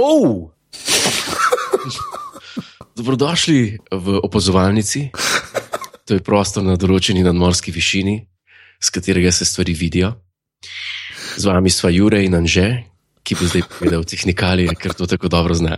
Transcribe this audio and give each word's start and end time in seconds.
Oh! 0.00 0.48
Dobrodošli 2.96 3.84
v 3.92 4.06
opazovalnici. 4.24 5.12
To 6.08 6.16
je 6.16 6.24
prostor 6.24 6.64
na 6.64 6.80
določeni 6.80 7.20
nadmorski 7.20 7.68
višini, 7.68 8.16
z 8.80 8.88
katerega 8.88 9.28
se 9.28 9.44
stvari 9.44 9.76
vidijo. 9.76 10.14
Z 11.36 11.44
vami 11.44 11.68
sva 11.68 11.92
Jure 11.92 12.24
in 12.24 12.34
Anže, 12.34 12.88
ki 13.20 13.36
bo 13.36 13.44
zdaj 13.44 13.66
povedal 13.76 14.08
tehnikalije, 14.08 14.72
ker 14.80 14.96
to 14.96 15.04
tako 15.06 15.28
dobro 15.28 15.54
zna. 15.54 15.76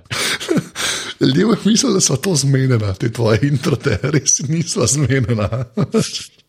Ljudje 1.23 1.59
mislijo, 1.67 1.93
da 1.99 2.01
so 2.03 2.17
to 2.17 2.37
zmenjena, 2.39 2.95
te 2.95 3.11
tvoje 3.13 3.43
introte, 3.51 3.99
res 4.03 4.39
niso 4.47 4.87
zmenjena. 4.87 5.51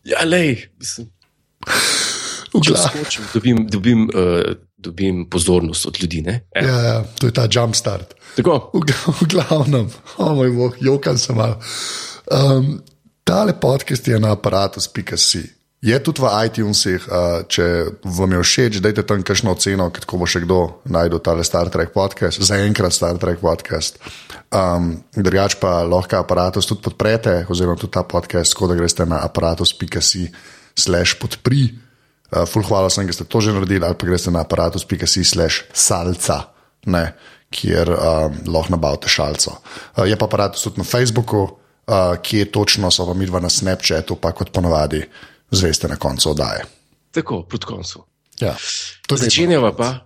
Ja, 0.06 0.22
lej, 0.26 0.70
mislim. 0.78 1.10
Če 2.54 2.78
skočim, 2.78 3.26
dobim, 3.34 3.66
dobim, 3.66 4.06
uh, 4.14 4.54
dobim 4.84 5.24
pozornost 5.30 5.86
od 5.86 5.96
ljudi. 6.02 6.22
ne? 6.22 6.40
E, 6.54 6.64
Ja, 6.64 6.78
ja, 6.80 6.96
to 7.18 7.26
je 7.26 7.32
ta 7.32 7.48
jump 7.50 7.74
start. 7.74 8.14
Tako, 8.36 8.70
V, 8.74 9.12
v 9.20 9.28
glavnem, 9.30 9.90
o 10.22 10.34
moj 10.34 10.50
bog, 10.50 10.76
jokam 10.80 11.18
se 11.18 11.32
mal. 11.32 11.56
Um, 12.30 12.80
tale 13.24 13.54
podcast 13.60 14.08
je 14.08 14.20
na 14.20 14.32
aparatus.si. 14.32 15.44
Je 15.84 15.92
tudi 16.00 16.22
v 16.24 16.28
iTunesih, 16.48 17.02
uh, 17.12 17.42
če 17.44 17.64
vam 18.08 18.32
je 18.32 18.38
všeč, 18.40 18.78
dajte 18.80 19.02
tam 19.04 19.20
kakšno 19.20 19.52
oceno, 19.52 19.90
kako 19.92 20.16
bo 20.16 20.24
še 20.24 20.40
kdo 20.40 20.80
najdel 20.88 21.20
tale 21.20 21.44
Star 21.44 21.68
Trek 21.68 21.92
podcast, 21.92 22.40
zaenkrat 22.40 22.88
Star 22.96 23.20
Trek 23.20 23.36
podcast. 23.44 24.00
Um, 24.48 25.04
drugač 25.12 25.58
pa 25.60 25.84
lahko 25.84 26.22
aparatus 26.24 26.64
tudi 26.70 26.80
podprete, 26.80 27.44
oziroma 27.52 27.76
tudi 27.76 27.92
ta 27.92 28.00
podcast, 28.08 28.56
tako 28.56 28.72
da 28.72 28.78
greste 28.80 29.04
na 29.04 29.20
aparatus.si 29.28 30.24
slash 30.72 31.20
podpri. 31.20 31.68
Uh, 32.34 32.42
ful 32.50 32.64
hvala 32.66 32.90
sem, 32.90 33.06
da 33.06 33.14
ste 33.14 33.24
to 33.24 33.40
že 33.40 33.52
naredili, 33.54 33.84
ali 33.86 33.94
pa 33.94 34.06
greste 34.06 34.32
na 34.34 34.42
aparatus.si 34.42 35.22
slash 35.24 35.68
salca, 35.72 36.40
ne, 36.90 37.12
kjer 37.54 37.90
um, 37.94 38.38
lahko 38.50 38.74
nabavite 38.74 39.08
šalco. 39.08 39.60
Uh, 39.94 40.02
je 40.08 40.18
pa 40.18 40.26
aparatus 40.26 40.66
tudi 40.66 40.82
na 40.82 40.84
Facebooku, 40.88 41.44
uh, 41.46 42.16
kje 42.22 42.50
točno 42.50 42.90
so 42.90 43.06
pa 43.06 43.14
midva 43.14 43.40
na 43.40 43.50
Snapchatu, 43.50 44.16
pa 44.18 44.32
kot 44.34 44.50
ponavadi, 44.50 45.04
zveste 45.50 45.88
na 45.88 45.96
koncu 45.96 46.30
oddaje. 46.30 46.64
tako 47.14 47.42
proti 47.42 47.66
koncu. 47.66 48.04
Ja, 48.40 48.56
je. 49.10 49.16
Začenjava 49.16 49.70
pa, 49.76 50.02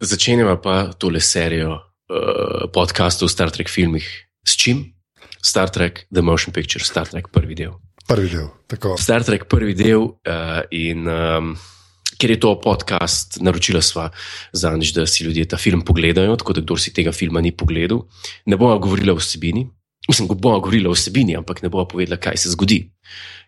začenjava 0.00 0.56
pa 0.56 0.92
tole 0.98 1.20
serijo 1.20 1.74
uh, 1.76 2.70
podkastov 2.72 3.26
o 3.26 3.28
Star 3.28 3.50
Trek 3.50 3.68
filmih. 3.68 4.08
S 4.48 4.56
čim? 4.56 4.94
Star 5.44 5.68
Trek, 5.70 6.06
The 6.14 6.22
Motion 6.22 6.54
Picture, 6.54 6.84
Star 6.84 7.08
Trek 7.08 7.28
prvi 7.28 7.54
del. 7.54 7.76
Prvi 8.08 8.28
del. 8.28 8.48
Tako. 8.66 8.96
Star 9.00 9.24
Trek 9.24 9.46
prvi 9.50 9.74
del 9.76 10.02
uh, 10.02 10.62
in 10.70 11.06
um, 11.06 11.52
ker 12.18 12.30
je 12.30 12.38
to 12.40 12.54
podcast, 12.62 13.40
naročila 13.42 13.82
sva 13.82 14.08
za 14.52 14.72
nič, 14.76 14.94
da 14.94 15.06
si 15.10 15.26
ljudje 15.26 15.48
ta 15.50 15.58
film 15.58 15.82
pogledajo, 15.82 16.36
tako 16.38 16.54
da 16.58 16.64
kdo 16.64 16.76
si 16.78 16.94
tega 16.94 17.12
filma 17.12 17.42
ni 17.42 17.50
pogledal, 17.50 18.04
ne 18.46 18.56
bomo 18.56 18.78
govorila 18.78 19.16
o 19.16 19.20
vsebini. 19.20 19.66
Mislim, 20.08 20.28
da 20.28 20.34
bomo 20.34 20.60
govorila 20.60 20.90
o 20.90 20.96
vsebini, 20.96 21.36
ampak 21.38 21.62
ne 21.62 21.70
bomo 21.70 21.86
povedala, 21.88 22.20
kaj 22.22 22.40
se 22.44 22.54
zgodi, 22.54 22.80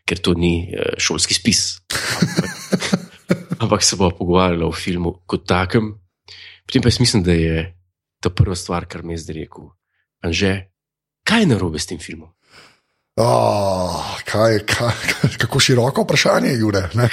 ker 0.06 0.18
to 0.18 0.34
ni 0.38 0.70
uh, 0.74 0.94
šolski 0.98 1.34
spis. 1.38 1.80
Ampak, 2.18 2.50
ampak 3.62 3.86
se 3.86 3.96
bomo 3.96 4.10
pogovarjali 4.18 4.66
o 4.66 4.72
filmu 4.72 5.20
kot 5.26 5.46
takem. 5.48 5.94
Potem 6.66 6.82
pa 6.82 6.90
jaz 6.90 7.00
mislim, 7.00 7.22
da 7.22 7.32
je 7.32 7.64
ta 8.22 8.30
prva 8.30 8.56
stvar, 8.56 8.86
kar 8.88 9.04
mi 9.04 9.14
je 9.14 9.22
zdaj 9.22 9.36
rekel. 9.42 9.68
Anže, 10.24 10.52
kaj 11.28 11.44
je 11.44 11.50
narobe 11.50 11.78
s 11.78 11.90
tem 11.90 12.00
filmom? 12.00 12.32
Oh, 13.14 13.63
kaj, 14.34 14.58
kaj, 14.66 15.30
kako 15.38 15.60
široko 15.60 16.02
vprašanje, 16.02 16.52
Jure. 16.58 16.88
ne? 16.94 17.08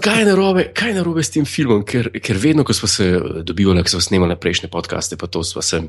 Kaj 0.00 0.20
je 0.22 0.26
narobe, 0.28 0.68
kaj 0.74 0.92
je 0.92 0.98
narobe 1.00 1.22
s 1.26 1.34
tem 1.34 1.46
filmom? 1.48 1.82
Ker, 1.86 2.10
ker 2.22 2.38
vedno, 2.38 2.64
ko 2.64 2.76
smo 2.76 2.88
se 2.88 3.10
dobivali, 3.46 3.82
ko 3.82 3.96
smo 3.96 4.04
snemali 4.06 4.38
prejšnje 4.40 4.70
podcaste, 4.70 5.18
pa 5.18 5.26
to 5.26 5.44
smo 5.44 5.62
se. 5.62 5.82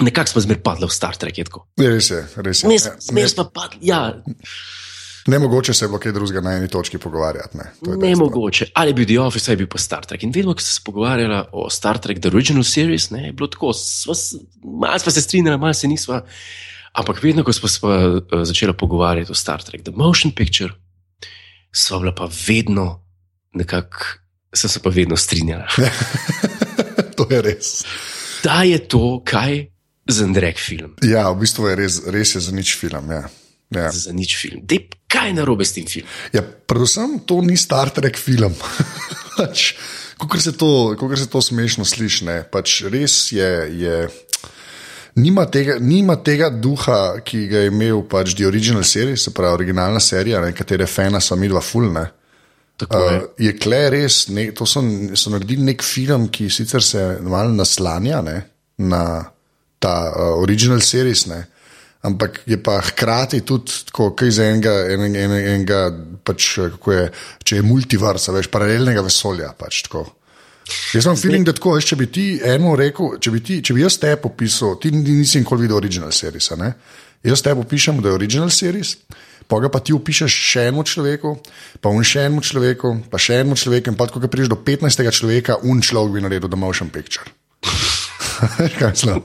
Nekako 0.00 0.30
smo 0.30 0.44
zmer 0.46 0.62
padli 0.62 0.86
v 0.86 0.94
Star 0.94 1.16
Trek. 1.16 1.38
je. 1.38 1.44
Je, 1.76 1.88
res 1.90 2.10
je, 2.10 2.24
res 2.36 2.62
je. 2.64 2.80
Zmer 3.10 3.28
smo 3.28 3.48
padli, 3.54 3.78
ja, 3.90 4.14
ne 5.28 5.38
mogoče 5.38 5.74
se 5.74 5.88
bo 5.88 5.98
kaj 5.98 6.12
drugega 6.12 6.40
na 6.40 6.54
eni 6.56 6.68
točki 6.68 6.98
pogovarjati. 6.98 7.58
Ne, 7.58 7.64
je 7.82 7.96
ne 7.96 8.16
mogoče. 8.16 8.70
Ali 8.74 8.94
bi 8.94 9.06
The 9.06 9.20
Office, 9.20 9.50
ali 9.50 9.56
bi 9.56 9.66
pa 9.68 9.78
Star 9.78 10.06
Trek. 10.06 10.22
In 10.22 10.32
vedno, 10.34 10.54
ko 10.54 10.60
smo 10.64 10.74
se 10.74 10.80
pogovarjali 10.84 11.42
o 11.52 11.70
Star 11.70 11.98
Trek, 11.98 12.20
The 12.20 12.28
Original 12.28 12.64
Series, 12.64 13.10
ne, 13.10 13.26
je 13.26 13.32
bilo 13.32 13.48
tako, 13.48 13.72
sva 13.72 14.14
malo 14.80 14.98
smo 14.98 15.12
se 15.12 15.20
strinjali, 15.20 15.58
malo 15.58 15.74
se 15.74 15.88
nismo. 15.88 16.20
Ampak 16.92 17.22
vedno, 17.22 17.44
ko 17.44 17.52
smo 17.52 17.68
se 17.68 17.80
uh, 17.82 18.22
začeli 18.44 18.72
pogovarjati 18.76 19.32
o 19.32 19.34
Star 19.34 19.62
Trek, 19.62 19.82
The 19.82 19.92
Motion 19.96 20.32
Picture, 20.32 20.72
sva 21.72 21.98
bila 21.98 22.14
pa 22.14 22.28
vedno 22.48 23.04
nekako, 23.54 24.04
sem 24.54 24.70
se 24.70 24.80
pa 24.82 24.90
vedno 24.90 25.16
strinjala. 25.16 25.66
to 27.16 27.26
je 27.30 27.42
res. 27.42 27.84
da 28.44 28.62
je 28.62 28.78
to 28.88 29.22
kaj 29.24 29.66
za 30.08 30.26
drek 30.26 30.58
film, 30.58 30.94
Ja, 31.04 31.28
v 31.30 31.40
bistvu 31.44 31.68
je 31.68 31.76
res, 31.76 32.00
res 32.06 32.34
je 32.34 32.40
za 32.40 32.52
nič 32.52 32.76
film. 32.76 33.10
Ja. 33.10 33.28
Ja. 33.68 33.92
za 33.92 34.12
nič 34.16 34.40
film. 34.40 34.64
Dej, 34.64 34.88
kaj 35.12 35.28
je 35.28 35.34
narobe 35.36 35.60
s 35.60 35.76
tem 35.76 35.84
filmom? 35.84 36.08
Ja, 36.32 36.40
predvsem 36.40 37.20
to 37.28 37.44
ni 37.44 37.52
Star 37.60 37.92
Trek 37.92 38.16
film. 38.16 38.56
pač, 39.36 39.76
Kako 40.18 40.40
se, 40.40 40.52
to- 40.56 40.96
se 41.16 41.28
to 41.30 41.38
smešno 41.42 41.84
sliši, 41.84 42.48
pač 42.50 42.82
res 42.88 43.28
je. 43.32 43.50
je 43.76 44.08
Nima 45.18 45.46
tega, 45.50 45.78
nima 45.82 46.16
tega 46.22 46.48
duha, 46.50 47.18
ki 47.26 47.46
ga 47.50 47.64
je 47.64 47.72
imel 47.72 48.04
pač 48.10 48.36
The 48.38 48.46
Original 48.46 48.84
Series, 48.86 49.24
se 49.26 49.32
pravi 49.34 49.58
originalna 49.62 50.00
serija, 50.00 50.40
ne, 50.44 50.52
katere 50.54 50.86
fena 50.86 51.20
so 51.20 51.36
mi 51.36 51.50
dva 51.50 51.62
fulne. 51.64 52.04
Tako 52.78 52.98
je. 53.02 53.16
Uh, 53.16 53.24
je 53.42 53.52
kle 53.58 53.80
res, 53.90 54.20
ne, 54.30 54.48
to 54.54 54.66
so, 54.68 54.84
so 55.18 55.32
naredili 55.34 55.66
nek 55.72 55.82
film, 55.82 56.28
ki 56.30 56.46
sicer 56.54 56.84
se 56.84 57.04
malo 57.26 57.50
naslanja 57.50 58.20
ne, 58.22 58.36
na 58.86 59.02
ta 59.82 59.94
uh, 60.12 60.36
original 60.42 60.82
series, 60.86 61.24
ne, 61.30 61.40
ampak 62.06 62.44
je 62.46 62.60
pa 62.62 62.78
hkrati 62.90 63.42
tudi 63.46 63.80
tako, 63.90 64.12
kaj 64.18 64.30
za 64.38 64.46
enega, 64.52 64.76
enega, 64.94 65.24
enega, 65.54 65.80
pač, 66.24 66.52
eh, 66.58 66.70
kako 66.76 66.94
je, 66.94 67.08
če 67.42 67.58
je 67.58 67.66
multivers, 67.66 68.28
a 68.30 68.36
veš, 68.36 68.50
paralelnega 68.54 69.02
vesolja. 69.06 69.50
Pač, 69.58 69.82
tako. 69.88 70.06
Jaz 70.94 71.04
imam 71.06 71.16
feeling, 71.16 71.46
da 71.46 71.52
tako, 71.56 71.76
če 71.80 71.96
bi 71.96 72.06
ti 72.12 72.26
eno 72.44 72.74
rekel, 72.76 73.16
če 73.20 73.32
bi, 73.32 73.40
ti, 73.44 73.58
če 73.64 73.76
bi 73.76 73.84
jaz 73.84 73.98
te 74.00 74.14
popisal, 74.20 74.76
ti 74.80 74.90
ni- 74.92 75.16
nisi 75.20 75.40
nikoli 75.40 75.64
videl 75.64 75.76
original 75.80 76.12
series, 76.12 76.50
a 76.52 76.56
ne? 76.60 76.72
Jaz 77.24 77.42
te 77.42 77.54
popišem, 77.54 78.02
da 78.02 78.12
je 78.12 78.18
original 78.18 78.50
series, 78.50 78.96
pa 79.48 79.58
ga 79.60 79.70
pa 79.72 79.80
ti 79.80 79.92
opišeš 79.96 80.36
še 80.52 80.66
enemu 80.68 80.84
človeku, 80.84 81.32
pa 81.80 81.88
un 81.92 82.04
še 82.04 82.26
enemu 82.28 82.44
človeku, 82.44 82.92
pa 83.10 83.18
še 83.18 83.40
enemu 83.40 83.56
človeku, 83.56 83.90
in 83.90 83.96
pa 83.98 84.06
ko 84.12 84.20
prideš 84.20 84.52
do 84.52 84.60
15. 84.60 85.08
človeka, 85.10 85.58
un 85.64 85.80
človek 85.82 86.14
bi 86.14 86.24
naredil 86.24 86.52
The 86.52 86.60
Motion 86.60 86.92
Picture. 86.92 87.24
Veš, 87.64 88.74
kaj 88.78 88.92
mislim? 88.92 89.24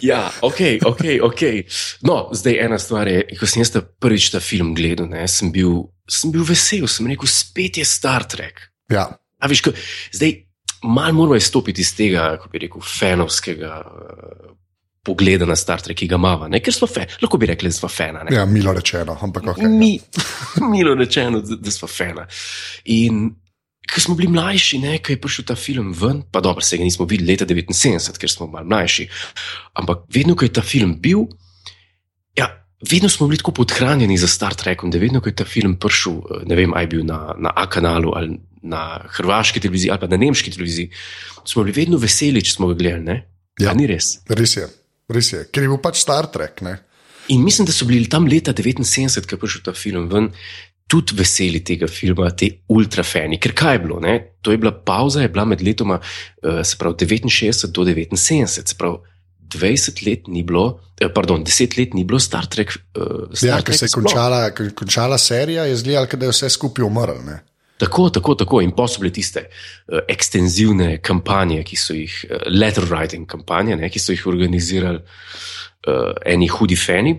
Ja, 0.00 0.30
ok, 0.40 0.80
ok. 0.86 1.02
okay. 1.28 1.66
No, 2.02 2.30
zdaj 2.32 2.56
ena 2.64 2.78
stvar 2.78 3.10
je, 3.10 3.26
ko 3.36 3.46
sem 3.46 3.60
jaz 3.60 3.74
prvič 4.00 4.30
ta 4.32 4.40
film 4.40 4.72
gledal, 4.74 5.10
ne, 5.10 5.26
sem, 5.28 5.52
bil, 5.52 5.90
sem 6.08 6.32
bil 6.32 6.46
vesel, 6.46 6.88
sem 6.88 7.10
rekel, 7.10 7.28
spet 7.28 7.82
je 7.82 7.84
Star 7.84 8.24
Trek. 8.24 8.70
Ja, 8.88 9.10
A 9.44 9.48
veš, 9.50 9.60
ko, 9.60 9.74
zdaj 10.14 10.43
malo 10.84 11.12
moramo 11.12 11.36
izstopiti 11.36 11.80
iz 11.80 11.96
tega, 11.96 12.36
kako 12.36 12.48
bi 12.48 12.58
rekel, 12.58 12.80
fenovskega 12.80 13.82
uh, 13.86 14.54
pogleda 15.04 15.46
na 15.46 15.56
Star 15.56 15.82
Trek, 15.84 15.98
ki 16.00 16.08
ga 16.08 16.16
imamo, 16.16 16.48
ker 16.64 16.74
smo 16.74 16.88
fe, 16.88 17.06
lahko 17.22 17.38
bi 17.38 17.48
rekli, 17.52 17.68
da 17.68 17.76
smo 17.76 17.88
fena. 17.92 18.24
ne. 18.24 18.36
ja, 18.36 18.44
milo 18.48 18.72
rečeno, 18.72 19.18
ampak 19.20 19.52
ok. 19.52 19.62
Mi, 19.68 19.98
milo 20.72 20.94
rečeno, 20.94 21.40
da, 21.44 21.56
da 21.60 21.70
smo 21.70 21.88
fena. 21.88 22.26
In 22.84 23.28
ko 23.84 24.00
smo 24.00 24.14
bili 24.16 24.30
mlajši, 24.32 24.80
ne, 24.80 24.98
ko 25.04 25.12
je 25.12 25.20
prišel 25.20 25.44
ta 25.44 25.56
film 25.60 25.92
ven, 25.92 26.22
pa 26.32 26.40
dobro, 26.40 26.64
se 26.64 26.80
ga 26.80 26.84
nismo 26.84 27.04
videli 27.08 27.34
leta 27.34 27.44
79, 27.46 28.20
ker 28.20 28.32
smo 28.32 28.48
malo 28.48 28.66
mlajši. 28.72 29.08
Ampak 29.80 30.06
vedno, 30.14 30.36
ko 30.36 30.48
je 30.48 30.54
ta 30.56 30.64
film 30.64 30.96
bil, 31.00 31.26
ja, 32.38 32.48
vedno 32.90 33.12
smo 33.12 33.28
bili 33.28 33.42
tako 33.42 33.52
podhranjeni 33.60 34.16
za 34.18 34.28
Star 34.28 34.56
Trekom, 34.56 34.90
da 34.90 34.98
vedno, 34.98 35.20
ko 35.20 35.28
je 35.28 35.36
ta 35.36 35.44
film 35.44 35.76
prišel, 35.76 36.16
eh, 36.16 36.48
ne 36.48 36.56
vem, 36.56 36.72
aj 36.72 36.90
bil 36.96 37.04
na, 37.04 37.34
na 37.36 37.52
A 37.52 37.68
kanalu 37.68 38.16
ali 38.16 38.40
na 38.64 39.04
hrvaški 39.18 39.60
televiziji 39.60 39.92
ali 39.92 40.00
pa 40.00 40.10
na 40.10 40.18
nemški 40.20 40.54
televiziji, 40.54 40.90
smo 41.44 41.64
bili 41.64 41.76
vedno 41.82 42.00
veseli, 42.00 42.42
če 42.44 42.56
smo 42.56 42.70
ga 42.72 42.78
gledali. 42.80 43.04
Ne? 43.04 43.20
Ja. 43.60 43.70
A 43.70 43.78
ni 43.78 43.86
res. 43.86 44.18
Res 44.28 44.56
je, 44.56 44.66
res 45.12 45.32
je, 45.32 45.44
ker 45.52 45.66
je 45.66 45.72
bil 45.74 45.80
pač 45.84 46.00
Star 46.02 46.30
Trek. 46.32 46.64
Ne? 46.66 46.78
In 47.32 47.44
mislim, 47.44 47.68
da 47.68 47.72
so 47.72 47.86
bili 47.88 48.08
tam 48.10 48.28
leta 48.28 48.52
79, 48.56 49.28
ko 49.28 49.36
je 49.36 49.42
prišel 49.44 49.64
ta 49.68 49.76
film 49.76 50.08
ven, 50.12 50.30
tudi 50.90 51.16
veseli 51.16 51.62
tega 51.64 51.88
filma, 51.88 52.28
te 52.36 52.50
ultrafani. 52.68 53.38
Ker 53.40 53.54
kaj 53.56 53.78
je 53.78 53.82
bilo? 53.86 54.00
Ne? 54.04 54.18
To 54.44 54.52
je 54.52 54.60
bila 54.60 54.74
pauza, 54.74 55.22
je 55.24 55.32
bila 55.32 55.46
med 55.48 55.62
letoma 55.64 56.00
pravi 56.42 57.20
69 57.24 57.72
do 57.72 57.86
79, 57.88 58.46
se 58.68 58.76
pravi 58.78 59.12
20 59.54 60.02
let 60.06 60.28
ni 60.28 60.42
bilo, 60.42 60.80
eh, 61.00 61.08
pardon, 61.08 61.44
10 61.44 61.78
let 61.78 61.94
ni 61.94 62.04
bilo 62.04 62.18
Star 62.18 62.46
Trek. 62.46 62.70
eh, 62.70 63.00
Star 63.32 63.48
Ja, 63.48 63.62
ker 63.62 63.76
se 63.76 63.86
je 63.86 63.94
končala, 63.94 64.50
končala 64.50 65.18
serija, 65.18 65.64
je 65.64 65.76
zgledalo, 65.76 66.06
kot 66.06 66.20
da 66.20 66.26
je 66.26 66.32
vse 66.32 66.50
skupaj 66.50 66.84
umrl. 66.84 67.20
Ne? 67.24 67.40
Tako, 67.78 68.08
tako, 68.10 68.34
tako. 68.38 68.60
In 68.62 68.70
pa 68.76 68.86
so 68.88 69.02
bile 69.02 69.12
tiste 69.12 69.46
uh, 69.46 70.04
ekstenzivne 70.08 70.98
kampanje, 71.02 71.62
ki 71.66 71.78
so 71.78 71.96
jih, 71.96 72.18
uh, 72.30 72.44
letter 72.50 72.86
writing 72.86 73.26
kampanje, 73.26 73.76
ne, 73.76 73.90
ki 73.90 74.02
so 74.02 74.14
jih 74.14 74.26
organizirali 74.30 75.00
uh, 75.02 76.12
eni 76.26 76.48
hudi 76.48 76.78
fani. 76.78 77.16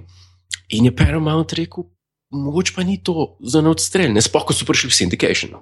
In 0.80 0.88
je 0.88 0.96
Paramount 0.96 1.54
rekel, 1.54 1.90
mogoče 2.32 2.74
pa 2.76 2.84
ni 2.84 2.98
to 3.04 3.36
za 3.44 3.62
odstrel, 3.70 4.14
ne 4.14 4.24
sploh, 4.24 4.46
ko 4.48 4.56
so 4.56 4.68
prišli 4.68 4.92
v 4.92 4.98
syndication. 4.98 5.58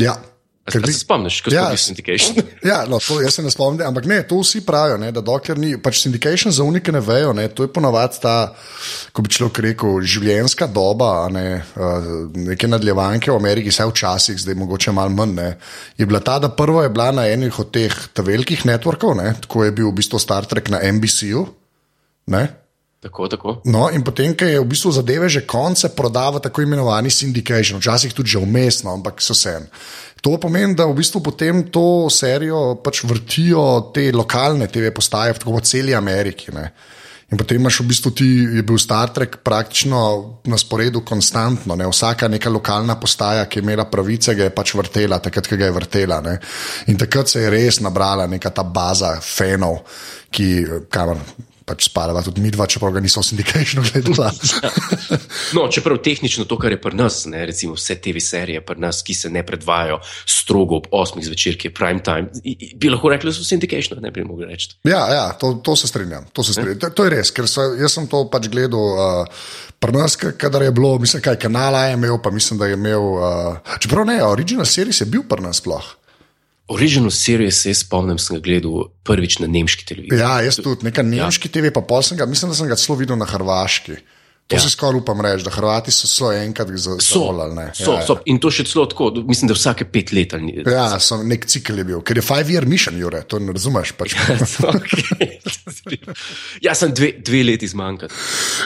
Ja, 0.00 0.18
Se- 0.68 0.78
a 0.78 0.86
se 0.86 0.98
spomniš, 0.98 1.40
ko 1.40 1.50
Ja, 1.50 1.60
smo 1.60 1.68
bili 1.68 1.78
s- 1.78 1.86
syndication? 1.86 2.42
Ja, 2.64 2.84
no, 2.84 2.98
to 2.98 3.20
jaz 3.20 3.34
se 3.34 3.42
ne 3.42 3.50
spomnim, 3.50 3.86
ampak 3.86 4.04
ne, 4.04 4.22
to 4.22 4.40
vsi 4.40 4.60
pravijo, 4.60 4.96
ne, 4.96 5.12
da 5.12 5.20
dokler 5.20 5.58
ni, 5.58 5.76
pač 5.78 6.00
syndication 6.00 6.50
za 6.50 6.64
unike 6.64 6.92
ne 6.92 7.00
vejo, 7.00 7.32
ne, 7.32 7.48
to 7.48 7.62
je 7.62 7.70
ponovadi 7.70 8.18
ta, 8.20 8.54
ko 9.12 9.22
bi 9.22 9.30
človek 9.30 9.58
rekel, 9.60 10.00
življenjska 10.02 10.66
doba, 10.66 11.28
ne, 11.28 11.44
uh, 11.76 12.10
neke 12.34 12.66
nadaljevanke 12.66 13.30
v 13.30 13.36
Ameriki, 13.36 13.70
vsaj 13.70 13.86
včasih, 13.86 14.38
zdaj 14.38 14.54
mogoče 14.56 14.92
malo 14.92 15.10
manj, 15.10 15.34
ne, 15.34 15.48
je 15.96 16.06
bila 16.06 16.20
ta, 16.20 16.38
da 16.38 16.48
prvo 16.50 16.82
je 16.82 16.90
bila 16.90 17.12
na 17.12 17.28
enih 17.28 17.58
od 17.58 17.70
teh 17.70 17.94
velikih 18.18 18.66
networkov, 18.66 19.14
ne, 19.16 19.34
tako 19.40 19.64
je 19.64 19.72
bil 19.72 19.88
v 19.88 19.96
bistvu 19.96 20.18
Star 20.18 20.44
Trek 20.44 20.68
na 20.68 20.82
NBC-ju, 20.82 21.46
ne, 22.26 22.48
Tako, 23.06 23.28
tako. 23.28 23.60
No, 23.70 23.86
in 23.94 24.02
potem, 24.02 24.34
ko 24.34 24.48
je 24.48 24.58
v 24.58 24.66
bistvu 24.66 24.90
zadeve 24.90 25.28
že 25.30 25.44
konce, 25.46 25.92
prodava 25.94 26.42
tako 26.42 26.64
imenovani 26.66 27.06
syndication, 27.06 27.78
včasih 27.78 28.10
tudi 28.10 28.34
že 28.34 28.42
umestno, 28.42 28.90
ampak 28.90 29.22
so 29.22 29.30
vse. 29.30 29.60
To 30.26 30.34
pomeni, 30.42 30.74
da 30.74 30.88
v 30.90 30.96
bistvu 30.98 31.22
potem 31.22 31.62
to 31.70 32.10
serijo 32.10 32.80
pač 32.82 33.04
vrtijo 33.06 33.94
te 33.94 34.10
lokalne 34.10 34.66
TV 34.66 34.90
postaje, 34.90 35.38
tako 35.38 35.54
po 35.54 35.62
celi 35.62 35.94
Ameriki. 35.94 36.50
Ne. 36.50 36.72
In 37.30 37.38
potem 37.38 37.62
imaš 37.62 37.80
v 37.84 37.88
bistvu 37.94 38.10
ti, 38.10 38.30
je 38.58 38.66
bil 38.66 38.78
Star 38.78 39.14
Trek 39.14 39.38
praktično 39.46 39.98
na 40.50 40.58
sporedu 40.58 41.06
konstantno, 41.06 41.78
ne. 41.78 41.86
vsaka 41.86 42.26
neka 42.26 42.50
lokalna 42.50 42.98
postaja, 42.98 43.46
ki 43.46 43.58
je 43.58 43.62
imela 43.62 43.86
pravice, 43.86 44.34
ga 44.34 44.50
je 44.50 44.54
pač 44.54 44.74
vrtela, 44.74 45.22
takrat, 45.22 45.46
ko 45.46 45.54
ga 45.54 45.70
je 45.70 45.78
vrtela. 45.78 46.22
Ne. 46.26 46.38
In 46.90 46.98
takrat 46.98 47.30
se 47.30 47.46
je 47.46 47.50
res 47.50 47.78
nabrala 47.78 48.26
neka 48.26 48.50
ta 48.50 48.66
baza 48.66 49.20
fanov, 49.22 49.84
ki 50.30 50.86
kamor. 50.90 51.22
Pač 51.66 51.88
spadava 51.88 52.22
tudi 52.22 52.38
mi 52.38 52.52
dva, 52.54 52.62
čeprav 52.70 52.92
ga 52.94 53.00
niso 53.02 53.18
v 53.18 53.26
sindikatu 53.26 53.82
gledali. 53.82 54.30
No, 55.56 55.66
čeprav 55.70 55.98
tehnično 56.02 56.44
to, 56.46 56.58
kar 56.58 56.72
je 56.74 56.78
pri 56.80 56.94
nas, 56.94 57.24
ne, 57.30 57.42
recimo 57.46 57.74
vse 57.74 57.96
TV 58.02 58.22
serije 58.22 58.60
pri 58.66 58.80
nas, 58.82 59.02
ki 59.02 59.14
se 59.14 59.30
ne 59.30 59.42
predvajajo 59.46 59.98
strogo 60.26 60.78
ob 60.78 60.86
8 60.94 61.22
zvečer, 61.26 61.58
ki 61.58 61.68
je 61.68 61.74
prime 61.74 62.02
time, 62.06 62.30
bi 62.74 62.90
lahko 62.90 63.10
rekli, 63.10 63.30
da 63.30 63.36
so 63.36 63.46
syndication, 63.46 63.98
ne 64.02 64.10
bi 64.14 64.24
mogli 64.26 64.46
reči. 64.46 64.72
Ja, 64.86 65.04
ja 65.10 65.26
to, 65.38 65.54
to 65.62 65.76
se 65.76 65.90
strinjam. 65.90 66.26
To, 66.32 66.42
se 66.46 66.54
strinjam. 66.54 66.78
To, 66.82 66.90
to 66.90 67.06
je 67.06 67.14
res, 67.18 67.30
ker 67.34 67.50
so, 67.50 67.68
jaz 67.78 67.94
sem 67.98 68.06
to 68.10 68.24
pač 68.30 68.50
gledal. 68.52 68.94
Uh, 68.94 69.46
Pri 69.76 69.92
nas, 69.92 70.14
ka- 70.16 70.32
kadar 70.32 70.62
je 70.64 70.72
bilo, 70.72 70.94
mislim, 70.98 71.20
kaj 71.22 71.36
kanala 71.36 71.84
je 71.84 71.98
imel, 71.98 72.16
pa 72.22 72.30
mislim, 72.30 72.58
da 72.58 72.70
je 72.70 72.78
imel. 72.78 73.02
Uh, 73.18 73.76
čeprav 73.82 74.06
ne, 74.08 74.22
original 74.24 74.64
series 74.66 75.02
je 75.02 75.06
bil 75.06 75.26
pri 75.28 75.44
nas 75.44 75.60
sploh. 75.60 75.84
Original 76.68 77.12
series 77.14 77.60
se 77.62 77.74
spomnim, 77.78 78.18
sem 78.18 78.36
ga 78.36 78.42
gledal 78.42 78.88
prvič 79.06 79.38
na 79.38 79.46
nemški 79.46 79.86
televiziji. 79.86 80.18
Ja, 80.18 80.40
jaz 80.42 80.58
tudi, 80.58 80.88
neka 80.88 81.04
nemški 81.06 81.50
TV, 81.52 81.70
pa 81.74 81.84
pol 81.86 82.02
sem 82.02 82.18
ga, 82.18 82.26
mislim, 82.26 82.50
da 82.50 82.58
sem 82.58 82.70
ga 82.70 82.78
celo 82.80 82.98
videl 82.98 83.18
na 83.20 83.28
Hrvaški. 83.30 84.00
To 84.46 84.54
ja. 84.54 84.60
si 84.62 84.70
skoraj 84.70 85.00
upam 85.00 85.18
reči, 85.20 85.42
da 85.42 85.50
Hrvati 85.50 85.90
so 85.90 86.06
celo 86.06 86.28
enkrat 86.32 86.68
So, 86.78 86.94
zavolali. 87.00 87.64
so, 87.74 87.92
ja, 87.92 88.06
so, 88.06 88.14
in 88.30 88.38
to 88.38 88.46
še 88.50 88.62
celo 88.64 88.84
tako, 88.86 89.10
mislim, 89.26 89.48
da 89.50 89.54
vsake 89.54 89.84
pet 89.90 90.12
let. 90.12 90.34
ali 90.34 90.42
ni- 90.44 90.62
Ja, 90.62 90.70
ja 90.94 91.00
so, 91.00 91.18
nek 91.18 91.46
cikl 91.46 91.78
je 91.78 91.84
bil, 91.84 92.00
ker 92.00 92.16
je 92.16 92.22
five 92.22 92.46
year 92.46 92.62
mission, 92.64 92.94
Jure, 92.94 93.22
to 93.26 93.38
ne 93.38 93.50
razumeš. 93.52 93.92
Pač. 93.98 94.14
Okay. 94.66 95.38
Ja, 96.66 96.74
sem 96.74 96.90
dve, 96.94 97.12
dve 97.22 97.42
leti 97.44 97.68
zmanjkal. 97.68 98.08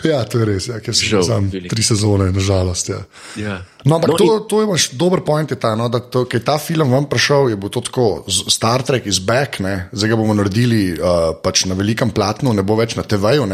ja, 0.04 0.20
to 0.24 0.38
je 0.40 0.44
res, 0.44 0.68
ja, 0.68 0.80
ker 0.80 0.94
sem 0.96 1.22
sam 1.24 1.48
veliko. 1.52 1.72
tri 1.74 1.82
sezone, 1.84 2.28
nažalost. 2.32 2.88
Ja. 2.88 3.00
Ja. 3.36 3.56
No, 3.84 3.96
ampak 3.96 4.12
no, 4.12 4.16
to, 4.20 4.24
in- 4.24 4.44
to 4.48 4.60
je 4.62 4.88
dober 5.00 5.20
point, 5.24 5.50
je 5.50 5.56
ta, 5.56 5.74
no, 5.76 5.88
da 5.88 6.00
to, 6.00 6.26
je 6.32 6.40
ta 6.44 6.58
film 6.58 6.90
vam 6.92 7.08
prišel, 7.08 7.48
je 7.52 7.56
bil 7.56 7.72
to 7.72 7.80
tako, 7.80 8.24
Star 8.28 8.82
Trek 8.84 9.06
is 9.08 9.18
back, 9.20 9.60
ne, 9.60 9.88
zdaj 9.92 10.12
ga 10.12 10.16
bomo 10.20 10.36
naredili 10.36 10.92
uh, 10.94 11.32
pač 11.40 11.64
na 11.64 11.74
velikem 11.74 12.12
platnu, 12.12 12.52
ne 12.52 12.62
bo 12.62 12.76
več 12.76 12.96
na 13.00 13.02
TV-ju, 13.02 13.46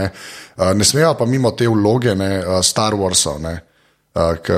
ne, 0.57 0.65
uh, 0.65 0.75
ne 0.77 0.85
smejo 0.85 1.15
pa 1.19 1.27
mimo 1.27 1.51
te 1.53 1.69
vloge 1.69 2.15
ne, 2.15 2.39
uh, 2.41 2.61
Star 2.65 2.95
Warsov. 2.95 3.41
Ne. 3.41 3.55
Uh, 4.17 4.37
k, 4.41 4.49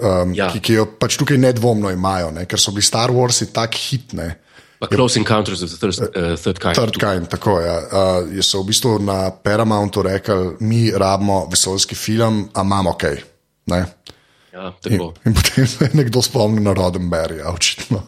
um, 0.00 0.34
Ja. 0.34 0.46
ja. 0.46 0.52
ki, 0.52 0.60
ki 0.62 0.72
jo 0.78 0.84
pač 0.98 1.16
tukaj 1.18 1.38
nedvomno 1.42 1.90
imajo, 1.90 2.30
ne, 2.30 2.46
ker 2.46 2.60
so 2.60 2.70
bili 2.70 2.86
Star 2.86 3.10
Warsi 3.10 3.50
tako 3.52 3.78
hitni. 3.88 4.28
Pa 4.78 4.86
Close 4.86 5.18
Encounters 5.18 5.62
of 5.62 5.72
the 5.72 5.76
Third, 5.76 5.98
uh, 6.14 6.36
third 6.38 6.60
Kind. 6.62 6.74
Third 6.78 6.98
kind, 7.02 7.26
tako 7.26 7.56
je. 7.58 7.66
Ja. 7.66 7.78
Uh, 8.22 8.38
so 8.46 8.62
v 8.62 8.68
bistvu 8.70 8.98
na 9.02 9.30
Paramountu 9.34 10.04
rekli, 10.06 10.52
mi 10.60 10.84
rabimo 10.94 11.48
vesoljski 11.50 11.98
film, 11.98 12.44
a 12.54 12.62
imamo 12.62 12.92
kaj. 12.94 13.18
Ne? 13.66 13.80
Ja, 14.54 14.70
In, 14.86 14.98
tako. 14.98 15.12
in 15.26 15.34
potem 15.34 15.66
se 15.66 15.84
je 15.84 15.90
nekdo 15.98 16.22
spomnil 16.22 16.62
na 16.62 16.72
Rodenberga, 16.78 17.50
očitno. 17.50 18.04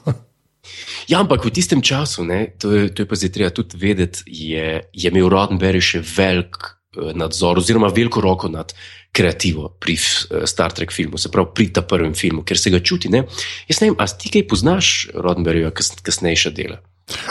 Ja, 1.11 1.19
ampak 1.21 1.43
v 1.45 1.51
tistem 1.51 1.83
času, 1.83 2.23
ne, 2.25 2.55
to, 2.59 2.71
je, 2.71 2.89
to 2.95 3.03
je 3.03 3.07
pa 3.09 3.19
zdaj 3.19 3.31
treba 3.35 3.51
tudi 3.51 3.75
vedeti, 3.79 4.23
je, 4.31 4.81
je 4.95 5.11
imel 5.11 5.27
Roddenberry 5.31 5.83
še 5.83 5.99
velik 6.07 6.55
eh, 6.55 6.75
nadzor, 7.15 7.59
oziroma 7.59 7.89
veliko 7.95 8.21
roko 8.21 8.49
nad 8.49 8.73
kreativo 9.13 9.69
pri 9.81 9.95
eh, 9.95 10.47
Star 10.47 10.73
Trek 10.73 10.93
filmu, 10.93 11.19
se 11.19 11.31
pravi 11.31 11.49
pri 11.55 11.69
tem 11.73 11.87
prvem 11.89 12.15
filmu, 12.15 12.43
ker 12.43 12.59
se 12.59 12.71
ga 12.71 12.81
čuti. 12.81 13.09
Ne? 13.09 13.25
Jaz 13.69 13.81
ne 13.81 13.91
vem, 13.91 13.97
a 13.99 14.07
ti 14.07 14.31
kaj 14.31 14.47
poznaš 14.51 15.09
Roddenberryja 15.15 15.71
kas, 15.71 15.95
kasnejša 16.03 16.51
dela? 16.55 16.81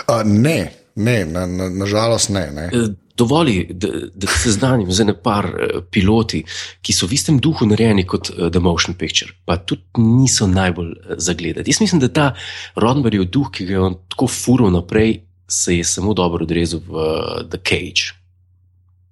Uh, 0.08 0.24
ne, 0.26 0.72
ne, 0.96 1.22
na, 1.26 1.46
na, 1.46 1.70
nažalost 1.70 2.30
ne. 2.36 2.50
ne. 2.56 2.72
Eh, 2.74 2.90
Dovoli, 3.20 3.66
da, 3.76 3.90
da 4.16 4.28
te 4.32 4.36
seznanim 4.40 4.88
z 4.96 5.04
ene 5.04 5.14
par 5.24 5.50
eh, 5.52 5.80
piloti, 5.92 6.40
ki 6.80 6.96
so 6.96 7.08
v 7.08 7.18
istem 7.18 7.42
duhu 7.44 7.68
narejeni 7.68 8.06
kot 8.08 8.32
The 8.32 8.62
Motion 8.64 8.96
Picture, 8.96 9.36
pa 9.44 9.58
tudi 9.60 10.00
niso 10.00 10.48
najbolj 10.48 10.94
zagledati. 11.20 11.68
Jaz 11.68 11.82
mislim, 11.84 12.00
da 12.00 12.08
ta 12.08 12.28
Roddenberryjev 12.80 13.28
duh, 13.28 13.52
ki 13.52 13.68
ga 13.68 13.76
je 13.76 13.82
on 13.90 14.00
tako 14.08 14.32
furil 14.32 14.72
naprej, 14.72 15.18
se 15.50 15.78
je 15.78 15.84
samo 15.84 16.14
dobro 16.14 16.44
odrezal 16.44 16.80
v 16.88 16.96
eh, 16.96 17.44
The 17.50 17.60
Cage, 17.60 18.19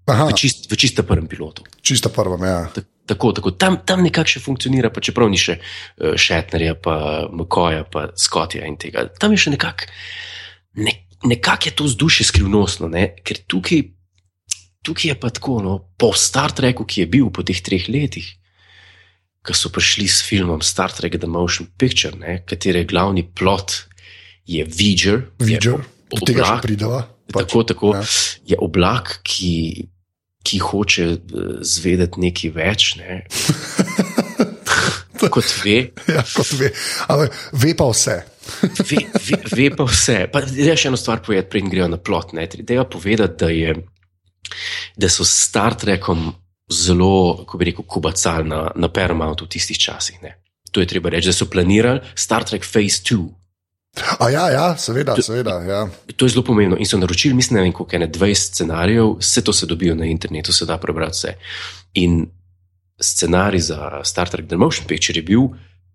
Aha, 0.07 0.29
v, 0.31 0.37
čist, 0.39 0.69
v 0.71 0.75
čista 0.79 1.03
prvem 1.03 1.27
pilotu. 1.27 1.63
čisto 1.83 2.09
prvo, 2.09 2.39
ja. 2.45 2.67
Ta- 2.73 2.85
Tako, 3.07 3.31
tako. 3.31 3.51
Tam, 3.55 3.77
tam 3.87 4.03
nekako 4.03 4.27
še 4.27 4.41
funkcionira, 4.43 4.89
pa 4.91 4.99
čeprav 4.99 5.29
ni 5.31 5.39
še 5.39 5.53
uh, 5.63 6.15
Šetnerja, 6.19 6.73
pa 6.75 7.27
Mkoja, 7.31 7.85
pa 7.87 8.09
Skotja 8.19 8.67
in 8.67 8.75
tega. 8.75 9.05
Tam 9.15 9.31
je 9.31 9.39
še 9.39 9.53
nekako 9.55 9.87
ne, 10.83 10.91
nekak 11.23 11.69
je 11.69 11.71
to 11.71 11.87
vzdušje 11.87 12.27
skrivnostno, 12.27 12.89
ne? 12.91 13.15
ker 13.23 13.39
tukaj, 13.47 13.79
tukaj 14.83 15.07
je 15.13 15.15
pa 15.15 15.31
tako, 15.31 15.61
no, 15.63 15.77
po 15.95 16.11
Star 16.11 16.51
Treku, 16.51 16.83
ki 16.83 17.05
je 17.05 17.07
bil 17.07 17.31
po 17.31 17.47
teh 17.47 17.55
treh 17.63 17.87
letih, 17.87 18.27
ko 19.39 19.55
so 19.55 19.71
prišli 19.71 20.03
s 20.11 20.19
filmom 20.27 20.59
Star 20.59 20.91
Trek 20.91 21.15
The 21.15 21.31
Motion 21.31 21.71
Picture, 21.79 22.11
ne? 22.19 22.43
katere 22.43 22.83
glavni 22.83 23.23
plot 23.23 23.87
je 24.43 24.67
Vidger, 24.67 25.29
Vidžer, 25.39 25.79
je 25.79 26.11
do 26.11 26.27
tega 26.27 26.43
še 26.43 26.51
oblak, 26.51 26.63
prideva. 26.67 26.99
Pač, 27.31 27.47
Tako, 27.47 27.63
tako 27.63 27.87
ja. 27.95 28.03
je 28.51 28.59
oblak, 28.59 29.19
ki, 29.23 29.87
ki 30.47 30.61
hoče 30.63 31.07
eh, 31.11 31.19
zvedeti 31.67 32.23
nekaj 32.23 32.55
več, 32.55 32.89
ne? 33.01 33.19
kot 35.33 35.51
ve. 35.63 35.77
Ja, 36.07 36.23
kot 36.23 36.51
ve. 36.59 36.71
Ampak 37.11 37.35
ve 37.53 37.75
pa 37.77 37.89
vse. 37.91 38.17
Ve, 38.87 39.03
ve, 39.27 39.39
ve 39.51 39.69
pa 39.75 39.87
vse. 39.89 40.17
Pa, 40.31 40.43
da 40.45 40.77
še 40.77 40.91
eno 40.91 40.99
stvar 40.99 41.23
povedati, 41.25 41.51
preden 41.51 41.71
grejo 41.73 41.89
na 41.91 41.99
plot. 41.99 42.33
ne. 42.37 42.47
Treba 42.47 42.87
povedati, 42.89 43.43
da, 43.43 43.51
je, 43.51 43.75
da 44.95 45.11
so 45.11 45.27
s 45.27 45.49
Star 45.49 45.75
Trekom 45.79 46.29
zelo, 46.71 47.43
kako 47.43 47.57
bi 47.57 47.71
rekel, 47.71 47.87
kubacali 47.87 48.47
na, 48.47 48.67
na 48.75 48.91
Paramountu 48.91 49.47
v 49.47 49.55
tistih 49.55 49.79
časih. 49.79 50.21
Ne. 50.23 50.37
To 50.71 50.83
je 50.83 50.89
treba 50.89 51.09
reči, 51.09 51.31
da 51.31 51.35
so 51.35 51.49
planirali 51.49 52.03
Star 52.15 52.47
Trek 52.47 52.67
Phase 52.67 53.03
2. 53.07 53.27
A 54.19 54.29
ja, 54.29 54.49
ja, 54.51 54.77
seveda, 54.77 55.15
seveda. 55.21 55.59
Ja. 55.65 55.87
To 56.15 56.25
je 56.25 56.29
zelo 56.29 56.43
pomembno. 56.43 56.77
In 56.77 56.85
so 56.85 56.97
naročili, 56.97 57.33
mislim, 57.33 57.57
ne 57.57 57.63
vem, 57.63 57.73
koliko 57.73 57.95
je 57.95 57.99
ne 57.99 58.09
20 58.11 58.35
scenarijev, 58.35 59.15
vse 59.19 59.41
to 59.41 59.53
se 59.53 59.65
dobijo 59.65 59.95
na 59.95 60.05
internetu, 60.05 60.53
se 60.53 60.65
da 60.65 60.77
prebrati 60.77 61.17
vse. 61.17 61.33
In 61.93 62.25
scenarij 63.01 63.59
za 63.59 64.01
Star 64.03 64.29
Trek 64.29 64.47
The 64.47 64.57
Motion 64.57 64.87
Picture 64.87 65.19
je 65.19 65.23
bil 65.23 65.41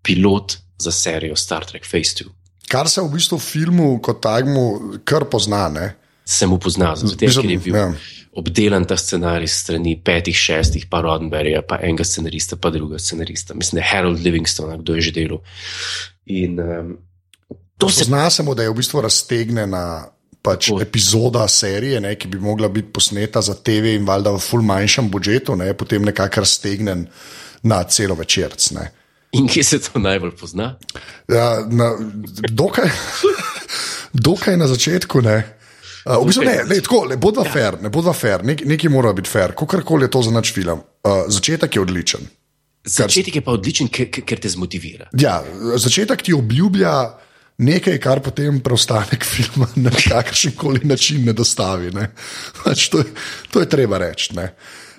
pilot 0.03 0.57
za 0.77 0.91
serijo 0.91 1.35
Star 1.35 1.65
Trek 1.65 1.83
Phase 1.89 2.23
2. 2.23 2.29
Kar 2.67 2.89
se 2.89 3.01
v 3.01 3.11
bistvu 3.11 3.39
filmu 3.39 3.99
kot 4.01 4.21
takmu 4.23 4.97
kar 5.05 5.25
pozna. 5.31 5.67
Ne? 5.69 5.93
Sem 6.25 6.53
upoznal, 6.53 6.95
zato 6.95 7.17
ker 7.19 7.45
je 7.45 7.57
bil 7.59 7.75
ja. 7.75 7.89
obdelan 8.39 8.85
ta 8.87 8.95
scenarij 8.97 9.47
strani 9.51 9.97
petih, 9.99 10.35
šestih, 10.35 10.87
pa 10.89 11.01
Roddenberryja, 11.03 11.61
pa 11.67 11.81
enega 11.83 12.05
scenarista, 12.07 12.55
pa 12.55 12.71
drugega 12.71 12.99
scenarista. 12.99 13.53
Mislim, 13.53 13.79
da 13.79 13.83
je 13.83 13.89
Harold 13.91 14.23
Livingston, 14.23 14.77
kdo 14.79 14.95
je 14.95 15.01
že 15.01 15.11
delal. 15.11 15.41
In 16.25 16.59
um, 16.59 16.93
to 17.87 18.29
se 18.29 18.43
mu, 18.43 18.55
da 18.55 18.63
je 18.63 18.69
v 18.69 18.77
bistvu 18.79 19.01
raztegnjena 19.01 19.83
pač 20.43 20.67
Tako. 20.67 20.81
epizoda 20.81 21.47
serije, 21.47 22.01
ne, 22.03 22.15
ki 22.19 22.27
bi 22.27 22.39
mogla 22.39 22.67
biti 22.69 22.91
posneta 22.93 23.41
za 23.41 23.55
TV 23.55 23.95
in 23.95 24.05
valjda 24.05 24.33
v 24.35 24.41
ful 24.43 24.61
manjšem 24.61 25.07
budžetu, 25.11 25.55
ne, 25.55 25.71
potem 25.73 26.03
nekako 26.03 26.43
raztegnjen 26.43 27.07
na 27.63 27.83
celo 27.83 28.15
večerc. 28.19 28.71
Ne. 28.75 28.89
In 29.39 29.47
kje 29.47 29.63
se 29.63 29.79
to 29.81 29.99
najbolj 29.99 30.35
pozna? 30.37 30.75
Ja, 31.31 31.63
na, 31.69 31.93
dokaj, 32.51 32.91
dokaj 34.13 34.57
na 34.57 34.67
začetku. 34.67 35.21
Ne. 35.21 35.37
Uh, 36.03 36.19
v 36.19 36.27
bistvu 36.27 36.43
ne, 36.43 36.57
ne, 36.67 36.81
tako, 36.83 37.05
ne 37.07 37.15
bo 37.17 37.31
dva 37.31 37.47
fair, 37.47 37.79
ne 37.81 37.89
bo 37.89 38.03
dva 38.03 38.11
fair, 38.13 38.43
nek, 38.43 38.65
nekaj 38.67 38.91
mora 38.91 39.13
biti 39.15 39.31
fair, 39.31 39.55
kakorkoli 39.55 40.03
je 40.03 40.11
to 40.11 40.21
za 40.27 40.35
naš 40.35 40.51
film. 40.53 40.83
Uh, 41.07 41.23
začetek 41.31 41.79
je 41.79 41.81
odličen. 41.81 42.27
Začetek 42.83 43.39
je 43.39 43.41
pa 43.41 43.55
odličen, 43.55 43.87
ker- 43.87 44.11
ker 44.11 44.39
te 44.43 44.51
zmotivira. 44.51 45.07
Ja, 45.15 45.39
začetek 45.79 46.21
ti 46.27 46.35
obljublja 46.35 46.91
nekaj, 47.57 47.97
kar 48.01 48.21
potem 48.23 48.61
preostanek 48.63 49.25
filma 49.33 49.67
na 49.75 49.91
kakršen 49.91 50.55
koli 50.57 50.81
način 50.83 51.25
ne 51.25 51.33
dostavi. 51.33 51.91
Ne. 51.91 52.09
Pač 52.63 52.89
to, 52.89 53.03
je, 53.03 53.11
to 53.51 53.63
je 53.63 53.69
treba 53.69 54.01
reči. 54.01 54.33
ne. 54.37 54.53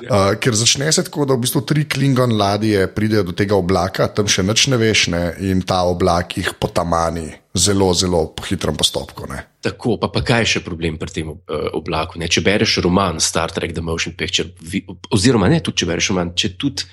Uh, 0.05 0.35
ker 0.43 0.57
začne 0.59 0.91
se 0.93 1.05
tako, 1.07 1.25
da 1.25 1.37
v 1.37 1.45
bistvu 1.45 1.63
tri 1.65 1.85
klingon 1.89 2.35
ladje 2.37 2.83
pridejo 2.93 3.31
do 3.31 3.33
tega 3.33 3.55
oblaka, 3.57 4.09
tam 4.13 4.27
še 4.29 4.43
nič 4.45 4.67
ne 4.73 4.79
veš, 4.81 5.07
ne, 5.15 5.23
in 5.47 5.63
ta 5.65 5.85
oblak 5.89 6.35
jih 6.37 6.51
potamani 6.61 7.31
zelo, 7.55 7.93
zelo 7.95 8.25
po 8.35 8.45
hitrem 8.45 8.77
postopku. 8.77 9.29
Ne. 9.31 9.45
Tako, 9.65 9.97
pa, 10.03 10.11
pa 10.13 10.21
kaj 10.27 10.43
je 10.43 10.51
še 10.57 10.65
problem 10.67 10.99
pri 11.01 11.15
tem 11.15 11.31
uh, 11.31 11.71
oblaku? 11.79 12.19
Ne? 12.21 12.29
Če 12.29 12.43
bereš 12.45 12.81
roman 12.85 13.23
Star 13.23 13.55
Trek 13.55 13.73
The 13.73 13.87
Motion 13.87 14.19
Picture, 14.19 14.51
vi, 14.61 14.83
oziroma 15.15 15.49
ne 15.49 15.63
tudi 15.65 15.85
če 15.85 15.91
bereš 15.95 16.11
roman, 16.13 16.35
če 16.37 16.53
tudi 16.59 16.91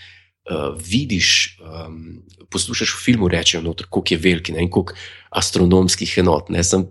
uh, 0.49 0.71
vidiš, 0.77 1.57
um, 1.61 2.23
poslušaš 2.49 2.95
v 2.95 3.03
filmu, 3.05 3.29
rečejo, 3.31 3.61
noter, 3.65 3.87
koliko 3.89 4.13
je 4.13 4.19
veliki 4.19 4.55
ne? 4.55 4.65
in 4.65 4.71
koliko 4.71 4.97
astronomskih 5.29 6.17
enot. 6.23 6.49
Ne? 6.49 6.63
Sem 6.63 6.87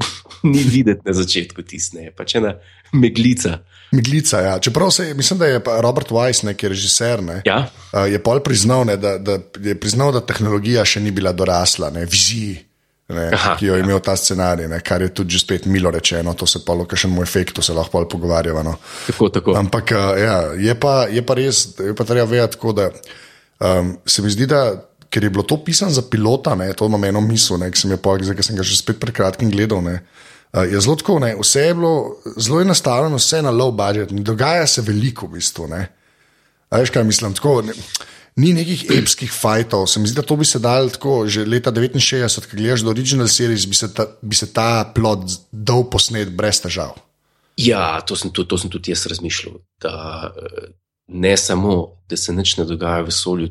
ni 0.52 0.62
videti 0.64 1.04
na 1.04 1.14
začetku 1.16 1.62
tisne, 1.62 2.10
pač 2.16 2.36
ena 2.40 2.56
meglica. 2.92 3.60
Meglica, 3.92 4.40
ja. 4.40 4.54
Čeprav 4.62 4.92
se, 4.94 5.08
mislim, 5.14 5.38
da 5.38 5.46
je 5.50 5.62
Robert 5.82 6.10
Weiss, 6.14 6.46
ki 6.56 6.66
je 6.66 6.70
režiser, 6.70 7.22
ne, 7.22 7.40
Ja, 7.46 7.64
uh, 7.92 8.06
je 8.10 8.20
pol 8.22 8.42
priznal, 8.44 8.86
ne, 8.86 8.96
da, 8.96 9.18
da, 9.18 9.40
je 9.58 9.76
priznal, 9.80 10.14
da 10.14 10.24
tehnologija 10.24 10.84
še 10.86 11.02
ni 11.02 11.10
bila 11.14 11.32
dorasla, 11.32 11.90
ne, 11.94 12.06
viziji, 12.06 12.69
ne, 13.14 13.26
Aha, 13.34 13.54
ki 13.58 13.66
jo 13.66 13.76
je 13.76 13.84
imel 13.84 14.00
ta 14.04 14.14
scenarij, 14.16 14.68
ne, 14.70 14.80
kar 14.84 15.02
je 15.02 15.10
tudi 15.14 15.34
že 15.36 15.42
spet 15.44 15.66
milo 15.66 15.90
rečeno, 15.90 16.34
to 16.34 16.46
se 16.46 16.62
pa 16.64 16.74
lahko 16.78 16.96
še 16.96 17.10
mu 17.10 17.22
efektu 17.22 17.62
se 17.62 17.74
lahko 17.76 17.92
pol 17.92 18.06
pogovarjava. 18.10 18.62
No. 18.66 18.76
tako, 19.06 19.28
tako. 19.34 19.56
Ampak 19.58 19.92
uh, 19.96 20.12
ja, 20.20 20.36
je, 20.58 20.74
pa, 20.78 20.94
je 21.10 21.24
pa 21.26 21.36
res, 21.38 21.64
je 21.78 21.94
pa 21.96 22.06
treba 22.08 22.28
vedeti, 22.30 22.56
tako, 22.56 22.74
da 22.76 22.88
um, 22.90 23.96
se 24.06 24.22
mi 24.22 24.32
zdi, 24.32 24.48
da 24.50 24.64
ker 25.10 25.26
je 25.26 25.32
bilo 25.34 25.42
to 25.42 25.58
pisano 25.64 25.90
za 25.90 26.04
pilota, 26.06 26.54
ne, 26.54 26.70
to 26.72 26.86
imam 26.86 27.04
eno 27.04 27.22
misel, 27.24 27.58
ne, 27.60 27.70
ki 27.72 27.82
sem, 27.82 27.94
jo 27.94 28.00
pa, 28.02 28.16
zdaj, 28.20 28.38
ki 28.38 28.46
sem 28.46 28.58
ga 28.58 28.66
že 28.66 28.78
spet 28.78 29.00
pred 29.02 29.14
kratkim 29.16 29.50
gledal. 29.50 29.82
Ne, 29.84 29.98
uh, 30.54 30.64
je 30.64 30.78
zelo 30.78 30.96
tako, 31.00 31.18
ne, 31.24 31.34
vse 31.40 31.66
je 31.66 31.74
bilo 31.74 31.94
zelo 32.36 32.62
je 32.62 32.70
nastavljeno, 32.70 33.18
vse 33.18 33.42
na 33.42 33.54
low 33.54 33.74
budget, 33.74 34.14
ne 34.14 34.22
dogaja 34.26 34.66
se 34.70 34.86
veliko 34.86 35.26
v 35.26 35.40
bistvu. 35.40 35.68
Ne. 35.74 35.88
A 36.70 36.78
Veš, 36.78 36.94
kaj 36.94 37.02
mislim? 37.04 37.34
Tako, 37.34 37.62
ne, 37.66 37.74
ni 38.36 38.52
nekih 38.54 38.84
epskih 38.98 39.32
fajtov. 39.32 39.86
Se 39.90 40.00
mi 40.00 40.08
zdi, 40.08 40.20
da 40.20 40.26
to 40.26 40.36
bi 40.36 40.44
se 40.44 40.58
dal 40.62 40.90
tako 40.90 41.26
že 41.26 41.46
leta 41.46 41.72
69, 41.72 42.46
ki 42.50 42.56
gledaš 42.56 42.84
do 42.86 42.90
original 42.90 43.28
series, 43.28 43.66
bi 43.66 43.74
se 43.74 43.90
ta, 43.94 44.06
bi 44.22 44.36
se 44.36 44.52
ta 44.52 44.84
plot 44.94 45.26
dal 45.50 45.86
posnet 45.90 46.30
brez 46.36 46.60
težav. 46.62 46.94
Ja, 47.60 48.00
to 48.06 48.16
sem, 48.16 48.30
tudi, 48.30 48.48
to 48.48 48.58
sem 48.58 48.70
tudi 48.70 48.94
jaz 48.94 49.06
razmišljal. 49.10 49.58
Da, 49.82 50.32
eh, 50.36 50.70
ne 51.08 51.36
samo, 51.36 51.96
da 52.08 52.16
se 52.16 52.32
nič 52.32 52.56
ne 52.56 52.64
dogaja 52.64 53.02
v 53.02 53.10
vesolju. 53.10 53.50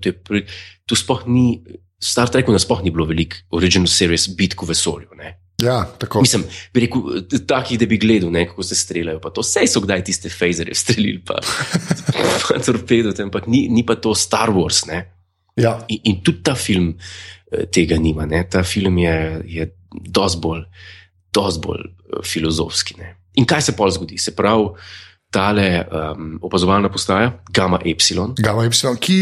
tu 0.86 0.96
sploh 0.96 1.28
ni, 1.28 1.62
Star 2.00 2.30
Treku 2.32 2.52
nasploh 2.52 2.82
ni 2.82 2.92
bilo 2.92 3.06
veliko 3.06 3.36
original 3.52 3.88
series 3.88 4.30
bitk 4.32 4.64
v 4.64 4.72
vesolju. 4.72 5.12
Ne. 5.20 5.36
Ja, 5.60 5.84
tako. 6.00 6.22
Mislim, 6.22 6.44
bi 6.74 6.80
rekel, 6.80 7.02
takih, 7.46 7.80
da 7.80 7.86
bi 7.86 7.98
gledal, 7.98 8.32
ne, 8.32 8.46
kako 8.48 8.64
se 8.64 8.76
streljajo. 8.76 9.20
Pa 9.20 9.30
to 9.30 9.42
vse 9.42 9.66
so 9.68 9.82
kdaj 9.82 10.04
tiste 10.04 10.30
fazerje 10.30 10.76
streljili, 10.76 11.20
pa, 11.26 11.36
pa 12.44 12.60
torpedo, 12.60 13.14
ampak 13.24 13.48
ni, 13.48 13.68
ni 13.68 13.84
pa 13.84 13.96
to 13.96 14.16
Star 14.16 14.50
Wars. 14.50 14.86
Ne. 14.88 15.02
Ja. 15.56 15.76
In, 15.88 16.00
in 16.04 16.22
tudi 16.24 16.44
ta 16.44 16.56
film 16.56 16.94
eh, 17.52 17.66
tega 17.68 17.98
nima. 17.98 18.26
Ne? 18.26 18.46
Ta 18.48 18.64
film 18.64 18.98
je, 18.98 19.16
je 19.46 19.68
dosti 19.92 20.40
bolj, 20.40 20.64
dosti 21.34 21.64
bolj 21.66 21.84
eh, 21.84 22.24
filozofski. 22.24 22.96
Ne? 22.98 23.16
In 23.36 23.46
kaj 23.46 23.62
se 23.62 23.76
pol 23.76 23.92
zgodi? 23.92 24.18
Se 24.18 24.32
pravi, 24.36 24.72
tale 25.30 25.86
um, 25.86 26.40
opazovalna 26.42 26.90
postaja, 26.90 27.36
Gamma 27.54 27.78
Epsilon, 27.86 28.32
Gamma 28.40 28.64
Y, 28.66 28.96
ki 28.98 29.18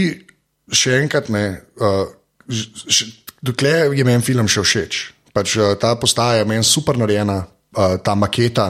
še 0.71 1.01
enkrat 1.01 1.27
ne, 1.33 1.41
uh, 1.83 2.05
ž- 2.47 2.87
š- 2.87 3.09
dokler 3.43 3.91
je 3.91 4.05
meni 4.07 4.23
film 4.23 4.47
še 4.47 4.63
všeč. 4.63 5.01
Pač, 5.37 5.53
uh, 5.61 5.75
ta 5.77 5.93
postaja 6.01 6.41
je 6.41 6.45
meni 6.49 6.65
super 6.65 6.97
narejena, 6.97 7.41
uh, 7.77 7.97
ta 8.01 8.15
maketa, 8.17 8.69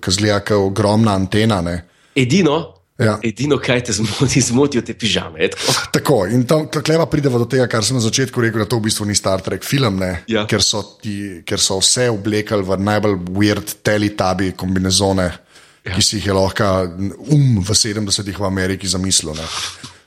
ki 0.00 0.14
zgleda 0.16 0.40
kot 0.40 0.70
ogromna 0.70 1.12
antena. 1.20 1.60
Ne. 1.60 1.82
edino, 2.16 2.60
Ja. 3.02 3.16
edino, 3.24 3.56
kaj 3.58 3.80
te 3.88 3.92
zmoti, 3.96 4.38
zmotijo 4.52 4.82
te 4.86 4.94
pižame. 4.94 5.48
tako. 5.50 5.72
Tako, 5.96 6.16
in 6.30 6.44
tam 6.46 6.66
kleva 6.70 7.06
pridemo 7.10 7.38
do 7.40 7.46
tega, 7.50 7.64
kar 7.66 7.82
sem 7.82 7.96
na 7.96 8.02
začetku 8.04 8.40
rekel, 8.44 8.62
da 8.62 8.68
to 8.68 8.78
v 8.78 8.84
bistvu 8.86 9.06
ni 9.08 9.16
Star 9.18 9.40
Trek 9.42 9.64
film, 9.66 9.96
ne, 9.98 10.22
Ja. 10.30 10.44
ker, 10.46 10.62
so 10.62 10.82
ti, 11.02 11.40
ker 11.44 11.58
so 11.58 11.80
vse 11.80 12.06
oblekali 12.12 12.62
v 12.62 12.76
najbolj 12.78 13.16
weird 13.34 13.72
teletabi 13.82 14.52
kombinezone, 14.54 15.26
ja. 15.82 15.96
ki 15.96 16.02
si 16.04 16.20
jih 16.20 16.30
je 16.30 16.36
lahko 16.36 16.68
um 17.32 17.58
v 17.64 17.74
70-ih 17.74 18.38
v 18.38 18.44
Ameriki 18.46 18.86
zamislil. 18.86 19.34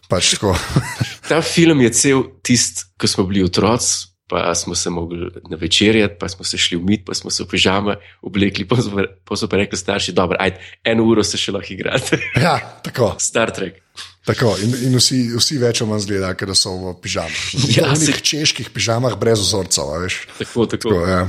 Pač. 0.07 0.35
Ta 1.29 1.41
film 1.41 1.81
je 1.81 1.89
cel 1.91 2.23
tisti, 2.45 2.85
ko 2.95 3.09
smo 3.09 3.25
bili 3.27 3.43
otroci. 3.43 4.13
Pa 4.27 4.55
smo 4.57 4.73
se 4.75 4.89
mogli 4.89 5.29
navečerjati, 5.49 6.15
pa 6.19 6.29
smo 6.29 6.45
se 6.45 6.57
šli 6.57 6.77
umiti, 6.77 7.03
pa 7.05 7.13
smo 7.13 7.29
se 7.29 7.43
v 7.43 7.47
pižame 7.51 7.95
oblekli, 8.25 8.65
pa 8.65 8.79
so 8.81 8.89
pa, 9.25 9.35
so 9.37 9.49
pa 9.49 9.59
rekli 9.61 9.77
starši: 9.77 10.15
dobro, 10.17 10.37
ajde, 10.39 10.57
eno 10.83 11.05
uro 11.05 11.23
se 11.23 11.37
še 11.37 11.53
lahko 11.53 11.73
igrate. 11.73 12.17
ja, 12.45 12.57
tako. 12.83 13.13
Star 13.21 13.53
Trek. 13.53 13.81
Tako, 14.25 14.55
in 14.65 14.73
in 14.87 14.97
vsi, 14.97 15.19
vsi 15.37 15.59
več 15.61 15.83
ali 15.83 15.91
manj 15.91 16.07
zgleda, 16.07 16.31
da 16.33 16.55
so 16.57 16.73
v 16.73 16.95
pižamah. 17.03 17.43
Ja, 17.77 17.91
v 17.93 17.99
se- 18.01 18.07
nekih 18.09 18.23
čeških 18.25 18.71
pižamah 18.73 19.13
brez 19.21 19.43
vzorcev, 19.45 19.91
a 19.93 19.99
veš. 20.01 20.17
Tako, 20.39 20.65
tako. 20.73 20.89
Tako, 20.89 21.05
ja. 21.05 21.21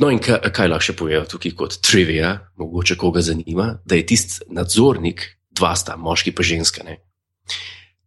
No, 0.00 0.08
in 0.08 0.22
kaj, 0.24 0.40
kaj 0.54 0.70
lahko 0.72 0.86
še 0.88 0.94
povejo 0.96 1.26
tukaj 1.28 1.52
kot 1.58 1.76
trivia, 1.84 2.38
mogoče 2.56 2.96
koga 2.96 3.20
zanima, 3.20 3.74
da 3.84 3.98
je 4.00 4.06
tisti 4.08 4.48
nadzornik, 4.54 5.26
dva 5.52 5.74
sta, 5.76 5.98
moški 6.00 6.32
pa 6.32 6.46
ženska. 6.46 6.86
Ne? 6.88 7.02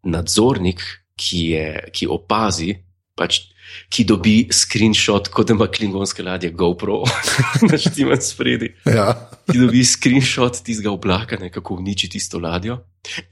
Nadzornik, 0.10 0.82
ki, 1.18 1.44
je, 1.54 1.68
ki 1.94 2.10
opazi, 2.10 2.74
pač, 3.18 3.44
ki 3.90 4.04
dobi 4.08 4.36
screenshot, 4.52 5.30
kot 5.32 5.48
da 5.48 5.56
ima 5.56 5.68
klingonske 5.72 6.24
ladje 6.24 6.52
GoPro, 6.52 7.02
naštiman 7.72 8.22
spredi. 8.22 8.74
Ja. 8.86 9.14
Ki 9.48 9.62
dobi 9.62 9.84
screenshot 9.88 10.60
tistega 10.60 10.92
oblaka, 10.92 11.40
ne, 11.40 11.50
kako 11.54 11.80
uniči 11.80 12.10
tisto 12.12 12.42
ladjo. 12.44 12.82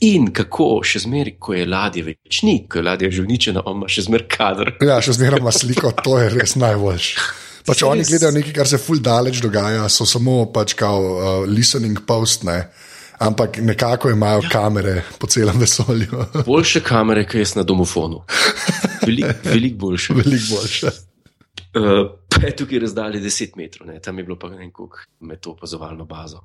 In 0.08 0.30
kako 0.36 0.80
še 0.88 1.04
zmeraj, 1.04 1.36
ko 1.44 1.58
je 1.58 1.66
ladje 1.68 2.06
več 2.08 2.44
ni, 2.48 2.62
ko 2.72 2.80
je 2.80 2.86
ladja 2.88 3.12
že 3.12 3.26
uničena, 3.26 3.66
on 3.68 3.82
ima 3.82 3.92
še 3.92 4.06
zmeraj 4.08 4.30
kader. 4.32 4.74
ja, 4.88 5.02
še 5.04 5.18
zmeraj 5.20 5.44
ima 5.44 5.52
sliko, 5.52 5.92
to 6.00 6.18
je 6.22 6.32
res 6.38 6.56
najboljše. 6.62 7.28
Pač 7.66 7.82
Saj 7.82 7.90
oni 7.90 8.06
res. 8.06 8.14
gledajo 8.14 8.38
nekaj, 8.38 8.56
kar 8.56 8.70
se 8.70 8.80
ful 8.80 9.02
daleč 9.04 9.42
dogaja, 9.44 9.90
so 9.90 10.08
samo 10.08 10.46
pač 10.54 10.78
kao 10.80 11.00
uh, 11.04 11.30
listening 11.50 12.06
post, 12.08 12.48
ne. 12.48 12.62
ampak 13.20 13.58
nekako 13.64 14.12
imajo 14.12 14.42
ja. 14.44 14.50
kamere 14.52 15.02
po 15.20 15.28
celem 15.28 15.60
vesolju. 15.60 16.26
Boljše 16.46 16.84
kamere, 16.84 17.24
kot 17.26 17.42
jaz 17.42 17.56
na 17.56 17.64
domofonu. 17.64 18.24
Veliko 19.06 19.50
velik 19.50 19.76
boljše. 19.78 20.14
Veliko 20.14 20.56
boljše. 20.56 20.94
Uh, 21.76 22.08
pa 22.32 22.40
je 22.48 22.56
tukaj 22.56 22.80
razdalje 22.80 23.20
10 23.20 23.58
metrov, 23.60 23.88
ne? 23.88 24.00
tam 24.00 24.18
je 24.18 24.24
bilo 24.24 24.38
pa 24.40 24.48
ne 24.50 24.70
koliko 24.72 24.98
med 25.28 25.40
to 25.44 25.52
opazovalno 25.52 26.06
bazo. 26.08 26.40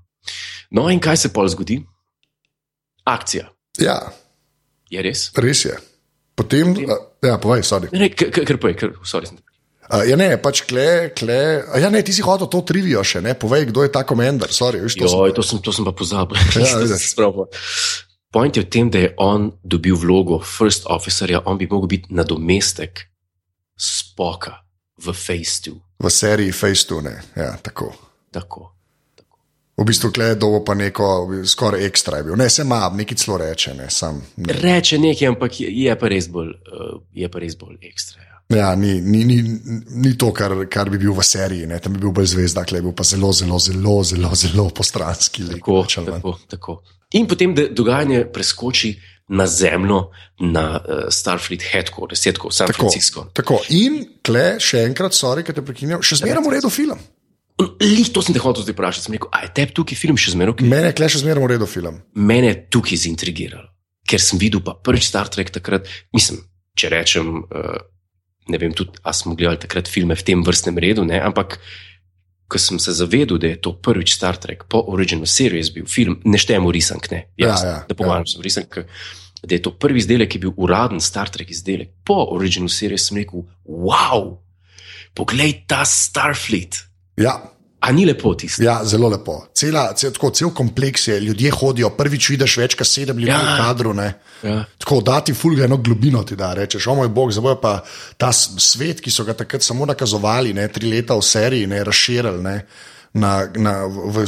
No, 0.75 0.88
in 0.90 0.99
kaj 1.02 1.17
se 1.17 1.31
pol 1.33 1.47
zgodi? 1.49 1.76
Akcija. 3.07 3.47
Ja, 3.79 3.99
Je 4.90 5.02
res? 5.02 5.29
res 5.38 5.64
je. 5.64 5.76
Potem, 6.35 6.73
uh, 6.75 6.97
ja, 7.23 7.38
povej, 7.38 7.62
sorry. 7.62 7.90
Ne, 7.95 8.07
ne, 8.07 8.11
kar 8.11 8.59
povej, 8.59 8.75
ker 8.81 8.95
sorry. 9.07 9.31
sem 9.31 9.38
Uh, 9.90 10.05
ja, 10.07 10.14
ne, 10.14 10.37
pač 10.38 10.62
kle, 10.71 11.11
kle. 11.19 11.38
Ja, 11.83 11.90
ne, 11.90 12.02
ti 12.07 12.14
si 12.14 12.23
hotel 12.23 12.47
to 12.47 12.61
trivijo 12.62 13.02
še, 13.02 13.19
ne, 13.23 13.35
povej, 13.35 13.71
kdo 13.73 13.83
je 13.83 13.90
ta 13.90 14.05
komendar, 14.07 14.52
sorry, 14.55 14.79
veš, 14.83 14.95
to 14.99 15.11
sem- 15.11 15.19
Joj, 15.19 15.35
to 15.35 15.43
sem, 15.43 15.59
to 15.59 15.75
sem 15.75 15.87
pa 15.87 15.90
pozabil. 15.90 16.38
Ja, 16.55 16.79
To 17.19 17.50
Point 18.30 18.56
je 18.56 18.62
v 18.62 18.70
tem, 18.70 18.90
da 18.90 18.99
je 18.99 19.14
on 19.18 19.50
dobil 19.62 19.96
vlogo 19.99 20.38
first 20.38 20.87
officerja, 20.87 21.42
on 21.44 21.58
bi 21.58 21.66
mogel 21.70 21.88
biti 21.88 22.14
nadomestek 22.14 23.10
spoka 23.75 24.62
v 25.00 25.12
Face 25.12 25.70
2. 25.70 25.75
v 25.99 26.10
seriji 26.10 26.52
Facetune. 26.52 27.22
Ja, 27.37 27.56
tako. 27.62 27.92
Tako. 28.30 28.70
V 29.80 29.84
bistvu, 29.84 30.10
kle, 30.12 30.34
dobo 30.37 30.60
pa 30.64 30.75
neko, 30.76 31.28
skoraj 31.44 31.87
ekstra 31.87 32.20
je 32.20 32.25
bil. 32.28 32.37
Ne, 32.37 32.50
se 32.50 32.62
ima, 32.62 32.90
nekaj 32.94 33.16
celo 33.16 33.38
reče, 33.40 33.75
ne, 33.75 33.90
sam. 33.90 34.20
Ne. 34.37 34.52
Reče 34.60 34.99
nekaj, 34.99 35.28
ampak 35.28 35.60
je, 35.60 35.70
je 35.72 35.94
pa 35.99 36.08
res 36.12 36.28
bolj, 36.28 36.52
uh, 36.52 37.00
je 37.16 37.30
pa 37.32 37.40
res 37.40 37.56
bolj 37.56 37.78
ekstra. 37.88 38.20
Ja. 38.22 38.28
Ja, 38.50 38.75
ni, 38.76 39.00
ni, 39.00 39.25
ni, 39.25 39.38
ni 40.02 40.16
to, 40.18 40.32
kar, 40.34 40.52
kar 40.70 40.90
bi 40.90 40.99
bil 40.99 41.14
v 41.14 41.25
seriji, 41.25 41.68
ne, 41.70 41.78
tam 41.80 41.94
bi 41.94 42.02
bil 42.02 42.12
bolj 42.12 42.32
zvezda, 42.34 42.66
kle, 42.68 42.82
je 42.82 42.87
bil 42.88 42.94
pa 42.99 43.06
zelo, 43.06 43.32
zelo, 43.32 43.58
zelo, 43.62 43.96
zelo, 44.04 44.34
zelo 44.37 44.68
postranski. 44.75 45.46
Tako, 45.54 45.84
tako, 45.94 46.34
tako. 46.50 46.76
In 47.19 47.26
potem 47.26 47.55
da 47.55 47.67
dogajanje 47.69 48.25
preskoči 48.33 48.95
na 49.31 49.47
zemljo, 49.47 50.11
na 50.38 50.64
uh, 50.79 51.07
Starfleet 51.11 51.62
Headquarters, 51.73 52.23
tako, 52.33 52.50
San 52.50 52.67
Tako, 52.67 52.79
Francisco. 52.79 53.26
tako. 53.35 53.61
In, 53.75 54.02
kle, 54.26 54.59
še 54.62 54.83
enkrat, 54.88 55.14
sorry, 55.14 55.45
ker 55.47 55.55
te 55.55 55.62
prekinjam, 55.62 56.02
še 56.02 56.19
zmeraj 56.23 56.43
v 56.47 56.55
redu 56.57 56.71
film. 56.71 56.99
Lih 57.61 58.09
to 58.11 58.23
sem 58.25 58.35
te 58.35 58.40
hotel 58.40 58.64
zdaj 58.64 58.75
vprašati. 58.75 59.07
Sem 59.07 59.14
rekel, 59.14 59.31
a 59.37 59.45
je 59.45 59.52
tebi 59.55 59.76
tukaj 59.76 59.99
film 59.99 60.19
še 60.19 60.35
zmeraj? 60.35 60.57
Okay? 60.57 60.71
Mene 60.71 60.90
je 60.90 60.97
kle 60.99 61.11
še 61.12 61.23
zmeraj 61.23 61.45
v 61.45 61.50
redu 61.52 61.69
film. 61.71 62.00
Mene 62.17 62.50
je 62.50 62.59
tukaj 62.73 63.02
zintrigiralo, 63.05 63.69
ker 64.09 64.23
sem 64.23 64.40
videl 64.40 64.64
pa 64.64 64.75
prvič 64.75 65.11
Star 65.11 65.31
Trek 65.31 65.52
takrat. 65.55 65.90
Mislim, 66.17 66.40
če 66.79 66.90
rečem, 66.90 67.43
uh, 67.45 67.79
ne 68.50 68.59
vem 68.59 68.75
tudi, 68.75 68.99
a 69.05 69.14
smo 69.14 69.37
gledali 69.38 69.61
takrat 69.62 69.90
filme 69.93 70.17
v 70.17 70.26
tem 70.26 70.43
vrstnem 70.47 70.81
redu, 70.83 71.05
ne? 71.07 71.21
ampak 71.23 71.61
ko 72.50 72.59
sem 72.59 72.80
se 72.83 72.92
zavedel, 72.92 73.38
da 73.38 73.52
je 73.52 73.61
to 73.62 73.73
prvič 73.78 74.14
Star 74.16 74.37
Trek 74.37 74.66
po 74.69 74.83
Original 74.90 75.26
Series 75.30 75.71
bil 75.71 75.87
film, 75.87 76.19
ne 76.25 76.38
štejemo 76.38 76.73
risank, 76.75 77.07
ne. 77.14 77.25
Ja, 77.38 77.54
Jasno, 77.54 77.69
ja, 77.69 77.78
da 77.88 77.95
pogovarjam 77.95 78.26
se 78.26 78.38
o 78.38 78.42
risank. 78.42 78.78
Da 79.40 79.54
je 79.54 79.62
to 79.62 79.73
prvi 79.73 80.02
izdelek, 80.02 80.33
ki 80.33 80.40
je 80.40 80.45
bil 80.49 80.57
uraden 80.59 81.00
Star 81.00 81.30
Trek 81.33 81.50
izdelek 81.50 81.95
po 82.04 82.19
Original 82.35 82.69
Series, 82.69 83.07
sem 83.09 83.23
rekel: 83.23 83.47
wow, 83.64 84.35
poglej 85.14 85.62
ta 85.71 85.85
Starfleet. 85.87 86.83
Ja, 87.21 87.38
A 87.80 87.92
ni 87.96 88.04
lepo 88.04 88.34
tisto? 88.37 88.60
Ja, 88.62 88.80
zelo 88.84 89.08
lepo. 89.08 89.38
Cela, 89.56 89.87
cel, 89.96 90.12
tako, 90.12 90.30
cel 90.37 90.50
kompleks 90.52 91.06
je, 91.08 91.20
ljudje 91.20 91.50
hodijo, 91.50 91.88
prvič 91.96 92.28
vidiš 92.34 92.56
več 92.60 92.75
kot 92.76 92.87
sedem 92.87 93.18
ljudi 93.18 93.32
Ja. 93.32 93.38
v 93.40 93.56
kadru. 93.56 93.94
ne. 93.94 94.14
Ja. 94.42 94.64
Tako 94.78 95.00
da 95.00 95.20
ti 95.20 95.34
fulga 95.34 95.64
eno 95.64 95.76
globino 95.76 96.22
ti 96.25 96.37
da, 96.37 96.52
rečeš, 96.54 96.87
o 96.87 96.94
moj 96.94 97.08
bog, 97.08 97.32
zdaj 97.32 97.56
pa 97.62 97.80
ta 98.16 98.32
svet, 98.32 99.00
ki 99.00 99.10
so 99.10 99.25
ga 99.25 99.32
takrat 99.32 99.62
samo 99.62 99.87
nakazovali, 99.87 100.52
ne, 100.54 100.68
tri 100.68 100.90
leta 100.92 101.14
v 101.16 101.22
seriji, 101.25 101.66
ne, 101.66 101.84
razširili. 101.84 102.42
Ne. 102.42 102.66
Na, 103.12 103.49
na, 103.56 103.87
v, 103.87 104.22
v, 104.22 104.26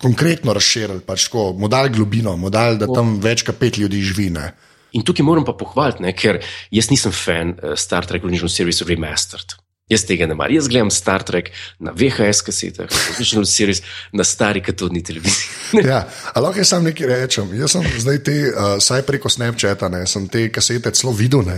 konkretno 0.00 0.52
razširili, 0.56 1.00
pač 1.04 1.26
tako, 1.28 1.52
mu 1.58 1.68
dali 1.68 1.90
globino, 1.90 2.36
mu 2.36 2.50
dali, 2.50 2.78
da 2.78 2.86
tam 2.86 3.18
več 3.20 3.42
kot 3.44 3.58
pet 3.58 3.76
ljudi 3.78 4.00
živi. 4.02 4.30
Ne. 4.30 4.52
In 4.92 5.02
tukaj 5.02 5.24
moram 5.24 5.44
pa 5.44 5.52
pohvaliti, 5.52 6.02
ne, 6.02 6.12
ker 6.16 6.38
jaz 6.70 6.88
nisem 6.90 7.12
fan 7.12 7.54
uh, 7.58 7.74
Star 7.76 8.06
Trek 8.06 8.24
Original 8.24 8.48
Series 8.48 8.80
Remastered. 8.88 9.58
Jaz 9.92 10.06
tega 10.08 10.26
ne 10.28 10.36
maram. 10.38 10.54
Jaz 10.56 10.68
gledam 10.70 10.90
Star 10.90 11.24
Trek 11.26 11.50
na 11.82 11.92
VHS 11.96 12.42
kasetah, 12.46 12.88
Original 13.16 13.46
Series 13.48 13.82
na 14.12 14.24
stari 14.24 14.62
katodni 14.64 15.02
televiziji. 15.04 15.50
Ja, 15.82 16.02
ali 16.34 16.44
lahko 16.44 16.60
jaz 16.60 16.68
sam 16.68 16.84
nekaj 16.84 17.06
rečem? 17.08 17.52
Jaz 17.56 17.72
sem 17.72 17.86
zdaj 18.04 18.18
te, 18.26 18.34
uh, 18.50 18.74
saj 18.82 19.02
preko 19.08 19.30
Snapchata, 19.32 19.88
ne, 19.92 20.02
sem 20.06 20.26
te 20.28 20.44
kasete 20.52 20.92
celo 20.94 21.14
videl. 21.16 21.48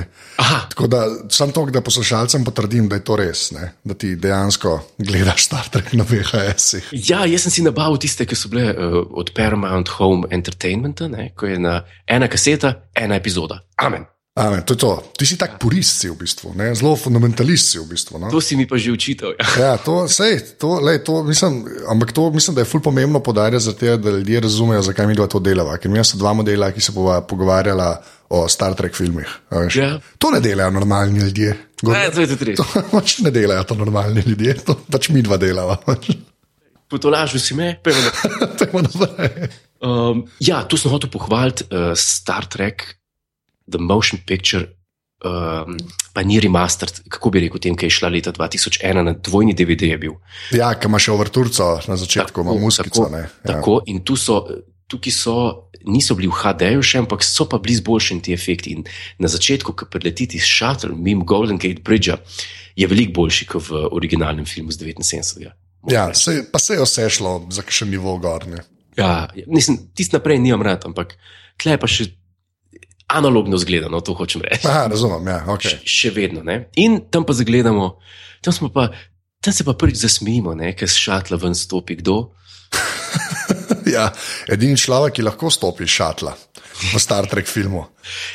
Tako 0.71 0.87
da 0.91 1.03
sam 1.35 1.53
to, 1.53 1.65
da 1.75 1.83
poslušalcem 1.85 2.45
potrdim, 2.47 2.87
da 2.89 3.01
je 3.01 3.05
to 3.05 3.19
res, 3.19 3.49
ne? 3.57 3.73
da 3.85 3.99
ti 3.99 4.15
dejansko 4.17 4.77
gledaš 4.99 5.49
Star 5.49 5.69
Trek 5.69 5.93
na 5.99 6.07
VHS-ih. 6.09 6.95
ja, 7.11 7.25
jaz 7.27 7.49
sem 7.49 7.59
si 7.59 7.67
nabavil 7.67 7.99
tiste, 8.01 8.27
ki 8.27 8.39
so 8.39 8.53
bile 8.55 8.71
uh, 8.71 9.01
od 9.11 9.35
Paramount 9.37 9.91
Home 9.99 10.31
Entertainmenta, 10.31 11.11
ne, 11.11 11.33
ko 11.37 11.51
je 11.51 11.59
na 11.59 11.81
ena 12.07 12.31
kaseta, 12.31 12.77
ena 12.95 13.19
epizoda. 13.19 13.65
Amen. 13.83 14.07
Amen, 14.35 14.67
to 14.67 14.75
je 14.75 14.79
to. 14.83 14.99
Ti 15.15 15.27
si 15.31 15.39
tak 15.39 15.63
purist, 15.63 16.03
si 16.03 16.11
v 16.11 16.19
bistvu, 16.19 16.59
ne? 16.59 16.75
zelo 16.75 16.99
fundamentalist 16.99 17.71
si 17.71 17.79
v 17.79 17.87
bistvu. 17.87 18.19
No? 18.19 18.27
To 18.35 18.43
si 18.43 18.59
mi 18.59 18.67
pa 18.67 18.75
že 18.75 18.91
učital. 18.91 19.39
Ja. 19.39 19.47
Ja, 19.63 19.73
to, 19.79 20.11
sej, 20.11 20.59
to, 20.59 20.83
lej, 20.83 21.07
to 21.07 21.23
mislim, 21.23 21.63
ampak 21.87 22.11
to 22.11 22.35
mislim, 22.35 22.59
da 22.59 22.67
je 22.67 22.67
ful 22.67 22.83
pomembno 22.83 23.23
podarjati, 23.23 23.71
da 23.95 24.11
ljudje 24.11 24.43
razumejo, 24.43 24.83
zakaj 24.83 25.07
mi 25.07 25.15
dva 25.15 25.31
to 25.31 25.39
delava. 25.39 25.79
Ker 25.79 25.87
mi 25.87 26.03
sta 26.03 26.19
dva 26.19 26.35
modela, 26.35 26.73
ki 26.75 26.83
se 26.83 26.91
bova 26.91 27.21
pogovarjala 27.23 28.03
o 28.35 28.43
Star 28.51 28.75
Trek 28.75 28.99
filmih. 28.99 29.31
Ja. 29.71 30.03
To 30.19 30.35
ne 30.35 30.43
delajo 30.43 30.71
normalni 30.71 31.23
ljudje. 31.23 31.55
Gor- 31.79 31.95
Ne, 31.95 32.11
to. 32.11 32.65
To 32.65 32.83
pač 32.99 33.19
ne 33.23 33.31
delajo 33.31 33.63
to 33.71 33.79
normalni 33.79 34.27
ljudje, 34.27 34.55
to 34.67 34.75
pač 34.91 35.15
mi 35.15 35.23
dva 35.23 35.39
delava. 35.39 35.79
pač. 35.79 36.11
Potolažil 36.91 37.39
si 37.39 37.55
me, 37.55 37.79
pojmo 37.79 38.83
naprej. 38.83 39.31
Um, 39.85 40.23
ja, 40.41 40.63
tu 40.65 40.79
sem 40.81 40.89
hotel 40.89 41.11
pohvaliti 41.13 41.67
uh, 41.69 41.93
Star 41.93 42.47
Trek, 42.49 43.04
The 43.71 43.81
Motion 43.81 44.21
Picture, 44.27 44.67
um, 45.25 45.77
pa 46.13 46.23
ni 46.23 46.41
remastered, 46.41 47.03
kako 47.09 47.31
bi 47.31 47.45
rekel, 47.47 47.63
tem, 47.63 47.77
ki 47.77 47.89
je 47.89 47.97
šla 47.99 48.11
leta 48.13 48.33
2001 48.33 49.03
na 49.03 49.15
dvojni 49.17 49.57
DVD. 49.57 49.95
Bil. 50.01 50.19
Ja, 50.57 50.75
ki 50.79 50.91
ima 50.91 51.01
še 51.01 51.15
overturco 51.15 51.71
na 51.89 51.99
začetku, 52.01 52.45
ima 52.45 52.57
muskico. 52.61 53.07
tako, 53.07 53.13
ne. 53.15 53.25
tako, 53.47 53.79
in 53.91 54.03
tu 54.05 54.19
so, 54.21 54.43
tukaj 54.91 55.17
so, 55.17 55.37
niso 55.85 56.17
bili 56.17 56.29
v 56.29 56.37
HD-ju 56.39 56.85
še, 56.85 57.03
ampak 57.05 57.25
so 57.25 57.47
pa 57.49 57.59
bili 57.63 57.77
izboljšani 57.79 58.25
ti 58.25 58.37
efekti. 58.37 58.77
In 58.77 58.85
na 59.21 59.29
začetku, 59.29 59.77
ko 59.77 59.89
preletiti 59.91 60.41
s 60.41 60.49
shuttle 60.49 60.95
mimo 60.97 61.25
Golden 61.29 61.61
Gate 61.61 61.85
Bridgea, 61.85 62.19
je 62.77 62.89
veliko 62.91 63.21
boljši 63.21 63.49
kot 63.49 63.69
v 63.69 63.85
originalnem 63.93 64.49
filmu 64.49 64.73
z 64.73 64.83
79. 64.85 65.53
Ja, 65.93 66.09
se, 66.17 66.41
pa 66.53 66.59
se 66.59 66.75
je 66.75 66.85
vse 66.85 67.09
šlo 67.13 67.35
za 67.53 67.65
še 67.69 67.87
nivo 67.89 68.17
gornje. 68.19 68.65
Ja, 68.97 69.29
nisem, 69.51 69.77
tist 69.97 70.15
naprej 70.15 70.39
nimam 70.41 70.63
rad, 70.65 70.87
ampak 70.89 71.17
tle 71.61 71.77
pa 71.81 71.91
še 71.91 72.09
analogno 73.07 73.57
zgledano, 73.59 74.01
to 74.01 74.15
hočem 74.15 74.43
reči. 74.43 74.67
Aha, 74.67 74.87
razumem, 74.91 75.27
ja, 75.27 75.45
okay. 75.49 75.77
Še- 75.77 75.83
Še 75.85 76.11
vedno. 76.11 76.43
Ne? 76.43 76.69
In 76.77 77.01
tam 77.11 77.25
pa 77.25 77.33
zagledamo, 77.33 77.99
tam, 78.41 78.71
pa, 78.73 78.89
tam 79.41 79.53
se 79.53 79.65
pa 79.65 79.75
prvič 79.75 79.97
zasmejimo, 79.97 80.55
ker 80.77 80.89
s 80.89 80.97
šatla 80.97 81.37
ven 81.37 81.55
stopi 81.55 81.97
kdo. 81.97 82.33
Ja, 83.93 84.09
edini 84.49 84.77
človek, 84.79 85.19
ki 85.19 85.27
lahko 85.27 85.51
stopi 85.53 85.89
šatla 85.89 86.35
v 86.75 86.99
Star 86.99 87.27
Trek 87.31 87.47
filmu. 87.47 87.85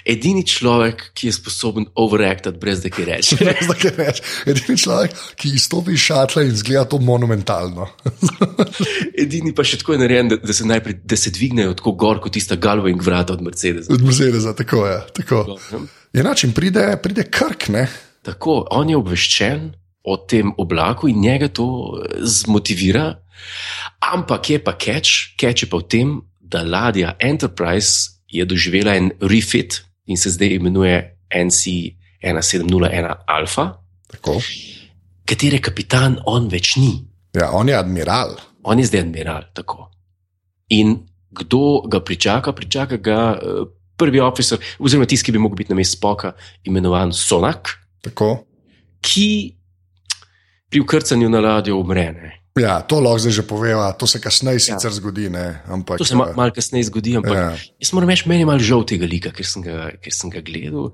Edini 0.07 0.45
človek, 0.47 1.09
ki 1.13 1.27
je 1.29 1.35
sposoben 1.35 1.85
overactati, 1.99 2.57
brez 2.59 2.81
da 2.83 2.91
kaj 2.93 3.05
reče. 3.09 3.39
Res, 3.47 3.67
da 3.67 3.75
kaj 3.77 3.93
reč. 3.97 4.21
Edini 4.49 4.77
človek, 4.79 5.15
ki 5.39 5.53
izstopi 5.59 5.95
iz 5.97 6.05
šatla 6.07 6.45
in 6.47 6.55
zgleda 6.57 6.85
to 6.89 7.01
monumentalno. 7.03 7.89
Edini 9.23 9.53
pa 9.55 9.65
še 9.67 9.81
tako 9.81 9.97
je 9.97 10.03
narejen, 10.03 10.31
da, 10.31 10.39
da 10.41 10.55
se 10.55 10.67
najprej 10.67 11.01
da 11.03 11.19
se 11.19 11.33
dvignejo 11.35 11.75
tako 11.79 11.95
gor 11.99 12.21
kot 12.23 12.35
tista 12.37 12.57
galving 12.59 13.03
vrata 13.03 13.35
od 13.35 13.43
Mercedesa. 13.45 13.91
Od 13.93 14.05
Mercedesa, 14.05 14.55
tako 14.57 14.85
je. 14.87 14.99
Tako. 15.19 15.59
Enač 16.15 16.47
in 16.47 16.55
pride, 16.55 16.93
pride 17.03 17.27
krk, 17.29 17.69
ne? 17.75 17.85
Tako, 18.25 18.63
on 18.75 18.89
je 18.89 18.97
obveščen 18.97 19.69
o 20.09 20.15
tem 20.29 20.51
oblaku 20.57 21.09
in 21.11 21.19
njega 21.21 21.51
to 21.51 21.67
zmotivira. 22.23 23.11
Ampak 23.99 24.49
je 24.49 24.59
pa 24.63 24.73
catch, 24.73 25.35
catch 25.37 25.63
je 25.63 25.69
pa 25.69 25.77
v 25.77 25.87
tem, 25.87 26.07
da 26.39 26.63
ladja 26.63 27.15
Enterprise 27.19 28.19
je 28.27 28.45
doživela 28.45 28.95
en 28.95 29.11
refit 29.21 29.85
in 30.05 30.17
se 30.17 30.29
zdaj 30.29 30.47
imenuje 30.57 31.17
NC1701 31.29 33.15
Alpha, 33.27 33.77
Tako. 34.07 34.41
katere 35.25 35.61
kapitan 35.61 36.17
on 36.25 36.49
več 36.49 36.75
ni. 36.75 37.05
Ja, 37.33 37.51
on 37.53 37.69
je 37.69 37.77
admiral. 37.77 38.37
On 38.63 38.79
je 38.79 38.85
zdaj 38.85 39.01
admiral. 39.05 39.43
Tako. 39.53 39.91
In 40.69 40.97
kdo 41.29 41.85
ga 41.85 42.01
pričaka? 42.01 42.53
Pričaka 42.53 42.97
ga 42.97 43.37
uh, 43.37 43.67
prvi 43.97 44.19
oficer, 44.19 44.57
oziroma 44.79 45.05
tisti, 45.05 45.29
ki 45.29 45.35
bi 45.35 45.41
mogel 45.41 45.61
biti 45.61 45.73
na 45.73 45.77
mestu 45.77 45.97
spoka, 45.97 46.33
imenovan 46.63 47.13
Sonak, 47.13 47.69
Tako. 48.01 48.45
ki 49.01 49.55
pri 50.69 50.81
ukrcanju 50.81 51.29
na 51.29 51.39
ladjo 51.39 51.77
umre. 51.77 52.11
Ne. 52.11 52.38
Ja, 52.57 52.81
to 52.81 52.97
lahko 52.99 53.19
zdaj 53.21 53.31
že 53.31 53.43
poveva, 53.45 53.91
to 53.93 54.07
se 54.07 54.17
kasneje 54.19 54.57
Ja. 54.57 54.75
sicer 54.75 54.91
zgodi. 54.91 55.29
Ne? 55.29 55.61
Ampak, 55.67 55.97
To 55.97 56.05
se 56.05 56.15
ma, 56.15 56.29
eh, 56.29 56.35
malo 56.35 56.51
kasneje 56.51 56.89
zgodi, 56.89 57.15
ampak 57.15 57.31
Ja. 57.35 57.41
ja. 57.53 57.57
jaz 57.79 57.93
moram 57.93 58.09
reči, 58.09 58.25
meni 58.27 58.41
je 58.41 58.45
malo 58.45 58.59
žal 58.59 58.83
tega 58.83 59.05
lika, 59.05 59.31
ker 59.31 59.45
sem 59.45 59.61
ga, 59.61 59.91
ker 60.01 60.11
sem 60.13 60.29
ga 60.29 60.41
gledal. 60.41 60.91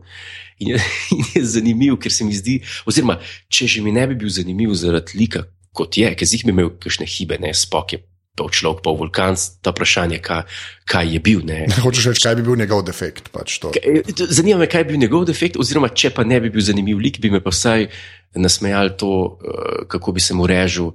In 0.59 0.67
je, 0.67 0.77
in 1.15 1.23
je 1.35 1.41
zanimiv, 1.45 1.97
ker 1.97 2.11
se 2.11 2.23
mi 2.23 2.33
zdi, 2.33 2.59
oziroma 2.85 3.17
če 3.49 3.65
že 3.67 3.81
mi 3.81 3.91
ne 3.91 4.05
bi 4.07 4.15
bil 4.15 4.29
zanimiv 4.29 4.75
zaradi 4.75 5.17
lika, 5.17 5.47
kot 5.73 5.97
je, 5.97 6.11
ker 6.15 6.27
zih 6.27 6.43
bi 6.45 6.51
imel 6.51 6.69
kakšne 6.77 7.05
hibe, 7.07 7.39
ne 7.39 7.53
spok 7.53 7.93
je. 7.93 7.99
Pol 8.35 8.51
človek, 8.51 8.83
pol 8.83 8.97
vulkan, 8.99 9.31
ta 9.63 9.71
vprašanje, 9.71 10.19
kaj, 10.19 10.43
kaj 10.83 11.07
je 11.07 11.19
bil. 11.23 11.39
Ne. 11.47 11.71
Hočeš 11.87 12.11
reči, 12.11 12.27
kaj 12.27 12.35
bi 12.35 12.43
bil 12.43 12.59
njegov 12.59 12.83
defekt? 12.83 13.31
Pač 13.31 13.63
to. 13.63 13.71
Kaj- 13.71 14.03
Zanima 14.27 14.59
me, 14.59 14.67
kaj 14.67 14.83
bi 14.83 14.91
bil 14.91 15.07
njegov 15.07 15.23
defekt, 15.25 15.55
oziroma 15.55 15.87
če 15.87 16.11
pa 16.11 16.27
ne 16.27 16.35
bi 16.43 16.51
bil 16.51 16.59
zanimiv 16.61 16.99
lik, 16.99 17.17
bi 17.23 17.31
me 17.31 17.39
pa 17.39 17.47
vsaj 17.49 17.87
nasmejali 18.35 18.91
to, 18.99 19.39
eh, 19.39 19.85
kako 19.87 20.11
bi 20.11 20.19
se 20.19 20.35
mu 20.35 20.43
režil, 20.47 20.91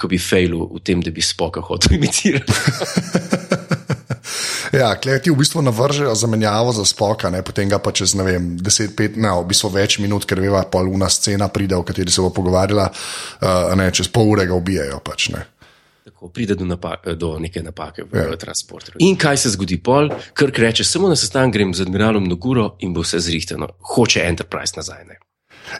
ko 0.00 0.10
bi 0.10 0.18
fejlu 0.18 0.68
v 0.74 0.82
tem, 0.84 1.02
da 1.02 1.10
bi 1.14 1.22
spoka 1.22 1.62
hotel 1.64 1.94
imitirati. 1.98 2.52
Ja, 4.74 4.96
klej 4.98 5.20
ti 5.22 5.30
v 5.30 5.38
bistvu 5.38 5.62
navržejo 5.62 6.14
zamenjavo 6.18 6.72
za 6.74 6.82
spoka, 6.84 7.30
ne? 7.30 7.44
potem 7.46 7.68
ga 7.70 7.78
pa 7.78 7.92
čez 7.94 8.14
ne 8.18 8.24
vem, 8.26 8.48
10-15, 8.58 9.20
ne, 9.22 9.30
v 9.30 9.46
bistvu 9.46 9.70
več 9.70 10.00
minut, 10.02 10.26
ker 10.26 10.40
veva, 10.42 10.64
poluna 10.66 11.06
scena 11.06 11.46
pride, 11.46 11.76
o 11.78 11.86
kateri 11.86 12.10
se 12.10 12.24
bo 12.24 12.32
pogovarjala, 12.34 12.88
uh, 12.90 13.74
ne, 13.78 13.86
čez 13.94 14.10
pol 14.10 14.32
ure 14.34 14.48
ga 14.50 14.56
ubijajo. 14.58 14.98
Pač, 15.04 15.28
ne. 15.30 15.44
Tako 16.04 16.32
pride 16.34 16.56
do, 16.58 16.66
napa 16.66 16.96
do 17.14 17.36
neke 17.38 17.62
napake 17.62 18.02
v 18.02 18.24
ja. 18.24 18.34
transportu. 18.40 18.96
In 19.04 19.14
kaj 19.20 19.44
se 19.44 19.54
zgodi 19.54 19.78
pol? 19.78 20.10
Krk 20.34 20.58
reče: 20.66 20.84
samo 20.84 21.08
na 21.12 21.16
sestanek 21.16 21.54
grem 21.54 21.70
z 21.76 21.86
admiralom 21.86 22.26
na 22.28 22.34
guro 22.34 22.74
in 22.82 22.92
bo 22.96 23.04
vse 23.06 23.22
zrihteno. 23.22 23.70
Hoče 23.94 24.26
Enterprise 24.26 24.74
nazaj. 24.76 25.06
Ne? 25.06 25.20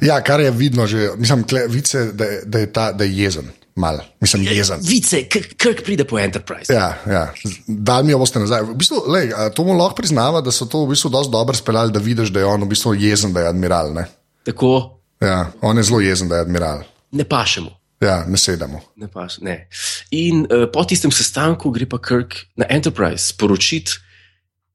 ja, 0.00 0.20
kar 0.24 0.40
je 0.40 0.50
vidno 0.50 0.87
že, 0.87 1.11
mislim, 1.16 1.44
kle, 1.44 1.66
vice, 1.68 2.12
da, 2.12 2.24
da, 2.44 2.59
je 2.59 2.72
ta, 2.72 2.92
da 2.92 3.05
je 3.05 3.18
jezen, 3.18 3.50
mal, 3.75 3.99
mislim, 4.21 4.43
jezen. 4.43 4.81
Vice, 4.83 5.25
Krk, 5.29 5.55
Krk 5.57 5.85
pride 5.85 6.05
po 6.05 6.19
Enterprise. 6.19 6.73
Ja, 6.73 6.95
ja. 7.07 7.25
dal 7.67 8.05
mi 8.05 8.13
jo 8.13 8.19
boste 8.19 8.39
nazaj. 8.39 8.63
V 8.63 8.75
bistvu, 8.79 9.03
lej, 9.11 9.33
to 9.55 9.65
mu 9.65 9.75
lahko 9.75 9.99
priznava, 10.03 10.41
da 10.41 10.53
so 10.55 10.67
to 10.67 10.85
v 10.85 10.95
bistvu 10.95 11.11
dosti 11.11 11.33
dobro 11.33 11.57
speljali, 11.57 11.93
da 11.93 11.99
vidiš, 11.99 12.29
da 12.35 12.41
je 12.41 12.47
on 12.47 12.63
v 12.63 12.71
bistvu 12.71 12.95
jezen, 12.95 13.33
da 13.33 13.41
je 13.41 13.49
admiral. 13.49 13.95
Ne? 13.95 14.07
Tako 14.45 15.01
Ja, 15.21 15.53
on 15.63 15.77
je 15.77 15.83
zelo 15.83 16.01
jezen, 16.01 16.29
da 16.29 16.37
je 16.37 16.41
admiral. 16.41 16.83
ne 17.11 17.25
pašemo. 17.25 17.71
Ja, 18.01 18.25
ne 18.29 18.37
sedemo. 18.37 18.81
Ne 18.97 19.09
paš, 19.09 19.39
ne. 19.41 19.69
In 20.11 20.45
uh, 20.45 20.67
po 20.73 20.85
tistem 20.85 21.13
sestanku 21.15 21.71
gre 21.71 21.87
pa 21.89 21.99
Krk 21.99 22.35
na 22.57 22.67
Enterprise 22.69 23.33
sporočiti 23.33 23.93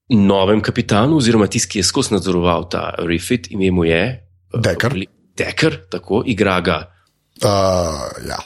novem 0.10 0.62
kapitanu, 0.62 1.18
oziroma 1.20 1.48
tisti, 1.48 1.70
ki 1.70 1.80
je 1.80 1.84
skozi 1.84 2.16
nadzoroval 2.16 2.70
ta 2.72 2.96
refit, 3.06 3.52
ime 3.52 3.70
mu 3.72 3.86
je 3.86 4.02
uh, 4.54 4.62
Decker. 4.62 4.96
Decker, 5.38 5.78
tako 5.92 6.24
igra 6.26 6.58
ga. 6.62 6.80
Uh, 7.44 8.08
ja. 8.28 8.40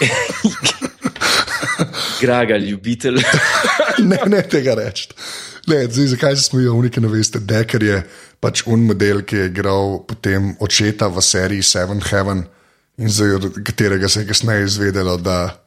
Igra 2.16 2.44
ga 2.44 2.56
ljubitelj. 2.56 3.20
ne, 4.10 4.18
ne 4.26 4.42
tega 4.48 4.74
reči. 4.74 5.08
Ne, 5.66 5.86
zdaj, 5.90 6.06
zakaj 6.06 6.36
se 6.36 6.42
smejijo, 6.42 6.74
unike 6.74 7.00
ne 7.00 7.08
veste? 7.10 7.40
Deker 7.42 7.82
je 7.82 8.02
pač 8.40 8.62
un 8.70 8.84
model, 8.86 9.24
ki 9.26 9.36
je 9.36 9.46
igral 9.50 9.98
potem 10.06 10.52
očeta 10.62 11.08
v 11.10 11.22
seriji 11.22 11.66
Seven 11.66 12.00
Heaven, 12.06 12.44
in 12.96 13.10
za 13.10 13.24
katerega 13.64 14.08
se 14.08 14.20
je 14.20 14.28
kasneje 14.28 14.64
izvedelo, 14.64 15.16
da 15.16 15.58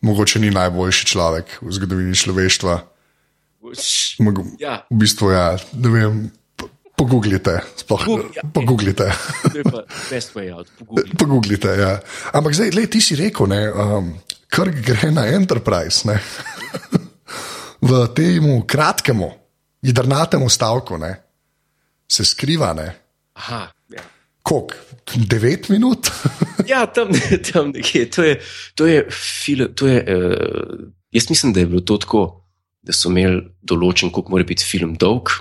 mogoče 0.00 0.38
ni 0.38 0.50
najboljši 0.50 1.06
človek 1.06 1.58
v 1.62 1.72
zgodovini 1.72 2.14
človeštva. 2.14 2.76
Ja, 4.60 4.84
v 4.90 4.98
bistvu, 5.00 5.32
ja, 5.32 5.56
ne 5.72 5.90
vem, 5.90 6.20
po- 6.96 7.04
pogooglite, 7.04 7.60
sploh 7.76 8.08
out. 8.08 8.32
Pogooglite. 10.78 11.16
Pogooglite, 11.18 11.68
ja. 11.76 12.00
Ampak 12.32 12.56
zdaj, 12.56 12.72
le, 12.72 12.86
ti 12.88 13.00
si 13.00 13.16
rekel, 13.16 13.48
ne, 13.52 13.60
um, 13.70 14.14
Krk 14.48 14.80
gre 14.80 15.10
na 15.12 15.26
Enterprise, 15.26 16.08
ne? 16.08 16.16
v 17.86 18.06
tem 18.16 18.48
kratkemu, 18.66 19.28
jedrnatemu 19.84 20.48
stavku, 20.48 20.96
ne? 20.98 21.26
se 22.08 22.24
skriva. 22.24 22.72
Ne? 22.72 22.94
Aha, 23.34 23.68
ja. 23.90 24.02
Kok, 24.42 24.74
devet 25.26 25.68
minut? 25.68 26.10
ja, 26.70 26.86
tam, 26.86 27.10
tam 27.52 27.74
nekje. 27.74 28.06
To 28.10 28.22
je, 28.22 28.40
to 28.74 28.86
je 28.86 29.06
film. 29.10 29.74
To 29.74 29.90
je, 29.90 29.98
uh, 30.02 30.90
jaz 31.10 31.30
mislim, 31.30 31.52
da 31.52 31.60
je 31.60 31.66
bilo 31.66 31.80
to 31.80 31.98
tako, 31.98 32.45
da 32.86 32.94
so 32.94 33.10
imeli 33.10 33.40
določen, 33.66 34.12
koliko 34.14 34.34
mora 34.34 34.46
biti 34.46 34.64
film 34.66 34.94
dolg. 35.00 35.32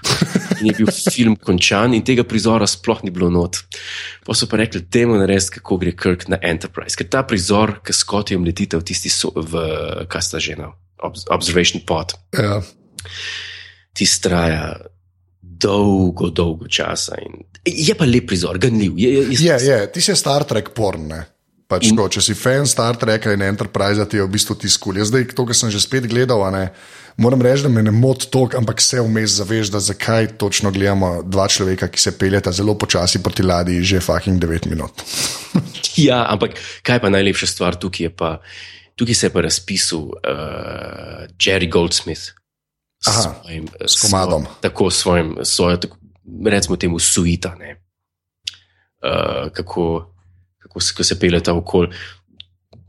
In 0.59 0.71
je 0.71 0.75
bil 0.79 0.89
film 1.13 1.35
končan, 1.37 1.93
in 1.93 2.01
tega 2.05 2.25
prizora 2.25 2.65
sploh 2.69 3.03
ni 3.05 3.13
bilo 3.13 3.29
not. 3.33 3.59
Pa 4.25 4.33
so 4.37 4.49
pa 4.49 4.57
rekli, 4.61 4.81
temu 4.89 5.19
narediti, 5.19 5.59
kako 5.59 5.77
gre 5.83 5.93
Kirk 5.93 6.25
na 6.31 6.39
Enterprise. 6.41 6.97
Ker 6.97 7.09
ta 7.11 7.21
prizor, 7.27 7.77
ki 7.85 7.93
s 7.93 8.07
kotijem 8.07 8.47
letite 8.47 8.79
v 8.79 8.87
tisti, 8.87 9.11
so, 9.13 9.29
v, 9.35 9.61
kaj 10.09 10.25
sta 10.25 10.41
že 10.41 10.57
na 10.57 10.71
Observation 11.05 11.85
Pod. 11.85 12.17
ja. 12.33 12.59
Ti 13.95 14.05
straja 14.09 14.73
dolgo, 15.39 16.29
dolgo 16.35 16.67
časa. 16.67 17.15
In 17.23 17.45
je 17.63 17.93
pa 17.95 18.07
lep 18.09 18.27
prizor, 18.27 18.57
ganljiv. 18.59 18.97
Je, 18.99 19.11
je, 19.13 19.37
Je, 19.45 19.55
je, 19.69 19.77
ti 19.93 20.01
si 20.01 20.15
Star 20.15 20.43
Trek 20.43 20.73
porn. 20.75 21.07
Ne? 21.07 21.21
Pač 21.65 21.89
In- 21.89 21.97
tako, 21.97 22.11
če 22.13 22.21
si 22.21 22.35
fan 22.37 22.67
Star 22.69 22.97
Treka 22.97 23.33
in 23.33 23.41
Enterprise, 23.41 24.03
ti 24.05 24.19
je 24.19 24.25
v 24.25 24.29
bistvu 24.29 24.53
ti 24.61 24.69
skul. 24.69 24.99
Jaz 25.01 25.09
zdaj, 25.09 25.33
to, 25.33 25.45
kar 25.49 25.57
sem 25.57 25.73
že 25.73 25.81
spet 25.81 26.05
gledal, 26.05 26.43
ne, 26.53 26.69
moram 27.17 27.41
reči, 27.41 27.65
da 27.65 27.71
me 27.73 27.81
ne 27.81 27.89
moti 27.89 28.29
to, 28.29 28.45
ampak 28.53 28.81
se 28.81 29.01
vmes 29.01 29.39
zaveš, 29.39 29.73
da 29.73 29.81
zakaj 29.81 30.35
točno 30.37 30.69
gledamo 30.71 31.23
dva 31.25 31.47
človeka, 31.49 31.89
ki 31.89 31.97
se 31.97 32.13
peljeta 32.19 32.53
zelo 32.53 32.77
počasi 32.77 33.23
proti 33.23 33.41
ladji, 33.41 33.81
že 33.81 34.03
fucking 34.03 34.37
9 34.41 34.69
minut. 34.69 34.93
Ja, 35.95 36.25
ampak 36.27 36.59
kaj 36.83 36.99
pa 36.99 37.07
najlepša 37.07 37.47
stvar 37.47 37.77
tukaj 37.79 38.03
je 38.03 38.11
pa, 38.11 38.43
tukaj 38.99 39.15
se 39.15 39.29
je 39.29 39.31
pa 39.31 39.41
razpisal 39.45 40.11
uh, 40.11 41.23
Jerry 41.39 41.71
Goldsmith. 41.71 42.35
Aha, 43.07 43.21
svojim, 43.21 43.69
eh, 43.79 43.87
s 43.87 44.01
komadom. 44.01 44.43
Svoj, 44.43 44.61
tako 44.61 44.89
svojim, 44.91 45.29
svojo, 45.43 45.77
tako, 45.77 45.97
recimo 46.45 46.75
temu, 46.75 46.99
suita. 46.99 47.55
ne. 47.55 47.79
Uh, 48.99 49.47
kako, 49.55 50.14
kako 50.65 50.81
se, 50.81 51.03
se 51.05 51.19
peleta 51.19 51.53
okoli. 51.53 51.93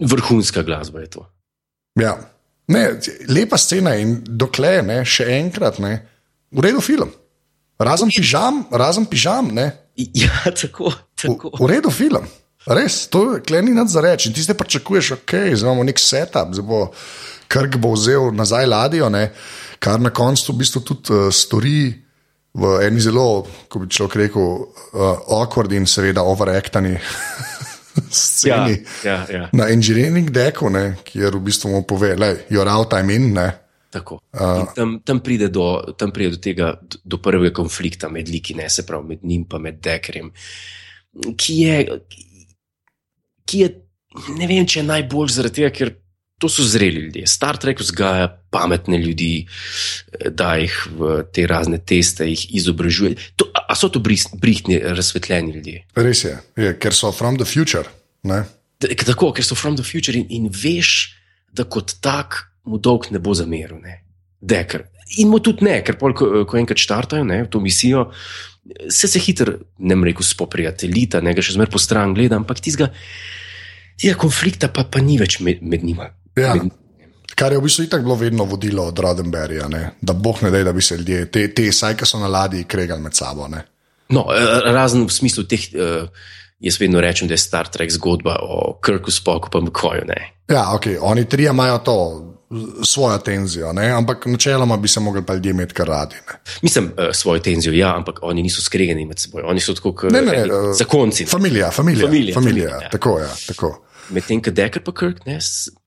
Vrhunska 0.01 0.65
glasba 0.67 1.05
je 1.05 1.13
to. 1.17 1.27
Ja. 2.01 2.17
Ne, 2.67 2.89
lepa 3.31 3.61
scena 3.63 3.95
in 4.01 4.19
dokler 4.27 4.83
ne, 4.85 5.05
še 5.07 5.29
enkrat, 5.37 5.79
ne, 5.79 6.01
v 6.51 6.65
redu 6.67 6.81
film. 6.83 7.13
Razen 7.79 8.11
pižam, 8.11 8.65
razen 8.75 9.07
pižam, 9.07 9.53
ne, 9.55 9.71
Ja, 9.97 10.53
tako. 10.53 10.91
v, 10.91 10.97
tako. 11.17 11.51
v 11.57 11.71
redu 11.71 11.91
film. 11.91 12.27
Res, 12.67 13.07
to 13.09 13.37
je 13.37 13.45
kleni 13.47 13.73
nad 13.73 13.89
za 13.89 14.03
reči. 14.03 14.33
Ti 14.35 14.43
zdaj 14.43 14.59
pričakuješ, 14.59 15.13
ok, 15.21 15.33
zdaj 15.55 15.71
imamo 15.71 15.87
nek 15.87 16.01
setup, 16.03 16.53
zdaj 16.53 16.67
bo 16.67 16.81
Krk 17.49 17.79
bo 17.79 17.93
vzel 17.95 18.33
nazaj 18.35 18.67
ladjo, 18.67 19.09
ne, 19.09 19.31
kar 19.79 20.03
na 20.03 20.11
koncu 20.11 20.51
v 20.53 20.59
bistvu 20.65 20.83
tudi 20.83 21.15
uh, 21.15 21.29
stori 21.31 21.95
v 22.57 22.73
eni 22.83 23.01
zelo, 23.01 23.47
ko 23.71 23.85
bi 23.85 23.87
človek 23.87 24.17
rekel, 24.19 24.67
uh, 24.67 25.23
awkward 25.31 25.73
in 25.77 25.87
seveda 25.87 26.27
overaktani 26.27 26.97
Ja, 26.97 27.56
sceni. 28.11 28.81
ja, 29.05 29.27
ja, 29.31 29.49
Na 29.53 29.69
engineering 29.73 30.31
deku, 30.31 30.71
ne, 30.71 30.97
kjer 31.05 31.37
v 31.37 31.45
bistvu 31.49 31.73
mu 31.73 31.83
pove, 31.89 32.15
da 32.17 32.33
je 32.33 32.67
out 32.67 32.91
time 32.91 33.15
in 33.15 33.33
ne. 33.35 33.51
tako. 33.91 34.21
In 34.35 34.67
Tam, 34.75 35.01
tam, 35.05 35.21
pride 35.21 35.49
do, 35.49 35.95
tam 35.99 36.13
pride 36.13 36.37
do 36.37 36.41
tega, 36.43 36.75
do 37.05 37.19
prvega 37.23 37.53
konflikta 37.55 38.09
med 38.13 38.29
liki, 38.29 38.55
ne 38.55 38.69
se 38.71 38.87
pravi 38.87 39.15
med 39.15 39.25
njim 39.25 39.47
in 39.49 39.63
med 39.63 39.81
Dekerjem, 39.81 40.33
ki 41.37 41.55
je, 41.63 42.01
ki 43.47 43.63
je, 43.63 43.71
ne 44.37 44.49
vem, 44.51 44.67
če 44.67 44.83
je 44.83 44.91
najbolj 44.91 45.33
zaradi 45.33 45.63
tega, 45.63 45.73
ker 45.73 45.95
to 46.39 46.49
so 46.49 46.63
zreli 46.63 47.01
ljudje. 47.01 47.27
Star 47.27 47.57
Trek 47.57 47.81
vzgaja 47.81 48.29
pametne 48.51 48.99
ljudi, 48.99 49.47
eh, 49.47 50.31
da 50.31 50.55
jih 50.61 50.89
v 50.99 51.23
te 51.33 51.47
razne 51.47 51.79
teste 51.79 52.29
izobražuje. 52.29 53.17
To, 53.37 53.49
a 53.77 53.79
so 53.79 53.89
to 53.93 54.01
brihtni, 54.01 54.79
razsvetljeni 54.81 55.53
ljudje? 55.53 55.85
Res 56.01 56.25
je, 56.25 56.37
je, 56.57 56.73
ker 56.81 56.95
so 56.97 57.13
from 57.13 57.37
the 57.37 57.45
future. 57.45 57.85
Ne. 58.25 58.43
Tako, 58.81 59.35
ker 59.37 59.45
so 59.45 59.55
from 59.55 59.77
the 59.77 59.85
future 59.85 60.17
in, 60.17 60.25
in 60.33 60.49
veš, 60.49 61.13
da 61.53 61.69
kot 61.69 61.99
tak 62.01 62.47
mu 62.65 62.81
dolg 62.81 63.11
ne 63.13 63.21
bo 63.21 63.35
zameril. 63.37 63.77
Ne? 63.85 64.01
Deker. 64.41 64.89
In 65.21 65.29
mu 65.31 65.41
tudi 65.45 65.69
ne, 65.69 65.79
ker 65.85 66.01
pol, 66.01 66.17
ko, 66.17 66.47
ko 66.49 66.59
enkrat 66.59 66.81
štartajo 66.81 67.29
ne, 67.29 67.43
to 67.53 67.61
misijo, 67.63 68.09
se 68.91 69.09
se 69.09 69.21
hitro, 69.23 69.59
ne 69.79 69.95
bom 69.95 70.09
rekel, 70.09 70.27
spoprijateljita, 70.27 71.21
ne 71.23 71.37
ga 71.37 71.45
še 71.45 71.55
zmeraj 71.55 71.71
po 71.77 71.83
stran 71.83 72.17
gleda, 72.17 72.41
ampak 72.41 72.65
tistega, 72.65 72.89
tistega 73.95 74.19
konflikta 74.25 74.73
pa, 74.73 74.89
pa 74.89 75.05
ni 75.05 75.21
več 75.21 75.39
med, 75.45 75.63
med 75.63 75.85
njima. 75.87 76.11
Ja. 76.41 76.57
Med, 76.57 76.73
Kar 77.37 77.53
je 77.53 77.59
v 77.59 77.67
bistvu 77.69 77.85
itak 77.85 78.03
bilo 78.03 78.15
vedno 78.17 78.45
vodilo 78.49 78.87
od 78.89 78.99
Rodenberga, 78.99 79.69
da 80.01 80.13
boh 80.13 80.43
ne 80.43 80.51
da, 80.51 80.63
da 80.65 80.73
bi 80.73 80.83
se 80.83 80.97
ljudje, 80.97 81.27
te, 81.31 81.49
te 81.55 81.67
saj, 81.73 81.97
ki 81.97 82.09
so 82.09 82.19
na 82.19 82.31
ladji, 82.33 82.65
kregali 82.65 83.03
med 83.03 83.15
sabo. 83.15 83.49
Ne. 83.49 83.65
no, 84.09 84.27
eh, 84.33 84.71
razen 84.73 85.05
v 85.05 85.13
smislu 85.13 85.45
teh, 85.45 85.67
uh, 85.75 86.09
jaz 86.61 86.81
vedno 86.81 87.01
rečem, 87.01 87.29
da 87.29 87.35
je 87.35 87.43
Star 87.43 87.69
Trek 87.69 87.93
zgodba 87.93 88.39
o 88.41 88.79
Krku, 88.81 89.11
Spoku 89.11 89.51
pa 89.53 89.61
McCoyu. 89.61 90.07
ne. 90.09 90.33
Ja, 90.49 90.73
ok, 90.75 90.87
oni 91.01 91.29
trije 91.29 91.51
imajo 91.51 91.79
to 91.79 91.97
svojo 92.85 93.19
tenzijo, 93.19 93.73
ne? 93.73 93.91
ampak 93.91 94.27
načeloma 94.27 94.77
bi 94.77 94.89
se 94.89 95.01
mogli 95.01 95.27
pa 95.27 95.35
ljudje 95.35 95.51
imeti 95.51 95.75
kar 95.75 95.89
radi. 95.89 96.15
Ne? 96.15 96.39
Mislim, 96.63 96.85
uh, 96.85 97.05
svojo 97.13 97.41
tenzijo, 97.41 97.73
ja, 97.75 97.97
ampak 97.97 98.19
oni 98.23 98.43
niso 98.43 98.63
skregani 98.63 99.07
med 99.07 99.19
seboj, 99.19 99.43
oni 99.43 99.61
so 99.61 99.75
tako 99.75 99.93
kot 99.93 100.13
Ne, 100.13 100.23
ne, 100.23 100.37
eh, 100.37 100.47
zakonci. 100.79 101.27
Familija, 101.27 101.71
familija, 101.71 102.07
Familija, 102.07 102.35
familija, 102.35 102.69
familija, 102.69 102.85
ja. 102.85 102.91
tako. 102.91 103.19
Ja, 103.19 103.29
tako. 103.47 103.83
Medtem 104.11 104.43
ko 104.43 104.51
Deker 104.51 104.83
pa 104.83 104.93
Kirk, 104.95 105.27
ne, 105.27 105.41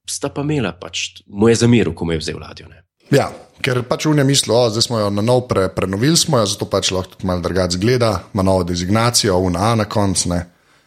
sta 0.09 0.29
pa 0.29 0.41
imela, 0.41 0.71
pač, 0.73 1.21
mu 1.27 1.49
je 1.49 1.55
zameril, 1.55 1.93
ko 1.93 2.05
mu 2.05 2.11
je 2.15 2.21
vzel 2.23 2.39
ladjo. 2.41 2.67
Ne. 2.69 2.83
Ja, 3.11 3.29
ker 3.61 3.81
pač 3.83 4.05
v 4.05 4.15
njem 4.17 4.27
misli, 4.27 4.53
da 4.73 4.81
smo 4.81 4.99
jo 4.99 5.09
na 5.09 5.21
nov 5.21 5.47
pre, 5.49 5.67
prenovili, 5.73 6.17
smo 6.17 6.37
jo, 6.37 6.45
zato 6.45 6.65
pač 6.69 6.91
lahko 6.91 7.15
tudi 7.15 7.25
malo 7.27 7.41
drugače 7.41 7.77
zgleda, 7.77 8.11
ima 8.33 8.43
novo 8.43 8.63
designacijo, 8.63 9.37
un 9.37 9.55
A 9.57 9.75
na 9.75 9.85
koncu. 9.85 10.29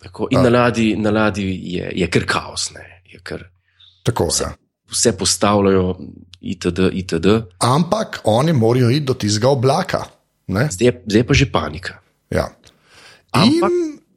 Tako, 0.02 0.28
in 0.30 0.42
na 0.42 0.50
ladji, 0.50 0.96
na 0.96 1.10
ladji 1.10 1.46
je, 1.76 1.92
je 1.94 2.06
kar 2.10 2.24
kaos, 2.26 2.70
ne, 2.74 3.02
je 3.06 3.20
kar 3.22 3.44
Tako, 4.02 4.28
ja. 4.40 4.52
vse 4.90 5.12
postavljajo, 5.18 5.96
itd. 6.40 6.78
itd. 6.92 7.26
Ampak 7.58 8.20
oni 8.24 8.52
morajo 8.52 8.90
iti 8.90 9.06
do 9.06 9.14
tistega 9.14 9.48
oblaka. 9.48 10.04
Ne? 10.46 10.66
Zdaj, 10.70 10.86
je- 10.86 11.02
zdaj 11.06 11.20
je 11.20 11.26
pa 11.26 11.34
že 11.34 11.46
panika. 11.52 11.94
Ja. 12.30 12.48
Ampak, 13.32 13.70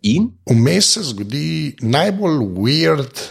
In 0.06 0.28
in 0.46 0.58
vmes 0.62 0.94
se 0.94 1.02
zgodi 1.04 1.76
najbolj 1.82 2.38
weird. 2.58 3.22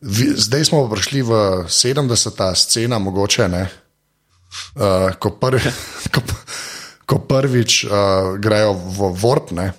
Zdaj 0.00 0.64
smo 0.64 0.84
prišli 0.90 1.22
v 1.22 1.32
70-ta 1.68 2.54
scena, 2.54 2.98
mogoče 2.98 3.48
ne. 3.48 3.64
Uh, 4.76 5.12
ko, 5.18 5.30
prvi, 5.40 5.72
ko, 6.14 6.20
ko 7.06 7.18
prvič 7.28 7.84
uh, 7.84 8.36
grejo 8.40 8.76
v 8.76 9.10
Vorp, 9.16 9.50
ne, 9.56 9.72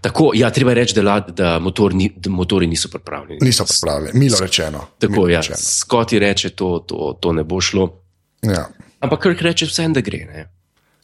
tako, 0.00 0.30
ja, 0.34 0.50
treba 0.50 0.70
je 0.70 0.74
reči, 0.74 0.94
da, 0.94 1.02
lad, 1.02 1.30
da, 1.30 1.58
motor 1.58 1.94
ni, 1.94 2.10
da 2.16 2.30
motori 2.30 2.66
niso 2.66 2.88
pripravljeni. 2.88 3.38
niso 3.42 3.64
pripravljeni, 3.64 4.18
milo 4.18 4.38
rečeno. 4.40 4.86
Tako, 4.98 5.12
milo 5.12 5.28
ja, 5.28 5.40
rečeno. 5.40 5.58
Scott 5.60 6.12
je 6.12 6.18
reče, 6.18 6.50
to, 6.50 6.78
to, 6.86 7.18
to 7.20 7.32
ne 7.32 7.44
bo 7.44 7.60
šlo. 7.60 8.02
Ja. 8.42 8.68
Ampak 9.00 9.22
Kirk 9.22 9.40
reče, 9.42 9.66
vse 9.66 9.88
da 9.88 10.00
gre. 10.00 10.24
Ne. 10.24 10.48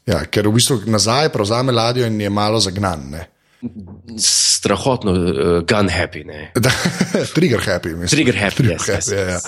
Ja, 0.07 0.25
ker 0.27 0.49
v 0.49 0.57
bistvu 0.57 0.81
nazaj 0.87 1.29
prevzame 1.33 1.73
ladjo 1.73 2.07
in 2.07 2.21
je 2.21 2.31
malo 2.31 2.61
zagnan. 2.61 3.07
Ne. 3.11 3.27
Strahotno, 4.19 5.13
uh, 5.13 5.63
gun 5.63 5.89
happy. 5.89 6.25
Da, 6.55 6.71
trigger 7.35 7.61
happy, 7.61 7.89
mislim. 7.89 8.09
Trigger 8.09 8.37
happy, 8.37 8.57
Trigger 8.57 8.77
yes, 8.77 8.87
happy 8.87 8.99
yes, 9.01 9.13
ja, 9.13 9.29
ja. 9.29 9.41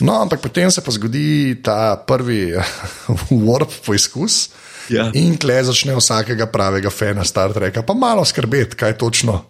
No, 0.00 0.20
ampak 0.20 0.40
potem 0.40 0.70
se 0.70 0.80
pa 0.80 0.90
zgodi 0.90 1.56
ta 1.62 1.96
prvi 1.98 2.52
warp 3.48 3.72
poizkus. 3.80 4.48
Ja. 4.88 5.08
In 5.12 5.36
tle 5.36 5.62
začne 5.64 5.94
vsakega 5.96 6.44
pravega 6.46 6.90
fana 6.90 7.24
Star 7.24 7.52
Treka, 7.52 7.82
pa 7.82 7.94
malo 7.94 8.20
skrbeti, 8.20 8.76
kaj 8.76 8.98
točno 8.98 9.40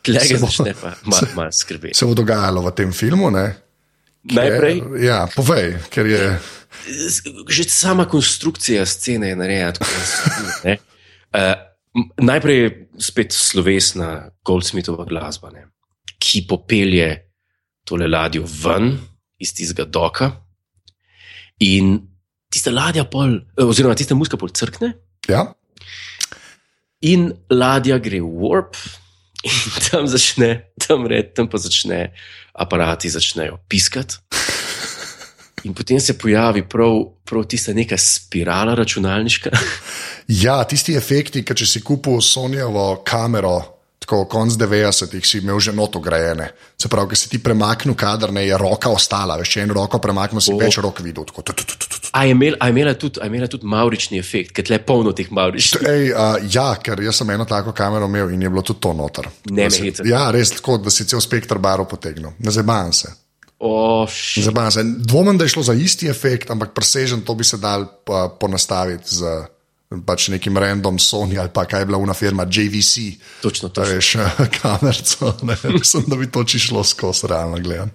Tle 0.00 0.16
Se 0.16 0.32
ga 0.32 0.40
bo- 0.40 0.48
začne 0.48 0.72
pa 0.74 0.94
malo 1.10 1.26
mal 1.36 1.52
skrbeti. 1.52 1.92
se 1.94 2.06
bo 2.06 2.14
dogajalo 2.14 2.62
v 2.62 2.72
tem 2.72 2.92
filmu. 2.92 3.28
Ne. 3.30 3.44
Najprej, 4.24 4.80
Ker- 4.80 4.96
Ja, 5.00 5.28
povej, 5.28 5.76
ker 5.90 6.06
je. 6.06 6.24
že 7.46 7.64
sama 7.64 8.04
konstrukcija 8.04 8.86
scene 8.86 9.28
je 9.28 9.36
narejena 9.36 9.72
tako. 9.72 9.90
da 9.90 10.04
se- 10.06 10.64
ne. 10.64 10.74
Uh, 11.30 11.69
najprej 12.22 12.58
je 12.58 12.70
spet 13.02 13.34
slovesna 13.34 14.30
Goldsmithova 14.46 15.04
glasba, 15.08 15.50
ne, 15.54 15.66
ki 16.20 16.44
popelje 16.48 17.08
tole 17.88 18.08
ladjo 18.08 18.44
ven 18.46 18.92
iz 19.40 19.54
tistega 19.56 19.88
doka. 19.88 20.30
In 21.66 21.96
tista 22.50 22.72
ladja, 22.72 23.04
pol, 23.04 23.36
eh, 23.56 23.64
oziroma 23.64 23.94
tista 23.98 24.14
muska 24.14 24.38
pol 24.40 24.52
crkne, 24.54 24.94
Ja, 25.28 25.44
in 27.04 27.30
ladja 27.52 27.98
gre 28.02 28.20
v 28.20 28.30
warp, 28.40 28.78
in 29.44 29.76
tam, 29.88 30.08
začne, 30.10 30.72
tam, 30.80 31.06
red, 31.08 31.34
tam 31.36 31.48
pa 31.48 31.60
začne 31.60 32.10
aparati 32.54 33.12
začnejo 33.12 33.60
piskati. 33.68 34.20
In 35.64 35.74
potem 35.74 36.00
se 36.00 36.18
pojavi 36.18 36.62
prav, 36.68 36.94
prav 37.24 37.44
tista 37.44 37.72
neka 37.76 37.96
spirala 37.98 38.74
računalniška. 38.74 39.50
ja, 40.44 40.64
tisti 40.64 40.96
efekti, 40.96 41.44
ki 41.44 41.54
če 41.54 41.66
si 41.66 41.82
kupil 41.84 42.20
Sonjevo 42.24 43.02
kamero, 43.04 43.58
tako 44.00 44.24
konc 44.24 44.56
90-ih 44.58 45.26
si 45.26 45.38
imel 45.38 45.60
že 45.60 45.74
noto 45.76 46.00
grajene. 46.00 46.48
Se 46.80 46.88
pravi, 46.88 47.12
ker 47.12 47.18
si 47.20 47.28
ti 47.30 47.38
premaknil 47.44 47.94
kader, 47.94 48.32
ne 48.32 48.46
je 48.46 48.56
roka 48.58 48.88
ostala, 48.90 49.36
veš, 49.36 49.52
če 49.52 49.60
en 49.66 49.74
roko 49.76 50.00
premaknil, 50.02 50.40
si 50.40 50.54
več 50.56 50.80
rok 50.80 51.02
videl. 51.04 51.28
Tako, 51.28 51.44
tu, 51.44 51.52
tu, 51.60 51.66
tu, 51.68 51.76
tu. 51.76 52.00
A 52.16 52.24
je 52.24 52.32
imel- 52.34 52.56
a 52.58 52.66
je 52.66 52.74
imela 52.74 52.94
tudi, 52.98 53.20
imela 53.26 53.46
tudi 53.46 53.68
maurični 53.68 54.18
efekt, 54.18 54.56
ker 54.56 54.64
tle 54.66 54.80
polno 54.82 55.12
teh 55.12 55.28
mauričnih. 55.30 55.84
Ej, 55.86 56.08
uh, 56.16 56.40
ja, 56.50 56.70
ker 56.82 56.98
jaz 57.04 57.20
sem 57.20 57.30
eno 57.30 57.44
tako 57.44 57.76
kamero 57.76 58.08
imel 58.08 58.32
in 58.34 58.42
je 58.42 58.50
bilo 58.50 58.62
tudi 58.66 58.80
to 58.80 58.92
noter. 58.96 59.28
Ne 59.52 59.68
me 59.68 59.76
hecati. 59.84 60.08
Ja, 60.08 60.30
res 60.34 60.56
tako, 60.56 60.78
da 60.78 60.90
si 60.90 61.04
cel 61.06 61.20
spektr 61.20 61.60
barov 61.62 61.86
potegnil. 61.92 62.32
Ne 62.38 62.50
zabavam 62.50 62.92
se. 62.96 63.12
O, 63.60 63.72
š- 64.06 64.42
Zabavam 64.42 64.70
se. 64.70 64.82
Dvomim, 64.84 65.36
da 65.36 65.44
je 65.44 65.48
šlo 65.50 65.62
za 65.62 65.74
isti 65.74 66.08
efekt, 66.08 66.50
ampak 66.50 66.70
presežen 66.70 67.20
to 67.20 67.34
bi 67.34 67.44
se 67.44 67.56
dal 67.58 67.84
ponastaviti 68.38 69.14
z 69.14 69.24
pač 70.00 70.28
nekim 70.28 70.54
random 70.54 70.96
Sony 70.96 71.34
ali 71.34 71.50
pa 71.50 71.64
kaj 71.64 71.80
je 71.80 71.86
bila 71.86 71.98
una 71.98 72.14
firma 72.14 72.44
JVC. 72.44 73.18
Točno 73.42 73.68
to. 73.68 73.84
Še 74.00 74.24
kamerco. 74.56 75.34
ne. 75.42 75.56
Mislim, 75.74 76.04
da 76.06 76.16
bi 76.16 76.26
to 76.26 76.44
čišlo 76.44 76.84
skozi 76.84 77.26
realno 77.26 77.58
gledano. 77.58 77.90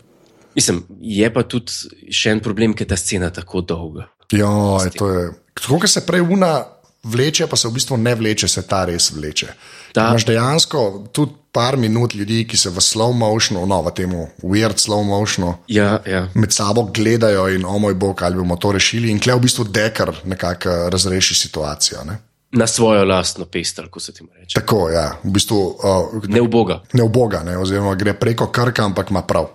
Mislim, 0.54 0.84
je 1.01 1.28
pa 1.30 1.43
tudi 1.43 1.71
še 2.10 2.32
en 2.32 2.39
problem, 2.39 2.73
ker 2.73 2.86
je 2.86 2.89
ta 2.89 2.97
scena 2.97 3.30
tako 3.30 3.62
dolga. 3.62 4.06
Jo, 4.32 4.51
je, 4.80 4.91
to 4.91 5.10
je. 5.10 5.23
Tako 5.54 5.80
kot 5.80 5.89
se 5.89 6.01
prej 6.01 6.21
una 6.23 6.63
vleče, 7.06 7.47
pa 7.47 7.56
se 7.56 7.67
v 7.67 7.73
bistvu 7.73 7.97
ne 7.97 8.13
vleče, 8.15 8.47
se 8.47 8.62
ta 8.63 8.86
res 8.86 9.10
vleče. 9.12 9.49
Ta- 9.93 10.10
Imáš 10.10 10.25
dejansko 10.25 10.80
tudi 11.12 11.34
par 11.56 11.78
minut 11.80 12.13
ljudi, 12.13 12.44
ki 12.44 12.58
se 12.60 12.70
v 12.70 12.84
slow 12.84 13.13
motionu, 13.15 13.63
no, 13.70 13.80
v 13.86 13.94
tem 13.96 14.12
weird 14.44 14.82
slow 14.82 15.06
motionu. 15.08 15.54
Ja, 15.72 16.02
ja. 16.04 16.26
Med 16.36 16.52
sabo 16.52 16.84
gledajo, 16.91 17.48
in 17.56 17.63
o 17.65 17.78
moj 17.80 17.96
bog, 17.96 18.24
ali 18.28 18.36
bomo 18.36 18.58
to 18.60 18.74
rešili. 18.76 19.08
In 19.12 19.22
klej 19.24 19.39
v 19.39 19.46
bistvu 19.48 19.68
dekar 19.72 20.12
nekako 20.28 20.70
eh, 20.70 20.88
razreši 20.91 21.36
situacijo. 21.46 22.04
Ne? 22.04 22.18
Na 22.56 22.68
svojo 22.68 23.06
lastno 23.08 23.46
pest, 23.46 23.80
kako 23.80 24.00
se 24.00 24.13
ti 24.13 24.28
reče. 24.39 24.60
Tako, 24.60 24.89
ja, 24.91 25.08
v 25.24 25.32
bistvu 25.32 25.60
uh, 25.60 26.28
Ne 26.28 26.41
v 26.41 26.48
Boga. 26.52 26.82
ne 26.94 27.04
v 27.04 27.10
Boga, 27.12 27.44
ne, 27.44 27.58
oziroma 27.58 27.96
gre 27.96 28.13
preko 28.13 28.48
krka, 28.48 28.86
ampak 28.86 29.12
ima 29.12 29.24
prav. 29.28 29.50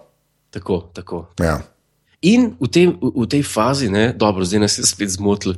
Tako, 0.51 0.81
tako. 0.93 1.27
Ja. 1.41 1.61
In 2.21 2.51
v, 2.61 2.69
tem, 2.69 2.97
v, 3.01 3.13
v 3.25 3.29
tej 3.29 3.45
fazi, 3.45 3.89
ne, 3.89 4.11
dobro, 4.17 4.45
zdaj 4.45 4.61
nas 4.61 4.79
je 4.79 4.85
spet 4.85 5.13
zmotil. 5.17 5.57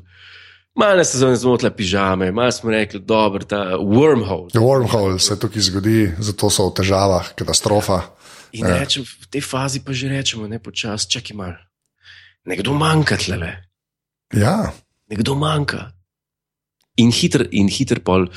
Malo 0.74 0.96
nas 0.96 1.14
je 1.14 1.36
zmotila 1.36 1.70
pižame, 1.70 2.32
malo 2.32 2.52
smo 2.52 2.70
rekli, 2.70 3.00
dobro, 3.00 3.44
ta 3.44 3.76
wormhole. 3.76 4.50
The 4.50 4.58
wormhole 4.58 5.18
se 5.18 5.36
tukaj 5.38 5.62
zgodi, 5.62 6.12
zato 6.18 6.50
so 6.50 6.70
v 6.70 6.74
težavah, 6.80 7.34
katastrofa. 7.36 8.00
In 8.56 8.64
ja. 8.64 8.80
rečem, 8.80 9.04
v 9.04 9.26
tej 9.28 9.44
fazi 9.44 9.84
pa 9.84 9.92
že 9.92 10.08
rečemo, 10.08 10.48
ne 10.48 10.56
počasi, 10.58 11.08
čakaj 11.12 11.36
malo. 11.36 11.60
Nekdo 12.48 12.72
manjka 12.72 13.16
tle, 13.16 13.52
Ja, 14.32 14.72
nekdo 15.12 15.36
manjka. 15.36 15.92
In 16.96 17.12
hiter, 17.12 17.46
in 17.52 17.68
hiter 17.72 18.00
pol 18.04 18.28
uh, 18.28 18.32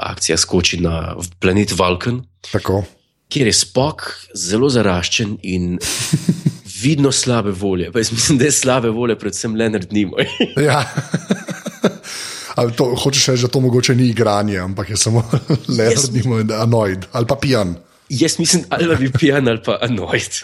akcija 0.00 0.36
skoči 0.40 0.80
na 0.80 1.16
planet 1.40 1.72
Vulkan, 1.76 2.22
tako. 2.52 2.84
kjer 3.28 3.48
je 3.48 3.56
spok 3.56 4.04
zelo 4.36 4.68
zaraščen 4.72 5.36
in 5.42 5.76
vidno 6.82 7.12
slabe 7.12 7.50
volje. 7.50 7.92
Pa 7.92 7.98
jaz 7.98 8.12
mislim, 8.12 8.38
da 8.38 8.44
je 8.44 8.52
slabe 8.52 8.90
volje, 8.90 9.18
predvsem 9.18 9.56
Leonard 9.56 9.92
Nimoy. 9.92 10.26
Ja. 10.68 10.84
Ali 12.58 12.72
to, 12.72 12.94
hočeš 12.94 13.26
reči, 13.26 13.42
da 13.42 13.48
to 13.48 13.60
mogoče 13.60 13.94
ni 13.94 14.08
igranje, 14.08 14.58
ampak 14.58 14.90
je 14.90 14.96
samo 14.96 15.22
Leonard 15.78 16.12
Nimoy, 16.12 16.62
anoid 16.62 17.04
ali 17.12 17.26
pa 17.26 17.36
pijan. 17.36 17.74
Jaz 18.08 18.38
mislim, 18.38 18.64
ali 18.68 18.96
bi 18.96 19.12
pijan 19.12 19.48
ali 19.48 19.62
pa 19.64 19.78
annoyed. 19.82 20.42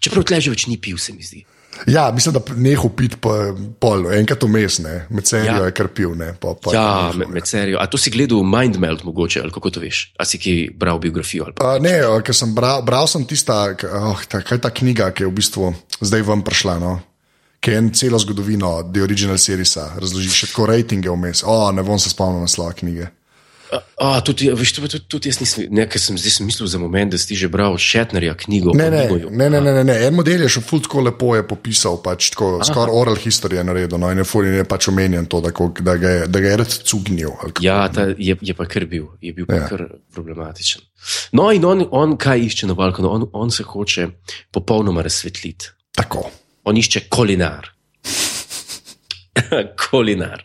Čeprav 0.00 0.24
tle 0.24 0.40
že 0.40 0.50
več 0.50 0.66
ni 0.66 0.78
pil, 0.80 0.98
se 0.98 1.12
mi 1.12 1.22
zdi. 1.22 1.44
Ja, 1.86 2.10
mislim, 2.12 2.34
da 2.34 2.40
neho 2.56 2.88
pit 2.88 3.16
pa 3.20 3.54
pol, 3.80 4.06
enkrat 4.12 4.42
vmes, 4.42 4.78
ne, 4.84 5.06
med 5.10 5.26
serijo 5.26 5.52
Ja. 5.52 5.58
ja. 5.58 5.70
je 5.70 5.76
kar 5.76 5.88
pil. 5.88 6.14
Ne, 6.18 6.32
pa, 6.40 6.54
pa 6.54 6.74
Ja, 6.74 6.82
nehal, 6.82 7.16
med, 7.22 7.30
med 7.38 7.46
serijo. 7.48 7.78
A 7.80 7.86
to 7.86 7.98
si 7.98 8.10
gledal 8.10 8.42
Mindmeld, 8.44 9.04
mogoče, 9.04 9.40
ali 9.40 9.54
kako 9.54 9.70
to 9.70 9.80
veš? 9.80 10.12
A 10.18 10.24
si 10.24 10.38
ki 10.38 10.70
bral 10.76 10.98
biografijo? 10.98 11.44
Ali 11.48 11.56
pa? 11.56 11.76
Uh, 11.76 11.82
ne, 11.82 11.94
ker 12.26 12.36
sem 12.36 12.54
bral, 12.54 12.82
bral 12.82 13.08
sem 13.08 13.24
tista, 13.24 13.62
oh, 14.02 14.24
ta, 14.28 14.42
kaj 14.42 14.58
je 14.58 14.64
ta 14.66 14.70
knjiga, 14.74 15.10
ki 15.14 15.24
je 15.24 15.30
v 15.30 15.36
bistvu 15.38 15.72
zdaj 16.00 16.22
vam 16.26 16.42
prišla. 16.42 16.78
No? 16.80 16.98
Ki 17.60 17.70
je 17.70 17.78
en 17.78 17.90
celo 17.94 18.18
zgodovino, 18.18 18.80
The 18.92 19.04
Original 19.04 19.38
Series, 19.38 19.76
razloži 19.76 20.32
še 20.32 20.50
tako 20.52 20.70
rejtinge 20.70 21.12
vmes. 21.12 21.44
O, 21.44 21.56
ne 21.76 21.84
bom 21.84 21.98
se 22.00 22.12
spomnil 22.12 22.44
naslova 22.44 22.72
knjige. 22.76 23.10
A, 24.00 24.20
tudi, 24.26 24.48
veš, 24.50 24.72
tudi, 24.74 24.88
tudi, 24.88 25.04
tudi 25.08 25.28
jaz 25.30 25.38
nisem, 25.40 25.68
ne, 25.70 25.84
ker 25.86 26.00
sem 26.02 26.16
zdaj 26.18 26.32
sem 26.38 26.46
mislil 26.48 26.66
za 26.66 26.78
moment, 26.82 27.12
da 27.12 27.18
si 27.20 27.36
že 27.38 27.46
bral 27.52 27.76
Šetnerja 27.78 28.34
knjigo. 28.34 28.72
Ne, 28.74 28.88
ne, 28.90 29.04
Nimoju. 29.06 29.30
ne, 29.30 29.46
ne, 29.50 29.60
ne, 29.60 29.72
ne, 29.76 29.84
ne. 29.86 29.96
En 30.08 30.14
model 30.18 30.42
je 30.42 30.48
še 30.56 30.62
ful 30.64 30.82
tako 30.82 31.04
lepo 31.06 31.36
je 31.38 31.44
popisal, 31.46 32.00
pač 32.02 32.32
tako 32.34 32.64
skoraj 32.66 32.90
oral 32.90 33.18
history 33.20 33.60
je 33.60 33.64
naredil, 33.68 34.00
no, 34.02 34.10
in 34.10 34.18
je 34.18 34.26
ful 34.26 34.48
in 34.48 34.58
je 34.58 34.64
pač 34.66 34.88
omenjen 34.90 35.28
to, 35.30 35.38
da, 35.44 35.52
da 35.86 35.94
ga 36.00 36.14
je, 36.16 36.26
da 36.26 36.42
ga 36.42 36.48
je 36.54 36.56
rad 36.64 36.74
cugnil. 36.90 37.36
Ja, 37.62 37.78
ta 37.92 38.08
je, 38.16 38.34
je 38.40 38.54
pa 38.58 38.66
kar 38.66 38.88
bil, 38.90 39.06
je 39.22 39.32
bil 39.36 39.46
pa 39.46 39.60
Ja. 39.60 39.68
kar 39.70 39.86
problematičen. 40.14 40.82
No, 41.38 41.50
in 41.54 41.64
on, 41.64 41.86
on 41.94 42.16
kaj 42.18 42.42
išče 42.50 42.66
na 42.66 42.74
Balkanu? 42.74 43.12
On, 43.12 43.28
on 43.32 43.50
se 43.54 43.62
hoče 43.62 44.08
popolnoma 44.50 45.02
razsvetliti. 45.06 45.70
Tako. 45.94 46.26
On 46.64 46.76
išče 46.76 47.06
kolinar. 47.08 47.70
kolinar. 49.90 50.42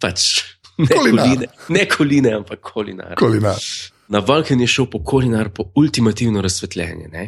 Pač, 0.00 0.42
ne, 0.78 0.86
Kolinar. 0.86 1.26
Koline, 1.26 1.46
ne 1.68 1.84
koline, 1.88 2.32
ampak 2.40 2.60
kolinar. 2.60 3.14
Kolinar. 3.18 3.60
Na 4.08 4.20
Balkan 4.20 4.60
je 4.60 4.66
šel 4.66 4.86
po 4.90 5.02
kolinar, 5.04 5.50
po 5.54 5.70
ultimativno 5.74 6.42
razsvetljenje. 6.42 7.08
Ne? 7.12 7.24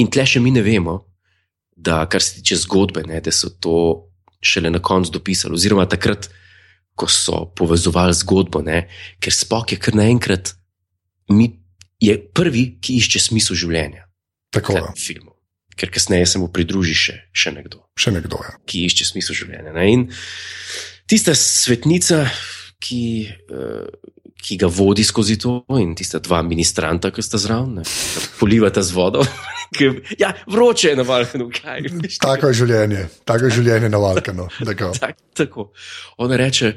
In 0.00 0.08
tle 0.10 0.24
še 0.26 0.40
mi 0.40 0.50
ne 0.54 0.62
vemo, 0.64 0.98
da 1.76 2.04
kar 2.08 2.22
se 2.22 2.38
tiče 2.38 2.56
zgodbe, 2.64 3.02
ne, 3.08 3.20
da 3.20 3.32
so 3.34 3.50
to 3.60 3.76
šele 4.42 4.70
na 4.70 4.80
koncu 4.82 5.12
dopisali, 5.12 5.58
oziroma 5.58 5.84
takrat, 5.88 6.28
ko 6.94 7.08
so 7.08 7.44
povezovali 7.56 8.14
zgodbo, 8.14 8.62
ne, 8.64 8.86
ker 9.20 9.34
Spok 9.34 9.74
je 9.74 9.78
kar 9.80 9.96
naenkrat 9.96 10.54
mi, 11.32 11.50
je 12.02 12.16
prvi, 12.34 12.66
ki 12.82 12.98
išče 13.00 13.20
smisel 13.28 13.56
življenja 13.56 14.06
Tako, 14.52 14.74
v 14.74 14.80
tem 14.80 14.98
filmu. 15.00 15.30
Ker 15.78 15.88
kasneje 15.92 16.26
se 16.34 16.40
mu 16.40 16.50
pridruži 16.52 16.94
še, 16.98 17.14
še 17.32 17.52
nekdo 17.54 17.82
še 17.98 18.12
nekdo 18.12 18.40
je. 18.40 18.52
ki 18.66 18.84
išče 18.88 19.06
smisel 19.12 19.36
življenja. 19.36 19.72
Ne? 19.76 19.86
In 19.92 20.04
tista 21.08 21.34
svetnica, 21.36 22.24
ki, 22.82 23.04
uh, 23.54 23.86
ki 24.42 24.58
ga 24.60 24.68
vodi 24.72 25.04
skozi 25.06 25.38
to, 25.40 25.60
in 25.78 25.94
tista 25.98 26.18
dva 26.22 26.42
ministranta, 26.46 27.12
ki 27.14 27.22
sta 27.22 27.40
zraven, 27.40 27.82
polivata 28.40 28.82
z 28.82 28.94
vodo. 28.96 29.24
ja, 30.22 30.32
vroče 30.50 30.92
je 30.92 30.96
na 30.98 31.06
Balkanu, 31.06 31.48
kaj. 31.54 31.86
Tako 32.20 32.50
je 32.50 32.60
življenje, 32.62 33.06
tako 33.28 33.48
je 33.48 33.58
življenje 33.60 33.92
na 33.92 34.02
Balkanu. 34.02 34.48
Tako. 34.58 34.92
Tak, 35.02 35.22
tako. 35.36 35.70
Ona 36.22 36.36
reče 36.40 36.74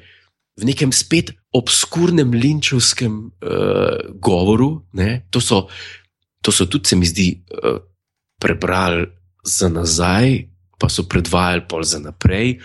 v 0.56 0.70
nekem 0.70 0.94
spet 0.96 1.34
obskurnem 1.56 2.32
linčevskem 2.32 3.18
uh, 3.28 4.16
govoru, 4.24 4.86
ne, 4.96 5.26
to, 5.30 5.42
so, 5.44 5.66
to 6.40 6.54
so 6.56 6.70
tudi, 6.72 6.94
se 6.94 6.96
mi 7.00 7.10
zdi, 7.10 7.28
uh, 7.52 7.82
prebrali 8.40 9.10
za 9.46 9.68
nazaj, 9.72 10.38
pa 10.80 10.90
so 10.92 11.06
predvajali 11.08 11.66
pol 11.70 11.84
za 11.88 12.00
naprej 12.04 12.58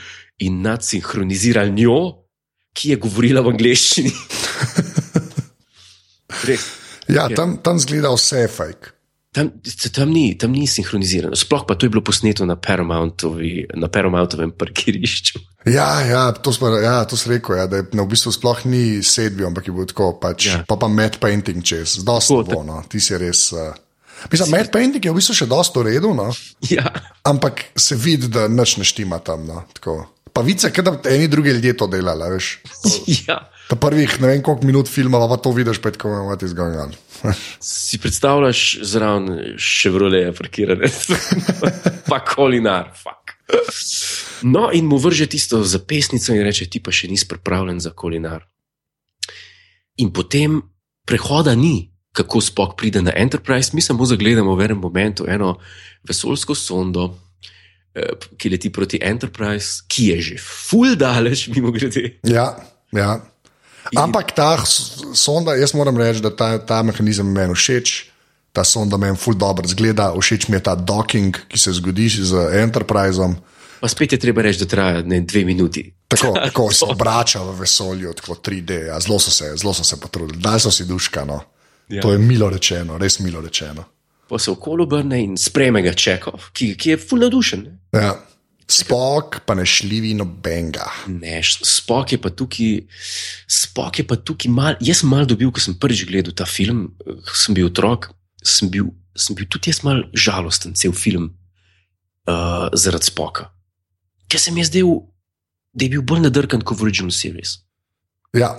in 0.42 0.62
nadsinhronizirali 0.64 1.74
njo, 1.76 2.00
ki 2.76 2.94
je 2.94 2.96
govorila 3.02 3.42
v 3.44 3.52
angleščini. 3.54 4.12
Res. 6.48 6.64
Ja, 7.11 7.26
tam, 7.35 7.59
tam 7.64 7.78
zgleda 7.83 8.12
vse 8.14 8.46
fake. 8.50 8.94
Tam, 9.30 9.46
tam, 9.94 10.11
ni, 10.11 10.35
tam 10.35 10.50
ni 10.50 10.66
sinhronizirano, 10.66 11.37
sploh 11.38 11.62
pa 11.62 11.76
to 11.78 11.87
je 11.87 11.92
bilo 11.94 12.02
posneto 12.02 12.42
na, 12.46 12.56
Paramountovi, 12.59 13.68
na 13.78 13.87
Paramountovem 13.87 14.50
parkirišču. 14.59 15.38
Ja, 15.70 16.00
ja, 16.02 16.22
to 16.35 16.50
smo 16.50 16.72
ja, 16.74 17.04
to 17.06 17.14
rekel, 17.30 17.61
ja, 17.61 17.66
da 17.70 17.78
je, 17.78 17.87
ne, 17.94 18.02
v 18.02 18.11
bistvu 18.11 18.33
sploh 18.35 18.64
ni 18.66 19.04
sedbi, 19.06 19.46
ampak 19.46 19.70
je 19.70 19.74
bil 19.76 19.87
tako, 19.87 20.16
pač, 20.18 20.48
Ja. 20.48 20.56
ja. 20.59 20.64
pa 20.66 20.74
pa 20.74 20.90
matte 20.90 21.22
painting 21.22 21.62
čez, 21.62 22.00
dosti 22.02 22.40
Tako, 22.42 22.50
bo, 22.50 22.64
no, 22.66 22.83
ti 22.90 22.98
si 22.98 23.14
res. 23.22 23.52
Uh, 23.54 23.70
mislim, 24.35 24.50
matte 24.50 24.74
painting 24.74 25.04
je 25.06 25.14
v 25.14 25.18
bistvu 25.22 25.38
še 25.38 25.46
dosti 25.46 25.78
v 25.78 25.87
redu, 25.94 26.11
no, 26.11 26.26
Ja. 26.66 26.90
ampak 27.22 27.70
se 27.78 27.94
vidi, 27.94 28.26
da 28.35 28.48
nič 28.50 28.80
ne 28.83 28.88
štima 28.88 29.22
tam. 29.22 29.46
No, 29.46 29.62
tako. 29.78 30.09
Pa 30.33 30.40
vice, 30.40 30.71
da 30.71 30.95
eni 31.11 31.29
drugi 31.29 31.51
ljudje 31.51 31.77
to 31.77 31.87
delali, 31.87 32.31
veš. 32.35 32.59
ja. 33.29 33.51
Ta 33.69 33.77
prvih 33.77 34.21
ne 34.21 34.29
vem 34.29 34.43
koliko 34.43 34.66
minut 34.66 34.88
filma, 34.88 35.19
pa 35.29 35.37
to 35.37 35.53
vidiš, 35.53 35.79
tako, 35.79 36.09
what 36.09 36.43
is 36.43 36.55
going 36.55 36.77
on. 36.77 36.95
Si 37.61 37.99
predstavljaš 37.99 38.79
zraven 38.83 39.57
Chevrolet, 39.59 40.37
parkirane, 40.38 40.88
pa 42.11 42.25
kolinar, 42.25 42.90
fuck. 42.97 43.37
No, 44.43 44.71
in 44.73 44.87
mu 44.87 44.99
vrže 44.99 45.27
tisto 45.27 45.62
zapestnico 45.64 46.33
in 46.33 46.43
reče: 46.43 46.66
Ti 46.71 46.81
pa 46.81 46.93
še 46.95 47.11
nisi 47.11 47.29
pripravljen 47.29 47.81
za 47.81 47.93
kolinar. 47.93 48.47
In 50.01 50.12
potem 50.16 50.62
prehoda 51.07 51.55
ni, 51.55 51.90
kako 52.16 52.40
spok 52.40 52.77
pride 52.79 53.03
na 53.03 53.12
Enterprise, 53.16 53.75
mi 53.75 53.83
samo 53.85 54.07
zagledamo 54.07 54.55
v 54.57 54.64
enem 54.64 54.81
momentu 54.81 55.27
eno 55.29 55.59
vesoljsko 56.09 56.55
sondo, 56.55 57.11
ki 58.37 58.50
leti 58.50 58.70
proti 58.70 59.00
Enterprise, 59.03 59.83
ki 59.88 60.07
je 60.14 60.20
že 60.20 60.37
full 60.38 60.96
daleč, 60.96 61.48
mimo 61.55 61.72
grede. 61.74 62.20
Ja, 62.22 62.55
ja. 62.92 63.20
Ampak 63.96 64.35
ta 64.37 64.61
sonda, 64.64 65.57
jaz 65.57 65.72
moram 65.74 65.96
reči, 65.98 66.20
da 66.22 66.31
ta, 66.31 66.59
ta 66.59 66.83
mehanizem 66.87 67.26
meni 67.26 67.57
všeč. 67.57 68.11
Ta 68.53 68.64
sonda 68.66 68.98
meni 68.98 69.16
ful 69.18 69.35
dobro 69.38 69.66
zgleda, 69.66 70.11
všeč 70.14 70.50
mi 70.50 70.59
je 70.59 70.64
ta 70.66 70.74
docking, 70.74 71.35
ki 71.48 71.59
se 71.59 71.72
zgodi 71.79 72.09
z 72.11 72.50
Enterpriseom. 72.62 73.38
Pa 73.81 73.88
spet 73.88 74.12
je 74.12 74.18
treba 74.20 74.42
reči, 74.44 74.61
da 74.61 74.68
traja 74.68 75.03
ne, 75.07 75.22
dve 75.24 75.44
minuti. 75.48 75.87
Tako, 76.11 76.35
tako 76.46 76.66
se 76.74 76.85
obrača 76.85 77.42
v 77.42 77.55
vesolju, 77.62 78.12
tako 78.18 78.37
3D. 78.37 78.87
Ja, 78.90 79.00
zelo 79.00 79.18
so 79.18 79.31
se, 79.31 79.55
zelo 79.57 79.74
so 79.74 79.87
se 79.87 79.96
potrudili, 80.00 80.42
daj 80.42 80.66
so 80.66 80.70
si 80.70 80.85
duška. 80.85 81.24
No. 81.24 81.40
Ja. 81.88 82.03
To 82.03 82.12
je 82.12 82.18
milo 82.18 82.50
rečeno, 82.50 82.98
res 82.98 83.18
milo 83.18 83.40
rečeno. 83.40 83.85
Pa 84.31 84.38
se 84.38 84.51
okolo 84.53 84.85
obrne 84.87 85.19
in 85.25 85.33
sprejme 85.35 85.83
ga 85.83 85.90
Čekov, 85.90 86.53
ki, 86.55 86.77
ki 86.79 86.93
je 86.95 86.99
fulno 87.03 87.27
dušen. 87.33 87.64
Ja. 87.97 88.12
Spok 88.71 89.40
pa 89.43 89.57
ne 89.59 89.64
šljivi 89.66 90.12
nobenega. 90.14 90.87
Ne, 91.11 91.40
spok 91.43 92.12
je 92.14 92.19
pa 92.23 92.31
tukaj, 92.31 92.85
spok 93.51 93.99
je 93.99 94.05
pa 94.07 94.14
tukaj 94.14 94.53
mal. 94.55 94.77
Jaz 94.79 95.01
sem 95.03 95.11
mal 95.11 95.27
dobil, 95.27 95.51
ko 95.51 95.59
sem 95.59 95.75
prvič 95.75 96.05
gledal 96.07 96.37
ta 96.38 96.47
film, 96.47 96.85
ko 97.03 97.35
sem 97.35 97.57
bil 97.59 97.66
otrok, 97.66 98.12
sem 98.47 98.71
bil, 98.71 98.93
sem 99.19 99.35
bil 99.35 99.51
tudi 99.51 99.73
jaz 99.75 99.83
mal 99.83 100.05
žalosten, 100.14 100.77
cel 100.79 100.95
film, 100.95 101.33
uh, 102.31 102.71
zaradi 102.79 103.11
spoka. 103.11 103.49
Ker 104.31 104.38
se 104.38 104.55
mi 104.55 104.62
je 104.62 104.71
zdel, 104.71 104.93
da 105.75 105.88
je 105.88 105.97
bil 105.97 106.07
bolj 106.07 106.23
nadrkan 106.29 106.62
kot 106.62 106.79
v 106.79 106.87
original 106.87 107.11
series. 107.11 107.59
Ja, 108.38 108.55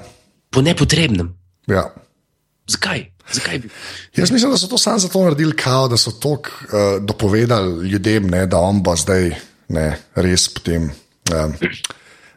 Po 0.52 0.60
nepotrebnem. 0.60 1.32
ja. 1.72 1.88
Zakaj? 2.68 3.08
Zakaj 3.34 3.60
bi? 3.60 3.70
Jaz 4.16 4.32
mislim, 4.32 4.52
da 4.52 4.58
so 4.58 4.68
to 4.68 4.78
samo 4.78 5.00
zato 5.00 5.24
naredili, 5.24 5.56
kao, 5.56 5.88
da 5.88 5.98
so 5.98 6.12
to 6.12 6.30
uh, 6.30 6.42
dopovedali 7.02 7.90
ljudem, 7.90 8.28
ne, 8.28 8.46
da 8.46 8.60
on 8.60 8.84
bo 8.84 8.96
zdaj 8.96 9.32
ne, 9.68 9.98
res 10.16 10.50
potem. 10.54 10.92
Um, 11.32 11.54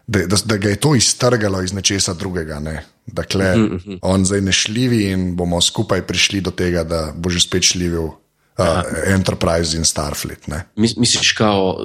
Da, 0.06 0.26
da, 0.26 0.36
da 0.44 0.56
ga 0.56 0.68
je 0.68 0.76
to 0.76 0.90
iztrgalo 0.94 1.62
iz 1.62 1.72
nečesa 1.72 2.12
drugega, 2.14 2.58
ne? 2.60 2.84
da 3.06 3.22
kle, 3.22 3.54
uh 3.54 3.70
-huh. 3.70 3.98
on 4.02 4.24
zdaj 4.24 4.40
ne 4.40 4.52
šljivi 4.52 5.10
in 5.10 5.36
bomo 5.36 5.60
skupaj 5.60 6.02
prišli 6.06 6.40
do 6.40 6.50
tega, 6.50 6.84
da 6.84 7.12
bo 7.16 7.30
že 7.30 7.40
spet 7.40 7.62
šljivil 7.62 8.04
uh, 8.04 8.14
Enterprise 9.06 9.76
in 9.76 9.84
Starfleet. 9.84 10.46
Ne? 10.46 10.64
Mis, 10.76 10.96
misliš, 10.96 11.32
kao, 11.32 11.76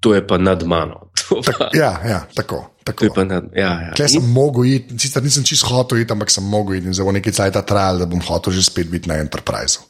to 0.00 0.14
je 0.14 0.26
pa 0.26 0.38
nad 0.38 0.66
mano. 0.66 1.05
To, 1.28 1.40
pa, 1.42 1.70
Ja, 1.74 2.00
ja, 2.06 2.20
tako. 2.34 2.70
tako. 2.84 3.08
pa 3.14 3.24
nad, 3.24 3.44
ja, 3.54 3.70
ja. 3.82 3.92
Klej 3.96 4.08
sem 4.08 4.30
mogel 4.30 4.64
iti, 4.64 4.98
sicer 4.98 5.22
nisem 5.22 5.44
čisto 5.44 5.66
hotel 5.66 6.04
iti, 6.04 6.12
ampak 6.12 6.30
sem 6.30 6.44
mogel 6.44 6.78
iti 6.78 6.86
in 6.86 6.94
bo 6.94 7.12
nekaj 7.12 7.32
cajt 7.32 7.58
trajal, 7.66 7.98
da 7.98 8.06
bom 8.06 8.22
hotel 8.22 8.54
že 8.54 8.62
spet 8.62 8.90
biti 8.90 9.10
na 9.10 9.18
Enterpriseu. 9.18 9.82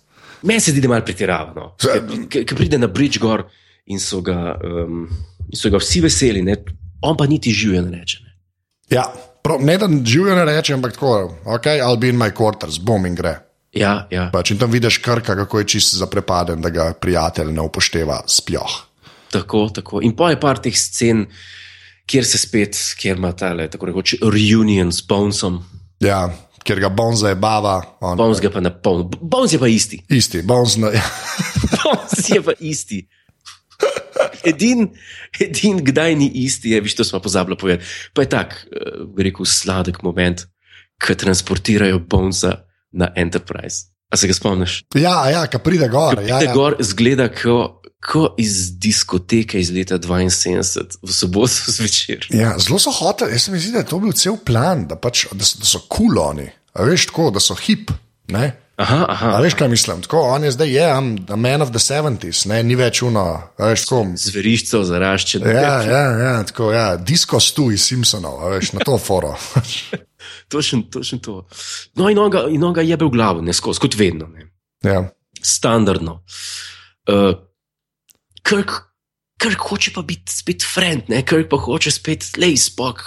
Meni 0.42 0.60
se 0.60 0.70
zdi, 0.70 0.80
da 0.80 0.86
je 0.86 0.92
malo 0.94 1.04
pretiravano. 1.04 1.74
Ker 2.30 2.56
pride 2.56 2.78
na 2.78 2.86
Bridge 2.86 3.18
gor 3.18 3.46
in 3.86 4.00
so 4.00 4.20
ga, 4.20 4.56
um, 4.60 5.06
in 5.48 5.56
so 5.58 5.70
ga 5.70 5.80
vsi 5.80 6.00
veseli, 6.04 6.42
ne? 6.42 6.56
on 7.02 7.16
pa 7.16 7.26
niti 7.26 7.52
živijo 7.52 7.82
ne 7.82 7.98
reče. 7.98 8.18
Ne? 8.24 8.32
Ja, 8.90 9.04
prav, 9.42 9.60
ne 9.64 9.78
da 9.78 9.88
živijo 10.04 10.36
ne 10.36 10.44
reče, 10.44 10.74
ampak 10.74 10.92
tako, 10.92 11.34
ok, 11.44 11.66
I'll 11.66 11.98
be 11.98 12.08
in 12.08 12.18
my 12.18 12.30
quarters, 12.30 12.78
bom 12.78 13.06
in 13.06 13.14
gre. 13.14 13.38
Ja, 13.76 14.06
ja. 14.10 14.28
Pač 14.32 14.50
in 14.54 14.58
tam 14.58 14.72
vidiš 14.72 14.98
krka, 15.04 15.36
kako 15.36 15.60
je 15.60 15.68
čist 15.76 15.98
zaprepaden, 16.00 16.62
da 16.64 16.70
ga 16.72 16.92
prijatelj 17.00 17.52
ne 17.52 17.64
upošteva 17.66 18.22
sploh. 18.30 18.76
Tako, 19.30 19.68
tako. 19.74 20.02
In 20.02 20.14
pa 20.16 20.30
je 20.32 20.40
par 20.40 20.60
teh 20.62 20.74
scen, 20.76 21.26
kjer 22.06 22.26
se 22.26 22.38
spet, 22.38 22.78
kjer 23.00 23.18
ima 23.18 23.32
ta 23.36 23.52
le, 23.56 23.68
tako 23.70 23.90
rekoč, 23.90 24.16
reunion 24.22 24.92
s 24.92 25.02
Bonesom. 25.06 25.60
Ja, 26.02 26.26
ker 26.66 26.80
ga 26.82 26.90
Bonza 26.92 27.30
je 27.32 27.38
bava, 27.40 27.78
on, 28.00 28.18
Bones 28.18 28.42
ga 28.42 28.50
pa 28.52 28.62
na 28.62 28.70
polno. 28.70 29.08
Bones 29.20 29.54
je 29.54 29.60
pa 29.62 29.70
isti. 29.70 30.00
isti, 30.08 30.42
Bonz, 30.46 30.76
no, 30.82 30.90
ja. 30.94 31.04
Bones 31.82 32.28
je 32.30 32.42
pa 32.42 32.56
isti. 32.60 33.04
Edin, 34.46 34.86
edin, 35.42 35.80
kdaj 35.84 36.14
ni 36.18 36.28
isti, 36.46 36.70
je, 36.74 36.80
viš, 36.80 36.94
to 37.00 37.04
smo 37.04 37.20
pozabili 37.20 37.58
povedati. 37.58 37.84
Pa 38.14 38.22
je 38.22 38.30
tak, 38.30 38.54
uh, 38.70 39.02
bi 39.10 39.26
rekel, 39.26 39.46
sladek 39.46 40.02
moment, 40.06 40.46
ko 41.02 41.14
transportirajo 41.18 41.98
Bonesa 42.08 42.60
na 42.92 43.10
Enterprise. 43.16 43.90
A 44.10 44.16
se 44.16 44.30
ga 44.30 44.34
spomniš? 44.34 44.84
ja, 44.94 45.16
ja, 45.30 45.42
ki 45.50 45.58
pride 45.58 45.88
gor. 45.90 46.14
Ja, 46.14 46.38
Pride 46.38 46.50
ja. 46.50 46.54
gor, 46.54 46.78
zgleda 46.80 47.26
ko, 47.34 47.82
ko 48.04 48.34
iz 48.38 48.76
diskoteke 48.78 49.60
iz 49.60 49.70
leta 49.74 49.98
72, 49.98 50.98
v 51.02 51.14
soboto 51.14 51.72
zvečer. 51.72 52.28
Ja, 52.30 52.54
zelo 52.58 52.78
so 52.82 52.92
hoteli, 52.94 53.34
jaz 53.34 53.48
se 53.48 53.54
mi 53.54 53.58
zdi, 53.58 53.72
da 53.72 53.82
je 53.82 53.90
to 53.90 53.98
bil 54.02 54.12
cel 54.12 54.36
plan, 54.36 54.86
da, 54.90 54.98
pač, 55.00 55.26
da, 55.32 55.44
so, 55.44 55.58
da 55.62 55.66
so 55.68 55.82
kul 55.88 56.14
cool 56.14 56.46
veš 56.86 57.08
tako, 57.10 57.30
da 57.34 57.40
so 57.40 57.56
hip. 57.56 57.90
Ne? 58.28 58.52
Aha, 58.76 59.06
aha. 59.08 59.30
A 59.38 59.40
veš, 59.40 59.54
kaj 59.56 59.68
mislim? 59.72 60.02
Tako, 60.04 60.20
on 60.20 60.44
je 60.44 60.50
zdaj, 60.52 60.68
je, 60.68 60.84
I'm 60.84 61.32
a 61.32 61.36
man 61.36 61.62
of 61.62 61.70
the 61.72 61.80
70s, 61.80 62.44
ne, 62.48 62.60
ni 62.62 62.76
več 62.76 63.00
uno, 63.02 63.24
veš, 63.58 63.86
tako. 63.88 64.02
Zveriščev 64.20 64.84
zaraščen. 64.84 65.46
Ja, 65.48 65.78
ja, 65.86 66.02
ja, 66.20 66.34
tako, 66.44 66.68
ja, 66.74 66.90
disko 67.00 67.40
stu 67.40 67.70
iz 67.72 67.86
Simpsonov, 67.88 68.42
veš, 68.52 68.74
na 68.76 68.84
to 68.84 68.98
foro. 69.00 69.32
Točno, 70.52 70.82
točno 70.92 71.18
to. 71.18 71.34
No, 71.94 72.08
in 72.10 72.18
on 72.18 72.30
ga, 72.30 72.44
in 72.50 72.62
on 72.64 72.74
ga 72.74 72.82
jebe 72.82 73.06
v 73.06 73.14
glavo, 73.14 73.42
ne 73.42 73.54
skozi, 73.54 73.80
kot 73.82 73.96
vedno. 73.98 74.28
Ne. 74.30 74.46
ja. 74.82 75.00
Standardno. 75.42 76.20
Uh, 77.06 77.34
Krk, 78.46 78.70
Krk 79.42 79.68
hoče 79.68 79.92
pa 79.94 80.02
biti 80.06 80.32
spet 80.32 80.64
friend, 80.74 81.10
ne? 81.10 81.22
Krk 81.26 81.50
pa 81.50 81.58
hoče 81.60 81.90
spet, 81.90 82.30
lej, 82.38 82.56
spok. 82.56 83.02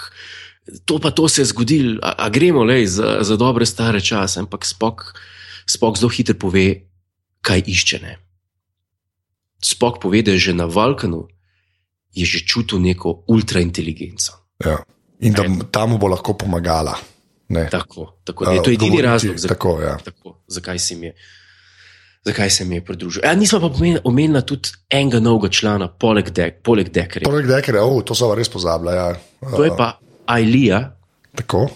To 0.84 0.98
pa 1.02 1.10
to 1.10 1.28
se 1.28 1.42
je 1.42 1.50
zgodilo, 1.50 1.98
a, 2.02 2.14
a 2.26 2.28
gremo 2.28 2.64
lej, 2.64 2.86
za, 2.86 3.18
za 3.26 3.36
dobre 3.40 3.66
stare 3.66 4.00
čase, 4.00 4.40
ampak 4.40 4.66
spok, 4.68 5.04
spok 5.66 5.98
zelo 5.98 6.12
hitro 6.12 6.36
pove, 6.38 6.66
kaj 7.42 7.64
išče. 7.66 7.98
Ne? 8.04 8.18
Spok 9.64 9.98
pove, 10.02 10.22
da 10.22 10.36
je 10.36 10.50
že 10.50 10.54
na 10.54 10.68
Valkanu 10.70 11.26
je 12.12 12.26
že 12.26 12.42
čutil 12.46 12.82
neko 12.82 13.24
ultrainteligenco. 13.30 14.32
Ja. 14.64 14.78
In 15.20 15.32
da 15.36 15.44
tam 15.70 15.98
bo 15.98 16.08
lahko 16.08 16.34
pomagala. 16.34 16.96
Ne. 17.50 17.66
Tako, 17.70 18.20
tako 18.24 18.50
je 18.50 18.62
to 18.62 18.70
edini 18.70 19.02
Odgovoriti, 19.02 19.06
razlog, 19.06 19.36
zakaj. 19.38 19.54
Tako, 19.56 19.80
ja. 19.82 19.96
Tako, 20.04 20.28
zakaj 20.46 20.78
se 20.78 20.96
mi 20.96 21.06
je, 21.06 21.14
zakaj 22.24 22.50
se 22.50 22.64
mi 22.64 22.74
je 22.74 22.84
pridružil. 22.84 23.22
Ja, 23.24 23.34
nismo 23.34 23.60
pa 23.60 23.66
omen- 23.68 24.00
omenili 24.04 24.42
tudi 24.42 24.68
enega 24.90 25.20
novega 25.20 25.48
člana, 25.48 25.88
poleg, 25.88 26.30
dek, 26.30 26.62
poleg 26.62 26.88
Dekerja. 26.88 27.24
Poleg 27.24 27.46
dekere, 27.46 27.80
oh, 27.80 28.02
to 28.02 28.14
so 28.14 28.34
res 28.34 28.48
pozabila. 28.48 28.94
Ja. 28.94 29.08
To 29.56 29.64
je 29.64 29.70
pa 29.76 29.98
Ailija, 30.26 30.96
Tako. 31.36 31.68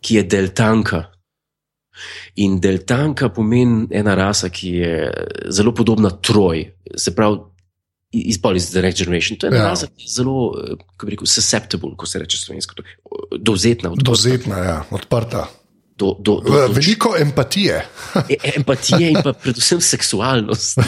ki 0.00 0.14
je 0.14 0.22
deltanka. 0.24 1.04
In 2.36 2.60
deltanka 2.60 3.28
pomeni 3.28 3.86
ena 3.90 4.14
rasa, 4.14 4.48
ki 4.48 4.68
je 4.70 4.92
zelo 5.48 5.74
podobna 5.74 6.10
Troj, 6.10 6.62
se 6.96 7.12
pravi, 7.14 7.38
iz 8.12 8.40
Polis 8.42 8.70
The 8.70 8.80
Next 8.82 8.98
Generation. 8.98 9.38
To 9.38 9.46
je 9.46 9.50
ena 9.50 9.58
Ja. 9.58 9.68
rasa, 9.68 9.86
ki 9.86 10.02
je 10.02 10.08
zelo, 10.08 10.54
eh, 10.56 10.76
kako 10.86 11.06
bi 11.06 11.10
rekel, 11.10 11.26
susceptible, 11.26 11.90
ko 11.96 12.06
se 12.06 12.18
reče 12.18 12.38
slovensko, 12.38 12.74
eh, 12.78 12.92
dovzetna, 13.38 13.90
odprta, 13.90 14.10
Dozetna, 14.10 14.58
ja, 14.58 14.84
odprta. 14.90 15.46
Do, 16.00 16.16
do, 16.18 16.40
do, 16.40 16.50
do, 16.50 16.72
Veliko 16.72 17.14
empatije. 17.20 17.84
E- 18.28 18.52
empatije 18.56 19.10
in 19.10 19.20
pa 19.24 19.32
predvsem 19.32 19.80
seksualnost. 19.80 20.78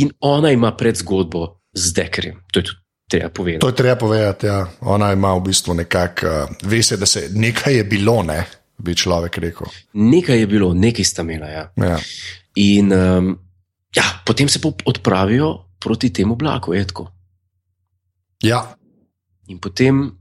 In 0.00 0.10
ona 0.20 0.50
ima 0.50 0.76
predzgodbo 0.76 1.60
z 1.72 1.92
Dekerjem, 1.92 2.44
to 2.52 2.60
je 2.60 2.64
tudi 2.64 2.88
treba 3.08 3.28
povedati. 3.28 3.60
To 3.60 3.68
je 3.68 3.74
treba 3.74 3.96
povedati. 3.96 4.46
Ja. 4.46 4.66
Ona 4.80 5.12
ima 5.12 5.34
v 5.34 5.40
bistvu 5.40 5.74
nekako, 5.74 6.26
uh, 6.26 6.32
ve 6.62 6.82
se, 6.82 6.96
da 6.96 7.06
se 7.06 7.28
nekaj 7.32 7.76
je 7.76 7.84
bilo, 7.84 8.22
ne, 8.22 8.44
bi 8.78 8.94
človek 8.94 9.38
rekel. 9.38 9.66
Nekaj 9.92 10.38
je 10.38 10.46
bilo, 10.46 10.74
nekaj 10.74 11.04
sta 11.04 11.22
imela. 11.22 11.46
Ja. 11.46 11.72
Ja. 11.76 11.98
In 12.54 12.92
um, 12.92 13.38
ja, 13.96 14.04
potem 14.26 14.48
se 14.48 14.60
odpravijo 14.84 15.64
proti 15.78 16.12
temu 16.12 16.34
oblaku, 16.34 16.74
etko. 16.74 17.08
Ja. 18.42 18.76
In 19.48 19.58
potem, 19.58 20.17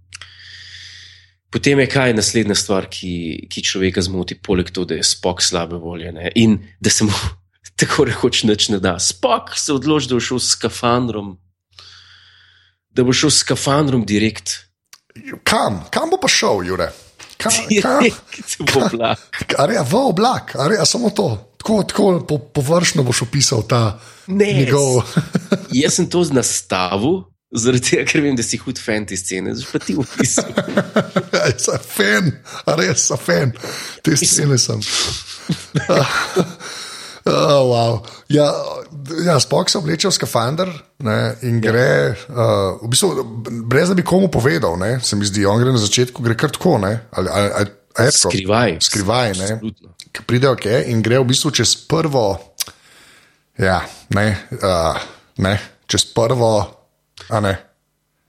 potem 1.51 1.79
je 1.79 1.87
kaj 1.89 2.13
naslednja 2.17 2.55
stvar, 2.55 2.89
ki, 2.91 3.47
ki 3.51 3.63
človeka 3.63 4.03
zmoti, 4.03 4.37
poleg 4.39 4.71
tega, 4.71 4.93
da 4.93 4.99
je 4.99 5.07
spok 5.07 5.41
slabe 5.43 5.79
volje 5.81 6.11
ne? 6.11 6.31
in 6.35 6.59
da 6.79 6.93
se 6.93 7.07
mu 7.07 7.13
tako 7.79 8.07
rekoč 8.09 8.43
nič 8.47 8.69
ne 8.73 8.79
da. 8.83 8.97
Spok 8.99 9.55
se 9.57 9.73
odloči, 9.73 10.09
da 10.09 10.17
bo 10.17 10.23
šel 10.23 10.41
s 10.41 10.53
skafandrom, 10.57 11.35
da 12.89 13.05
bo 13.05 13.15
šel 13.15 13.33
s 13.33 13.43
skafandrom 13.45 14.05
direkt. 14.05 14.63
Kam? 15.43 15.83
Kam 15.93 16.11
bo 16.13 16.19
pa 16.21 16.29
šel, 16.29 16.65
Jure? 16.67 16.91
Kam? 17.37 17.53
kam? 17.81 18.03
Direkt 18.03 18.57
v 18.59 18.77
oblak. 18.81 19.43
A 19.57 19.65
re, 19.69 19.81
v 19.81 19.93
oblak, 19.97 20.55
a 20.57 20.67
re, 20.69 20.77
a 20.81 20.85
samo 20.85 21.09
to. 21.13 21.29
Tako, 21.57 21.83
tako 21.89 22.05
po, 22.25 22.37
površno 22.53 23.03
boš 23.03 23.25
opisal 23.25 23.65
ta 23.67 23.97
Ne, 24.27 24.53
njegov. 24.53 25.01
Jaz 25.71 25.97
sem 25.97 26.09
to 26.09 26.23
nastavil, 26.31 27.23
zaradi 27.51 27.83
tega, 27.89 28.05
ker 28.09 28.23
vem, 28.25 28.35
da 28.35 28.43
si 28.43 28.59
hud 28.61 28.79
fan 28.81 29.05
te 29.07 29.17
scene, 29.19 29.53
zdaj 29.55 29.69
pa 29.71 29.79
ti 29.83 29.95
upisal. 29.99 30.51
Sem 31.63 31.85
fan, 31.87 32.33
res 32.79 33.05
sem 33.07 33.21
fan, 33.23 33.53
te 34.03 34.17
scene 34.19 34.59
sem. 34.61 34.83
Oh, 37.27 37.67
wow. 37.67 38.05
ja, 38.31 38.47
ja, 39.25 39.39
Spok 39.39 39.67
se 39.69 39.77
obleče 39.77 40.07
v 40.07 40.15
skafander 40.15 40.69
ne, 41.03 41.17
in 41.43 41.57
gre, 41.59 42.15
uh, 42.31 42.77
v 42.79 42.91
bistvu, 42.93 43.25
brez 43.67 43.91
da 43.91 43.97
bi 43.99 44.05
komu 44.07 44.29
povedal, 44.31 44.77
ne, 44.79 44.93
se 45.03 45.19
mi 45.19 45.27
zdi, 45.27 45.43
on 45.43 45.59
gre 45.59 45.73
na 45.75 45.81
začetku, 45.81 46.23
gre 46.23 46.37
kar 46.39 46.53
tako. 46.55 46.77
Ne, 46.79 46.93
ali, 47.11 47.27
ali, 47.27 47.51
ali, 47.59 47.73
tako? 47.91 48.31
Skrivaj. 48.31 48.77
Skrivaj, 48.87 49.35
ne. 49.41 49.73
Ki 50.15 50.23
pride 50.23 50.53
ok 50.53 50.69
in 50.87 51.03
gre 51.03 51.19
v 51.19 51.27
bistvu 51.33 51.51
čez 51.59 51.75
prvo, 51.89 52.29
ja, 53.59 53.81
ne, 54.15 54.27
uh, 54.61 55.03
ne 55.43 55.57
čez 55.87 56.07
prvo, 56.15 56.53
a 57.29 57.39
ne, 57.39 57.55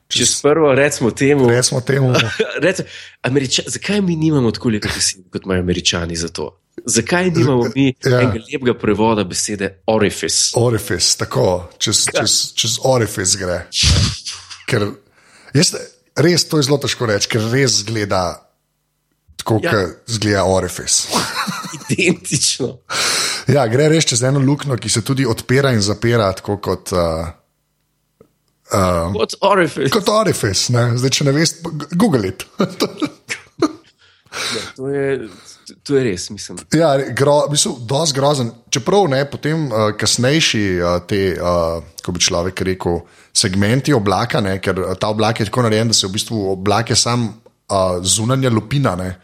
Čez 0.08 0.40
prvo, 0.40 0.72
recimo 0.74 1.10
temu, 1.10 1.48
resmo 1.48 1.80
temu. 1.80 2.14
Rece, 2.64 2.84
Američa, 3.22 3.62
zakaj 3.66 4.00
mi 4.00 4.16
nimamo 4.16 4.50
tako 4.50 4.68
lepe 4.68 4.88
besede, 4.94 5.28
kot 5.32 5.44
imajo 5.44 5.60
američani 5.60 6.16
za 6.16 6.28
to? 6.28 6.60
Zakaj 6.86 7.30
nimamo 7.30 7.64
mi 7.74 7.94
Ja. 8.04 8.10
ja. 8.10 8.20
enega 8.20 8.40
lepega 8.52 8.74
prevoda 8.78 9.24
besede 9.24 9.82
orifice? 9.86 10.50
Orifice, 10.56 11.18
tako, 11.18 11.68
čez, 11.78 12.06
čez, 12.16 12.52
čez 12.54 12.78
orifice 12.84 13.38
gre. 13.38 13.58
Ker 14.66 14.86
jaz, 15.54 15.74
res 16.16 16.48
to 16.48 16.56
je 16.56 16.62
zelo 16.62 16.78
težko 16.78 17.06
reči, 17.06 17.28
ker 17.28 17.44
res 17.52 17.82
zgleda 17.82 18.48
tako, 19.36 19.60
Ja. 19.62 19.70
ja. 19.70 19.76
kot 19.76 20.14
zgleda 20.16 20.44
orifice. 20.44 21.08
identično. 21.98 22.78
Ja, 23.48 23.66
gre 23.68 23.88
res 23.92 24.08
čez 24.08 24.22
eno 24.22 24.40
luknjo, 24.40 24.76
ki 24.80 24.88
se 24.88 25.04
tudi 25.04 25.26
odpira 25.28 25.72
in 25.76 25.84
zapira, 25.84 26.32
tako 26.32 26.56
kot. 26.64 26.92
Uh, 26.96 27.28
uh, 28.72 29.12
Kot 29.16 29.34
orifice. 29.40 29.90
Kot 29.94 30.08
orifice, 30.12 30.72
ne? 30.74 30.90
zdaj 30.98 31.14
če 31.18 31.28
ne 31.28 31.36
veš, 31.36 31.54
Google 31.94 32.32
it. 32.32 32.46
Ja, 34.38 34.62
to, 34.76 34.88
je, 34.92 35.28
to 35.82 35.96
je 35.96 36.02
res, 36.04 36.28
mislim. 36.30 36.58
ja, 36.76 36.92
gro, 37.16 37.40
mislim, 37.50 37.74
dosti 37.88 38.14
grozen. 38.14 38.50
Čeprav 38.70 39.08
ne, 39.10 39.22
potem 39.30 39.66
uh, 39.66 39.88
kasnejši 39.98 40.62
uh, 40.78 40.98
te, 41.08 41.22
uh, 41.34 41.80
ko 42.04 42.14
bi 42.14 42.22
človek 42.22 42.62
rekel, 42.68 43.00
segmenti 43.34 43.94
oblaka, 43.96 44.42
ne, 44.44 44.58
ker 44.62 44.78
uh, 44.84 44.92
ta 45.00 45.10
oblak 45.14 45.40
je 45.40 45.48
tako 45.48 45.66
narejen, 45.66 45.90
da 45.90 45.96
se 45.96 46.06
v 46.06 46.14
bistvu 46.14 46.44
oblak 46.52 46.92
je 46.94 46.98
sam 46.98 47.26
uh, 47.28 47.98
zunanja 48.04 48.52
lupina. 48.52 48.94
Ne. 49.00 49.16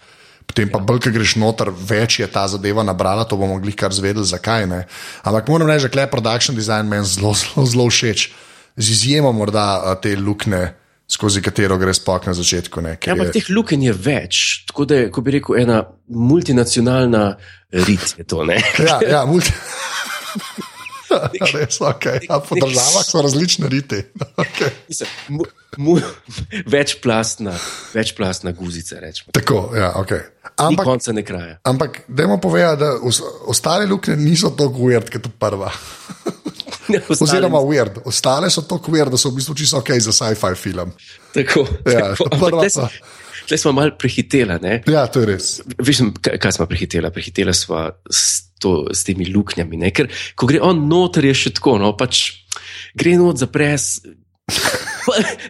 Potem 0.45 0.69
pa, 0.71 0.79
bolj, 0.79 1.01
ko 1.07 1.13
greš 1.15 1.37
noter, 1.41 1.71
več 1.73 2.19
je 2.21 2.27
ta 2.31 2.45
zadeva 2.51 2.85
nabrala, 2.85 3.25
to 3.25 3.39
bomo 3.41 3.57
mogli 3.57 3.73
kar 3.77 3.95
zvedeti, 3.95 4.29
zakaj 4.29 4.67
ne. 4.71 4.85
Ampak 5.25 5.49
moram 5.49 5.71
reči, 5.71 5.89
da 5.93 6.05
je 6.05 6.13
production 6.13 6.57
design 6.57 6.91
meni 6.91 7.09
zelo, 7.09 7.33
zelo, 7.39 7.65
zelo 7.71 7.89
všeč. 7.89 8.29
Z 8.77 8.91
izjemo 8.91 9.33
morda 9.33 9.67
te 10.03 10.17
luknje, 10.17 10.73
skozi 11.07 11.43
katero 11.43 11.79
gre 11.79 11.95
spok 11.95 12.27
na 12.27 12.35
začetku. 12.35 12.81
Ne, 12.81 12.97
Ja, 13.07 13.13
ampak 13.13 13.27
je- 13.27 13.33
teh 13.33 13.51
lukenj 13.51 13.85
je 13.85 13.93
več. 13.95 14.65
Tako 14.67 14.85
da 14.85 14.95
je, 14.97 15.11
ko 15.11 15.21
bi 15.21 15.31
rekel, 15.31 15.57
ena 15.59 15.83
multinacionalna 16.09 17.37
rit 17.71 18.15
je 18.19 18.25
to. 18.25 18.43
Ja, 18.89 18.99
ja 19.03 19.25
multi. 19.27 19.53
Res, 21.55 21.79
okay. 21.79 22.19
ja, 22.27 22.41
po 22.41 22.57
državah 22.57 23.05
so 23.07 23.23
različne 23.23 23.69
riti. 23.69 24.01
Okay. 24.37 24.71
Mislim, 24.89 25.09
mu, 25.29 25.45
mu, 25.77 25.99
večplastna, 26.67 27.53
večplastna 27.95 28.53
guzica, 28.53 28.99
rečemo. 29.01 29.31
Tako, 29.33 29.71
ja, 29.77 29.93
okay. 29.97 30.19
Ni 30.43 30.51
ampak, 30.57 30.85
konca 30.85 31.13
ne 31.13 31.23
kraja. 31.23 31.59
ampak 31.63 32.01
dajmo 32.09 32.41
povedati, 32.41 32.81
da 32.81 32.93
os, 33.03 33.23
ostale 33.47 33.87
luknje 33.87 34.17
niso 34.17 34.51
tako 34.51 34.79
weird, 34.81 35.13
kot 35.13 35.31
prva. 35.39 35.71
Oziroma, 37.11 37.61
weird. 37.61 38.01
Ostale 38.05 38.51
so 38.51 38.63
tako 38.63 38.93
weird, 38.93 39.11
da 39.11 39.17
so 39.17 39.31
v 39.31 39.39
bistvu 39.39 39.55
čisto 39.55 39.79
ok 39.79 39.91
za 39.99 40.13
sci-fi 40.13 40.55
film. 40.55 40.93
tako. 41.33 41.67
Ja, 41.87 42.13
tako. 42.13 42.29
prva 42.31 42.61
tle 42.61 42.71
smo- 42.71 42.89
Tle 43.45 43.59
smo 43.59 43.73
malo 43.73 43.93
prehitela. 43.99 44.57
Ne? 44.59 44.83
Ja, 44.89 45.05
to 45.07 45.21
je 45.21 45.27
res. 45.27 45.61
Veš, 45.79 45.99
kaj, 46.17 46.39
kaj 46.41 46.53
smo 46.53 46.65
prehitela? 46.67 47.11
Prehitela 47.11 47.53
smo 47.53 47.91
s, 48.09 48.49
to, 48.57 48.89
s 48.89 49.05
temi 49.05 49.27
luknjami. 49.29 49.77
Ne? 49.77 49.91
Ker 49.93 50.09
ko 50.35 50.49
gre 50.49 50.63
on 50.65 50.89
noter, 50.89 51.25
je 51.25 51.35
še 51.35 51.51
tako, 51.53 51.77
no 51.79 51.93
pač 51.93 52.23
gre 52.97 53.19
not 53.21 53.37
za 53.37 53.47
pres. 53.47 54.01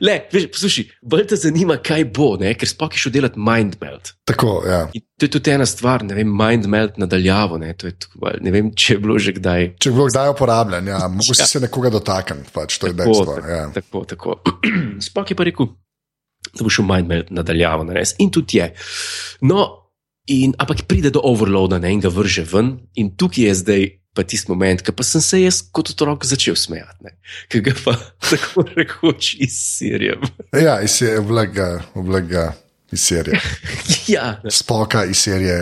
Le, 0.00 0.14
veš, 0.32 0.46
poslušaj, 0.50 0.84
bolj 1.02 1.26
te 1.26 1.36
zanima, 1.36 1.76
kaj 1.78 2.04
bo, 2.10 2.34
ne? 2.36 2.54
ker 2.54 2.68
spokaj 2.68 2.98
šel 2.98 3.12
delati 3.12 3.38
mind 3.40 3.76
melt. 3.80 4.12
Tako, 4.24 4.62
ja. 4.66 4.80
In 4.92 5.04
to 5.14 5.26
je 5.26 5.30
tudi 5.30 5.50
ena 5.50 5.66
stvar, 5.66 6.02
ne 6.02 6.14
vem, 6.14 6.28
mind 6.28 6.66
melt 6.66 6.98
nadaljavo. 6.98 7.58
Ne, 7.58 7.74
To 7.74 7.86
je 7.86 7.94
malo- 8.14 8.40
ne 8.40 8.50
vem, 8.50 8.72
če 8.74 8.94
je 8.94 8.98
bilo 8.98 9.18
že 9.18 9.32
kdaj. 9.32 9.78
Če 9.78 9.90
bi 9.90 9.94
bilo 9.94 10.06
kdaj 10.06 10.30
uporabljen, 10.30 10.86
ja, 10.86 10.98
mogoče 11.08 11.34
si 11.36 11.48
se 11.48 11.60
nekoga 11.60 11.90
dotakniti, 11.90 12.50
pač, 12.52 12.78
to 12.78 12.86
je 12.86 12.92
dejstvo. 12.94 13.24
tako, 13.34 13.48
Ja. 13.48 13.70
tako, 13.72 14.04
tako. 14.04 14.36
Spok 15.06 15.30
je 15.30 15.36
pa 15.36 15.44
rekel, 15.44 15.66
da 16.52 16.60
bo 16.60 16.70
šel 16.70 16.84
mind 16.84 17.08
melt 17.08 17.30
nadaljavo 17.30 17.84
narediti. 17.84 18.16
In 18.18 18.30
tudi 18.30 18.58
je. 18.58 18.74
No, 19.40 19.68
in, 20.26 20.54
ampak 20.58 20.86
pride 20.86 21.10
do 21.10 21.20
overloada 21.22 21.78
ne, 21.78 21.92
in 21.92 22.00
ga 22.00 22.08
vrže 22.08 22.44
ven, 22.44 22.78
in 22.94 23.14
tukaj 23.16 23.44
je 23.44 23.54
zdaj. 23.54 23.84
Pa 24.14 24.22
tisti 24.22 24.50
moment, 24.52 24.82
ki 24.86 24.92
pa 24.94 25.02
sem 25.02 25.22
se 25.24 25.40
jaz 25.42 25.56
kot 25.74 25.90
otrok 25.90 26.22
začel 26.28 26.54
smejati, 26.58 27.10
ki 27.50 27.60
ga 27.66 27.72
pa 27.82 27.96
tako 28.30 28.62
rekoč 28.76 29.32
izsirjem. 29.42 30.22
Ja, 30.54 30.78
iz 30.86 31.00
serije, 31.00 31.18
oblega, 31.24 31.68
oblega 31.98 32.44
iz 32.94 33.02
serije. 33.08 33.40
ja, 34.14 34.36
Spoka 34.50 35.02
iz 35.10 35.18
serije, 35.26 35.58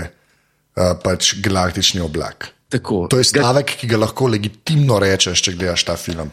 uh, 0.76 0.92
pač 1.04 1.34
galaktični 1.40 2.00
oblak. 2.04 2.50
tako. 2.72 3.06
To 3.10 3.18
je 3.20 3.24
stavek, 3.24 3.74
ki 3.80 3.88
ga 3.88 3.98
lahko 4.00 4.28
legitimno 4.32 4.98
rečeš, 5.00 5.42
če 5.44 5.56
gledaš 5.56 5.84
ta 5.88 5.96
film. 5.96 6.30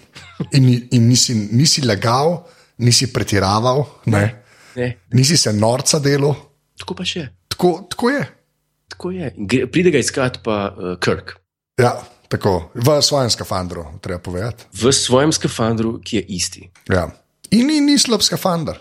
In, 0.55 0.69
in 0.91 1.07
nisi, 1.07 1.35
nisi 1.35 1.83
lagal, 1.87 2.37
nisi 2.83 3.09
pretiraval, 3.13 3.83
ne? 4.11 4.23
Ne, 4.75 4.93
nisi 5.11 5.35
se 5.37 5.51
norca 5.53 5.99
delal. 5.99 6.35
tako 6.79 6.95
pa 6.95 7.03
še. 7.07 7.25
Tako, 7.51 7.73
tako 7.91 8.11
je. 8.13 8.21
Tako 8.93 9.11
je. 9.11 9.31
Pride 9.71 9.91
ga 9.91 9.99
iskat 9.99 10.39
pa 10.43 10.57
uh, 10.71 10.95
Kirk. 11.03 11.35
Ja, 11.79 11.93
tako. 12.27 12.69
V 12.75 12.99
svojem 13.01 13.29
skafandru, 13.31 13.85
treba 14.03 14.19
povedati. 14.19 14.67
V 14.75 14.91
svojem 14.93 15.31
skafandru, 15.31 15.97
ki 16.03 16.19
je 16.19 16.23
isti. 16.35 16.67
Ja. 16.91 17.07
In 17.55 17.67
ni, 17.67 17.79
ni 17.81 17.95
slab 17.97 18.21
skafandr. 18.21 18.77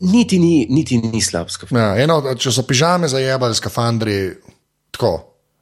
Niti 0.00 0.38
ni, 0.38 0.66
niti 0.70 0.98
ni 0.98 1.20
slab 1.22 1.52
skafandr. 1.52 1.78
Ja, 1.80 1.92
eno, 2.02 2.18
če 2.34 2.50
so 2.52 2.64
pižame 2.66 3.08
zajebali 3.08 3.54
skafandri, 3.54 4.16
tako. 4.90 5.12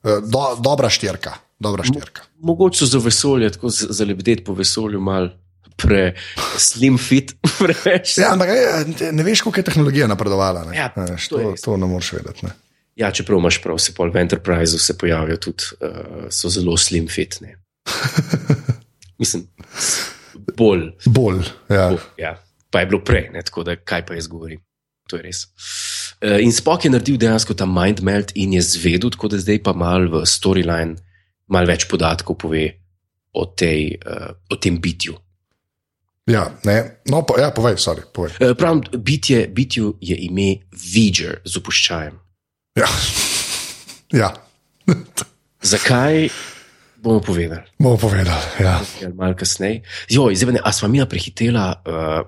eh, 0.05 0.23
Do, 0.25 0.47
dobra 0.63 0.89
štirka. 0.91 1.35
Dobra 1.63 1.85
štirka. 1.87 2.25
Mogoče 2.43 2.79
so 2.79 2.87
za 2.87 2.99
vesolje, 2.99 3.53
tako 3.55 3.69
za 3.71 4.05
lebdeti 4.05 4.43
po 4.45 4.55
vesolju, 4.55 5.01
mal 5.01 5.29
pre 5.77 6.15
slim 6.59 6.99
fit, 6.99 7.35
preveč. 7.61 8.17
Ja, 8.19 8.33
ampak 8.33 8.49
eh, 8.51 9.13
ne 9.13 9.23
veš, 9.23 9.43
koliko 9.43 9.61
je 9.61 9.69
tehnologija 9.71 10.07
napredovala. 10.11 10.65
Ne? 10.71 10.77
Ja, 10.77 10.89
to 10.95 11.07
to, 11.29 11.55
to 11.65 11.77
ne 11.77 11.87
moreš 11.87 12.13
vedeti. 12.19 12.47
Ne? 12.47 12.53
Ja, 12.97 13.11
čeprav 13.11 13.39
imaš 13.39 13.63
prav, 13.63 13.79
se 13.81 13.95
pol 13.97 14.11
v 14.13 14.21
Enterpriseu 14.21 14.79
se 14.79 14.97
pojavijo 14.99 15.37
tudi, 15.37 15.65
uh, 15.81 16.27
so 16.31 16.51
zelo 16.53 16.77
slim 16.77 17.09
fit. 17.09 17.39
Ne. 17.41 17.57
Mislim, 19.21 19.47
bolj. 20.57 20.91
Bolj. 21.07 21.45
Ja. 21.71 21.89
bolj 21.89 22.05
ja. 22.19 22.37
Pa 22.71 22.81
je 22.81 22.87
bilo 22.87 23.03
prej, 23.05 23.31
ne, 23.33 23.43
tako 23.43 23.65
da 23.65 23.77
kaj 23.77 24.07
pa 24.07 24.15
jaz 24.15 24.29
govorim. 24.29 24.61
To 25.09 25.17
je 25.17 25.23
res. 25.23 25.45
Uh, 26.21 26.39
in 26.41 26.53
Spock 26.53 26.85
je 26.85 26.93
naredil 26.93 27.19
dejansko 27.21 27.55
ta 27.55 27.67
mind 27.67 28.01
melt 28.05 28.33
in 28.35 28.53
je 28.57 28.63
zvedel, 28.63 29.11
tako 29.13 29.33
da 29.33 29.41
zdaj 29.41 29.63
pa 29.65 29.73
mal 29.77 30.09
v 30.13 30.25
storyline 30.29 30.97
malo 31.53 31.69
več 31.69 31.89
podatkov 31.89 32.39
pove 32.45 32.65
o, 33.33 33.45
tej, 33.47 33.97
uh, 34.01 34.33
o 34.53 34.57
tem 34.57 34.79
bitju. 34.81 35.17
Ja, 36.31 36.47
ne. 36.65 37.03
No, 37.11 37.25
po, 37.27 37.35
ja, 37.41 37.51
povej, 37.51 37.81
sorry, 37.83 38.05
povej. 38.15 38.37
Uh, 38.39 38.55
pravim, 38.57 38.85
bitje, 39.01 39.47
bitju 39.49 39.97
je 40.01 40.17
ime 40.29 40.63
Viger 40.71 41.41
z 41.45 41.61
opuščajem. 41.61 42.21
Ja. 42.75 42.89
ja. 44.13 44.33
Zakaj? 45.63 46.29
Bomo 46.97 47.21
povedali. 47.21 47.61
Bomo 47.79 47.97
povedali. 47.97 48.41
Ja. 48.61 48.81
Malo 49.15 49.35
kasneje. 49.37 49.83
Jo, 50.09 50.31
zdaj, 50.35 50.53
ne, 50.53 50.61
a 50.65 50.73
smo 50.73 50.89
mi 50.89 51.03
prehitela 51.09 51.83
uh, 51.87 52.27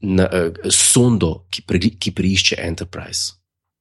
na, 0.00 0.26
uh, 0.26 0.70
sondo, 0.72 1.46
ki, 1.50 1.62
pre, 1.62 1.78
ki 1.78 2.10
preišče 2.10 2.56
Enterprise 2.58 3.32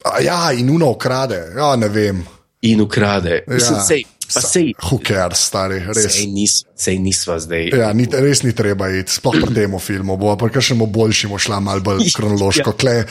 A, 0.06 0.20
ja, 0.22 0.52
in 0.54 0.70
uno 0.70 0.92
ukrade. 0.94 1.54
Ja, 1.58 1.76
ne 1.76 1.90
vem. 1.90 2.26
in 2.62 2.82
ukrade. 2.82 3.44
Mislim, 3.48 3.76
Ja. 3.78 3.84
sej, 3.84 4.04
pa 4.34 4.42
sej, 4.44 4.74
cares, 5.08 5.40
stari, 5.48 5.80
res. 5.80 6.08
sej, 6.14 6.28
nis, 6.28 6.64
sej 6.76 7.00
nisva 7.00 7.40
zdaj. 7.40 7.70
Ja, 7.72 7.94
ni, 7.94 8.08
res 8.12 8.44
ni 8.44 8.52
treba 8.56 8.90
iti, 8.92 9.12
sploh 9.12 9.38
pri 9.46 9.54
tem 9.56 9.80
filmu. 9.80 10.18
Bo 10.18 10.36
pa 10.36 10.50
boljši, 10.88 11.28
mo 11.28 11.38
šla 11.40 11.60
malo 11.60 11.82
bolj 11.82 12.12
kronološko. 12.18 12.74
Kle, 12.80 13.06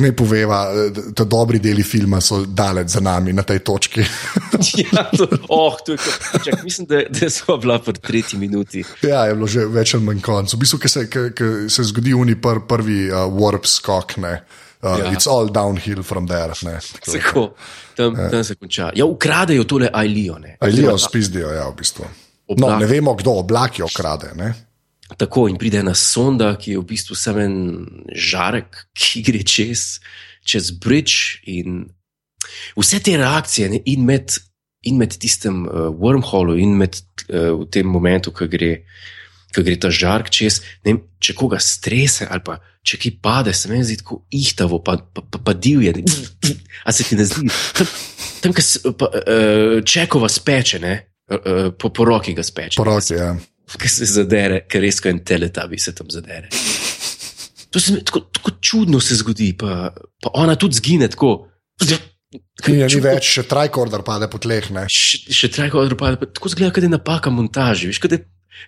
ne 0.00 0.12
poveva, 0.16 0.62
da 1.12 1.24
dobri 1.24 1.58
deli 1.58 1.82
filma 1.82 2.20
so 2.20 2.44
daleč 2.46 2.96
za 2.96 3.00
nami 3.00 3.32
na 3.32 3.42
tej 3.42 3.58
točki. 3.64 4.04
Ja, 4.92 5.10
to, 5.10 5.26
oh, 5.48 5.74
to 5.84 5.96
kot- 5.98 6.44
čak, 6.44 6.62
mislim, 6.64 6.86
da, 6.86 7.02
da 7.10 7.30
smo 7.30 7.56
bila 7.56 7.78
pri 7.82 7.98
tretji 7.98 8.38
minuti. 8.38 8.84
ja, 9.02 9.24
je 9.26 9.34
bilo 9.34 9.46
že 9.46 9.66
več 9.66 9.94
ali 9.94 10.04
manj 10.04 10.20
konc. 10.22 10.52
V 10.54 10.60
bistvu, 10.62 10.78
ki 10.78 10.88
se, 10.88 11.02
ke- 11.10 11.30
ke 11.36 11.48
se 11.72 11.84
zgodi 11.88 12.14
uni 12.14 12.36
pr, 12.40 12.62
prvi 12.68 13.10
uh, 13.10 13.26
warp 13.32 13.66
skok, 13.66 14.16
ne. 14.22 14.34
Uh, 14.82 14.98
Ja. 14.98 15.04
ja. 15.04 15.12
It's 15.12 15.28
all 15.30 15.46
downhill 15.52 16.02
from 16.02 16.26
there. 16.26 16.52
Ne, 16.62 16.78
tako. 17.04 17.12
Tako, 17.18 17.54
tam, 17.96 18.16
tam 18.30 18.44
se 18.44 18.54
konča. 18.54 18.90
Ja, 18.94 19.04
ukradejo 19.06 19.64
tole 19.64 19.88
Ailijo. 19.92 20.38
ne. 20.38 20.56
Alijo 20.60 20.98
spizdijo, 20.98 21.48
ja, 21.54 21.68
v 21.68 21.76
bistvu. 21.78 22.04
No, 22.04 22.66
Oblak. 22.66 22.80
ne 22.80 22.86
vemo, 22.86 23.14
kdo 23.14 23.30
oblak 23.30 23.78
jo 23.78 23.86
krade. 23.96 24.32
Ne? 24.34 24.54
Tako 25.16 25.46
in 25.48 25.56
pride 25.58 25.78
ena 25.78 25.94
sonda, 25.94 26.56
ki 26.58 26.72
je 26.72 26.78
v 26.78 26.84
bistvu 26.84 27.14
samo 27.14 27.40
en 27.40 27.56
žarek, 28.16 28.86
ki 28.92 29.22
gre 29.22 29.42
čez, 29.44 30.00
čez 30.44 30.70
bridge. 30.72 31.38
In 31.46 31.84
vse 32.76 32.98
te 33.00 33.16
reakcije, 33.16 33.68
ne, 33.70 33.80
in 33.86 34.04
med, 34.04 34.34
in 34.82 34.98
med 34.98 35.14
tistem 35.22 35.62
uh, 35.66 35.88
wormholu, 35.94 36.58
in 36.58 36.74
med 36.76 36.98
uh, 37.30 37.62
tem 37.70 37.86
momentu, 37.86 38.32
ko 38.32 38.48
gre, 38.50 38.82
ko 39.52 39.64
gre 39.66 39.78
ta 39.80 39.90
žark 39.92 40.30
čez, 40.32 40.60
ne 40.84 40.94
vem, 40.94 41.00
če 41.22 41.36
koga 41.38 41.60
strese 41.62 42.26
ali 42.28 42.44
pa 42.44 42.58
če 42.82 42.98
ki 42.98 43.12
pade, 43.22 43.54
se 43.54 43.70
meni 43.70 43.86
zdi 43.86 44.00
tako 44.00 44.22
ihtavo, 44.34 44.80
pa, 44.82 44.96
pa, 44.98 45.22
pa, 45.22 45.38
pa 45.38 45.54
divje. 45.54 45.94
A 46.86 46.94
se 46.94 47.06
ti 47.06 47.18
ne 47.18 47.26
zdi? 47.28 47.46
Tam, 47.78 47.90
tam 48.42 48.56
kjer 48.56 48.66
uh, 48.90 49.76
čekova 49.86 50.30
speče, 50.32 50.80
ne, 50.82 50.96
uh, 51.30 51.38
uh, 51.38 51.68
po, 51.78 51.92
po 51.94 52.06
roki 52.08 52.34
ga 52.34 52.44
speče. 52.46 52.80
Poroki, 52.80 53.14
ja. 53.20 53.30
ki 53.78 53.90
se 53.90 54.08
zadere, 54.10 54.64
ker 54.70 54.82
res 54.82 54.98
kot 55.02 55.12
en 55.12 55.22
teletabi 55.26 55.78
se 55.78 55.94
tam 55.94 56.10
zadere. 56.10 56.50
To 57.72 57.80
se 57.80 57.94
mi 57.94 58.02
tako, 58.04 58.26
tako 58.34 58.56
čudno 58.60 59.00
se 59.00 59.16
zgodi, 59.16 59.52
pa, 59.58 59.92
pa 59.94 60.34
ona 60.42 60.58
tudi 60.60 60.76
zgine 60.82 61.08
tako. 61.12 61.36
Ni, 62.66 62.80
ni 62.80 63.00
več, 63.04 63.28
še 63.38 63.46
trikorder 63.48 64.02
pade 64.04 64.26
po 64.32 64.40
tleh. 64.42 64.66
Ne? 64.74 64.84
Še, 64.90 65.22
še 65.32 65.48
trajko 65.52 65.86
odropade, 65.86 66.18
pa 66.20 66.28
tako 66.28 66.50
zgleda, 66.52 66.74
kot 66.74 66.84
je 66.84 66.90
napaka 66.90 67.32
montaži, 67.32 67.88
veš, 67.92 68.00
kot 68.02 68.16
je, 68.16 68.20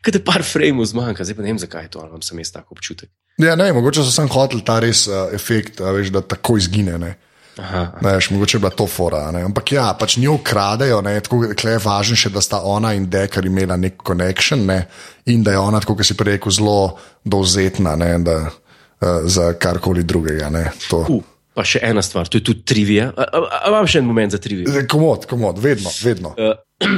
kot 0.05 0.14
je 0.14 0.22
par 0.24 0.45
frameov 0.47 0.89
zmanjka, 0.91 1.26
zdaj 1.26 1.37
pa 1.39 1.45
ne 1.45 1.53
vem, 1.53 1.61
zakaj 1.61 1.87
je 1.87 1.93
to, 1.97 2.07
imam 2.09 2.22
sem 2.24 2.41
jaz 2.43 2.53
tako 2.55 2.78
občutek. 2.78 3.11
Ja, 3.43 3.57
ne, 3.59 3.72
mogoče 3.74 4.05
so 4.05 4.14
sem 4.14 4.30
hotel 4.30 4.62
ta 4.66 4.78
res 4.82 5.07
uh, 5.11 5.28
efekt, 5.35 5.80
a, 5.82 5.91
veš, 5.95 6.12
da 6.14 6.22
tako 6.22 6.59
izgine. 6.61 6.99
Ne? 7.03 7.14
Aha, 7.59 7.99
Ne, 8.03 8.16
veš, 8.16 8.30
mogoče 8.35 8.57
je 8.57 8.61
bila 8.61 8.70
to 8.70 8.87
fora. 8.87 9.30
Ne? 9.30 9.45
Ampak 9.47 9.72
ja, 9.72 9.89
pač 9.99 10.16
njo 10.16 10.39
ukradejo, 10.41 11.01
ne, 11.07 11.14
tako 11.20 11.45
da 11.47 11.74
je 11.74 11.82
važno 11.82 12.18
še, 12.18 12.30
da 12.35 12.43
sta 12.43 12.62
ona 12.66 12.95
in 12.95 13.07
Dekar 13.11 13.47
imela 13.47 13.76
nek 13.78 14.03
connection 14.07 14.64
ne, 14.66 14.80
in 15.30 15.45
da 15.47 15.55
je 15.55 15.62
ona, 15.62 15.82
tako 15.82 15.99
kot 15.99 16.09
si 16.09 16.16
prej 16.18 16.39
rekel, 16.39 16.55
zelo 16.55 16.97
dovzetna 17.24 17.95
ne, 17.99 18.11
da, 18.26 18.41
uh, 18.49 19.28
za 19.30 19.53
karkoli 19.59 20.03
drugega. 20.07 20.51
Uh, 20.91 21.22
pa 21.55 21.66
še 21.66 21.82
ena 21.87 22.03
stvar, 22.03 22.30
to 22.30 22.43
je 22.43 22.49
tudi 22.51 22.66
trivija. 22.66 23.12
Imam 23.68 23.87
še 23.87 24.03
en 24.03 24.11
moment 24.11 24.35
za 24.35 24.43
trivijo. 24.43 24.70
Zdaj, 24.74 24.89
Komod, 24.91 25.28
komod, 25.30 25.62
vedno, 25.62 25.95
vedno. 26.03 26.35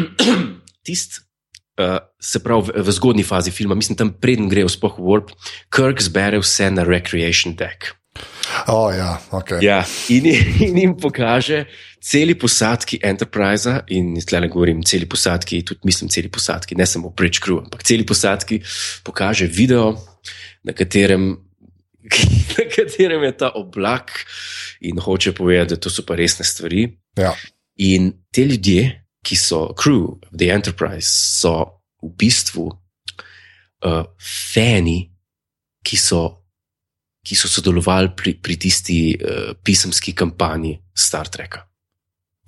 Tist, 0.86 1.25
uh, 1.80 1.98
se 2.20 2.42
pravi, 2.42 2.72
v, 2.72 2.82
v 2.86 2.96
zgodni 2.96 3.24
fazi 3.24 3.50
filma, 3.50 3.74
mislim, 3.74 3.96
tam 3.96 4.14
preden 4.20 4.48
grejo 4.48 4.68
sploh 4.72 4.98
v 4.98 5.06
Warp, 5.06 5.32
Kirk 5.72 6.02
zbere 6.02 6.40
vse 6.42 6.70
na 6.70 6.84
recreation 6.84 7.56
deck. 7.56 7.94
Oh, 8.66 8.88
ja, 8.94 9.20
okay. 9.30 9.60
Ja, 9.64 9.84
in, 10.08 10.26
in 10.64 10.78
jim 10.78 10.94
pokaže 10.96 11.66
celi 12.00 12.34
posadki 12.38 12.98
Enterprise, 13.02 13.82
in 13.92 14.14
tle 14.24 14.40
ne 14.40 14.48
govorim 14.48 14.82
celi 14.86 15.08
posadki, 15.10 15.60
tudi 15.66 15.84
mislim 15.84 16.10
celi 16.10 16.30
posadki, 16.32 16.78
ne 16.78 16.86
samo 16.86 17.10
Bridge 17.10 17.42
Crew, 17.44 17.60
ampak 17.64 17.84
celi 17.84 18.06
posadki 18.06 18.60
pokaže 19.04 19.50
video, 19.50 19.96
na 20.64 20.72
katerem, 20.72 21.34
na 22.56 22.64
katerem 22.70 23.26
je 23.28 23.32
ta 23.36 23.52
oblak 23.54 24.12
in 24.80 24.98
hoče 25.02 25.34
povedati, 25.34 25.74
da 25.74 25.80
to 25.80 25.90
so 25.90 26.06
pa 26.06 26.16
resne 26.16 26.46
stvari. 26.46 26.88
Ja. 27.18 27.34
In 27.76 28.12
te 28.32 28.44
ljudje, 28.44 29.05
ki 29.26 29.36
so 29.36 29.74
crew 29.74 30.18
of 30.22 30.38
the 30.38 30.50
Enterprise, 30.54 31.10
so 31.10 31.82
v 32.02 32.12
bistvu 32.14 32.70
uh, 32.70 34.04
fani, 34.22 35.10
ki 35.82 35.98
so, 35.98 36.22
ki 37.26 37.34
so 37.34 37.50
sodelovali 37.50 38.14
pri, 38.14 38.36
pri 38.38 38.56
tisti 38.56 38.98
uh, 39.18 39.52
pisemski 39.58 40.14
kampanji 40.14 40.76
Star 40.94 41.26
Treka. 41.28 41.66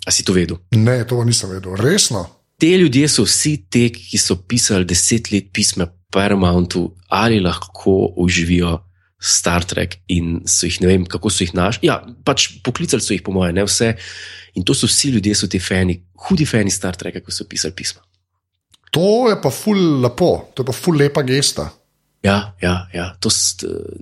A 0.07 0.11
si 0.15 0.23
to 0.23 0.33
vedel? 0.33 0.61
Ne, 0.79 1.03
to 1.03 1.19
nisem 1.27 1.51
vedel. 1.51 1.75
Resno. 1.75 2.23
Te 2.59 2.71
ljudje 2.79 3.07
so 3.11 3.23
vsi 3.27 3.57
te, 3.71 3.89
ki 3.91 4.19
so 4.19 4.39
pisali 4.47 4.87
deset 4.87 5.31
let 5.31 5.51
pisma 5.53 5.87
Paramountu, 6.11 6.87
ali 7.13 7.39
lahko 7.39 8.13
uživijo 8.17 8.79
Star 9.19 9.65
Trek 9.67 9.99
in 10.07 10.39
so 10.47 10.67
jih, 10.67 10.79
ne 10.83 10.87
vem, 10.93 11.05
kako 11.07 11.31
so 11.31 11.43
jih 11.43 11.51
našli. 11.57 11.89
Ja, 11.89 11.99
pač 12.25 12.47
poklicali 12.63 13.03
so 13.03 13.13
jih, 13.13 13.23
po 13.25 13.35
mojem, 13.35 13.57
ne 13.59 13.65
vse. 13.67 13.93
In 14.55 14.65
to 14.65 14.75
so 14.75 14.87
vsi 14.87 15.11
ljudje, 15.17 15.35
so 15.35 15.49
ti 15.51 15.59
fani, 15.59 15.99
hudi 16.27 16.47
fani 16.47 16.71
Star 16.71 16.95
Treka, 16.95 17.21
ko 17.25 17.35
so 17.35 17.47
pisali 17.49 17.75
pisma. 17.75 18.01
To 18.95 19.27
je 19.29 19.35
pa 19.41 19.51
ful 19.53 19.99
lepo, 20.01 20.49
to 20.55 20.63
je 20.63 20.71
pa 20.71 20.73
ful 20.73 20.97
lepa 20.97 21.21
gesta. 21.27 21.67
Ja, 22.23 22.53
ja, 22.59 22.87
ja. 22.91 23.05
To 23.23 23.31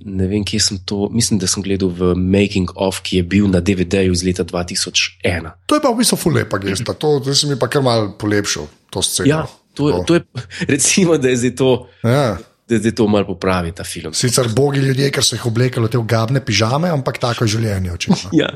ne 0.05 0.25
vem, 0.25 0.45
kje 0.45 0.59
sem 0.63 0.77
to. 0.89 1.05
Mislim, 1.13 1.37
da 1.39 1.49
sem 1.49 1.61
gledal 1.61 1.91
v 1.93 2.15
Making 2.17 2.71
of, 2.73 3.03
ki 3.05 3.21
je 3.21 3.25
bil 3.29 3.49
na 3.51 3.61
DVD-ju 3.61 4.15
iz 4.15 4.23
leta 4.25 4.45
2001. 4.47 5.51
To 5.69 5.77
je 5.77 5.83
pa 5.83 5.91
v 5.93 6.01
bistvu 6.01 6.17
ful 6.17 6.37
lepa 6.37 6.57
gesta, 6.61 6.97
to, 6.97 7.19
to 7.21 7.35
se 7.37 7.49
mi 7.49 7.59
pa 7.59 7.69
kar 7.69 7.85
mal 7.85 8.13
polepšal, 8.17 8.65
to 8.89 9.05
sceno. 9.05 9.29
Ja, 9.29 9.41
to, 9.77 9.91
to 10.09 10.17
je, 10.17 10.25
recimo, 10.73 11.17
da 11.21 11.29
je 11.29 11.43
zdaj 11.43 11.55
to. 11.61 11.71
Ja. 12.01 12.37
Da 12.67 12.77
zdaj 12.77 12.91
to 12.91 13.07
malo 13.07 13.25
popravi 13.25 13.71
ta 13.71 13.83
film. 13.83 14.11
Sicer 14.13 14.49
bogi 14.51 14.79
ljudje, 14.79 15.07
ker 15.09 15.23
so 15.23 15.35
jih 15.35 15.45
oblekali 15.45 15.87
v 15.87 15.91
te 15.91 15.97
ogabne 15.97 16.41
pižame, 16.43 16.89
ampak 16.91 17.15
tako 17.17 17.45
je 17.45 17.55
življenje. 17.55 17.91
očitno. 17.91 18.29
Ja, 18.35 18.49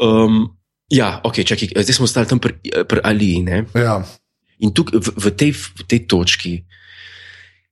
um, 0.00 0.46
ja 0.88 1.20
ok, 1.20 1.44
čakaj, 1.44 1.76
zdaj 1.76 1.94
smo 1.94 2.04
ostali 2.04 2.26
tam 2.26 2.40
pri, 2.40 2.56
pri 2.88 3.00
Aliji. 3.04 3.42
ne? 3.42 3.64
Ja. 3.74 4.00
In 4.58 4.72
tukaj 4.72 4.96
v, 4.96 5.08
v, 5.16 5.26
tej, 5.32 5.50
v 5.52 5.82
tej 5.84 6.00
točki 6.06 6.54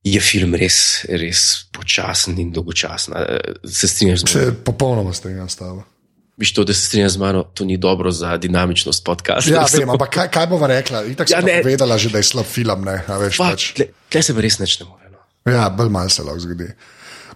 je 0.03 0.21
film 0.21 0.55
res, 0.57 1.05
res 1.09 1.69
počasen 1.73 2.37
in 2.37 2.53
dolgočasen. 2.53 3.13
A, 3.13 3.25
Se 3.65 3.89
strinjaš 3.89 4.21
z 4.21 4.25
mano? 4.25 4.33
Se 4.35 4.55
popolnoma 4.65 5.13
strinjam 5.13 5.49
s 5.49 5.57
tabo. 5.57 5.85
Viš 6.37 6.53
to, 6.53 6.65
da 6.65 6.73
se 6.73 6.85
strinjaš 6.85 7.13
z 7.13 7.21
mano, 7.21 7.43
to 7.45 7.65
ni 7.65 7.77
dobro 7.77 8.11
za 8.11 8.37
dinamičnost 8.37 9.05
podcasta. 9.05 9.53
Ja, 9.53 9.65
vem, 9.73 9.89
ampak 9.89 10.09
kaj, 10.11 10.29
kaj 10.29 10.47
bova 10.47 10.67
rekla? 10.67 11.05
Itak 11.05 11.29
Ja, 11.31 11.41
sem 11.41 11.65
vedela 11.65 11.97
že, 11.97 12.09
da 12.09 12.19
je 12.19 12.25
slab 12.25 12.45
film. 12.45 12.85
Ne, 12.85 13.05
a 13.05 13.17
veš, 13.17 13.37
Fak, 13.37 13.51
pač. 13.51 13.73
tle, 13.77 13.85
tle 14.09 14.21
se 14.23 14.33
pa 14.33 14.41
res 14.41 14.57
neč 14.59 14.81
ne 14.81 14.89
more. 14.89 14.97
No. 14.97 15.00
Ja, 15.47 15.71
bolj 15.71 15.89
malo 15.89 16.09
se 16.09 16.23
lahko 16.23 16.41
zgodi. 16.41 16.69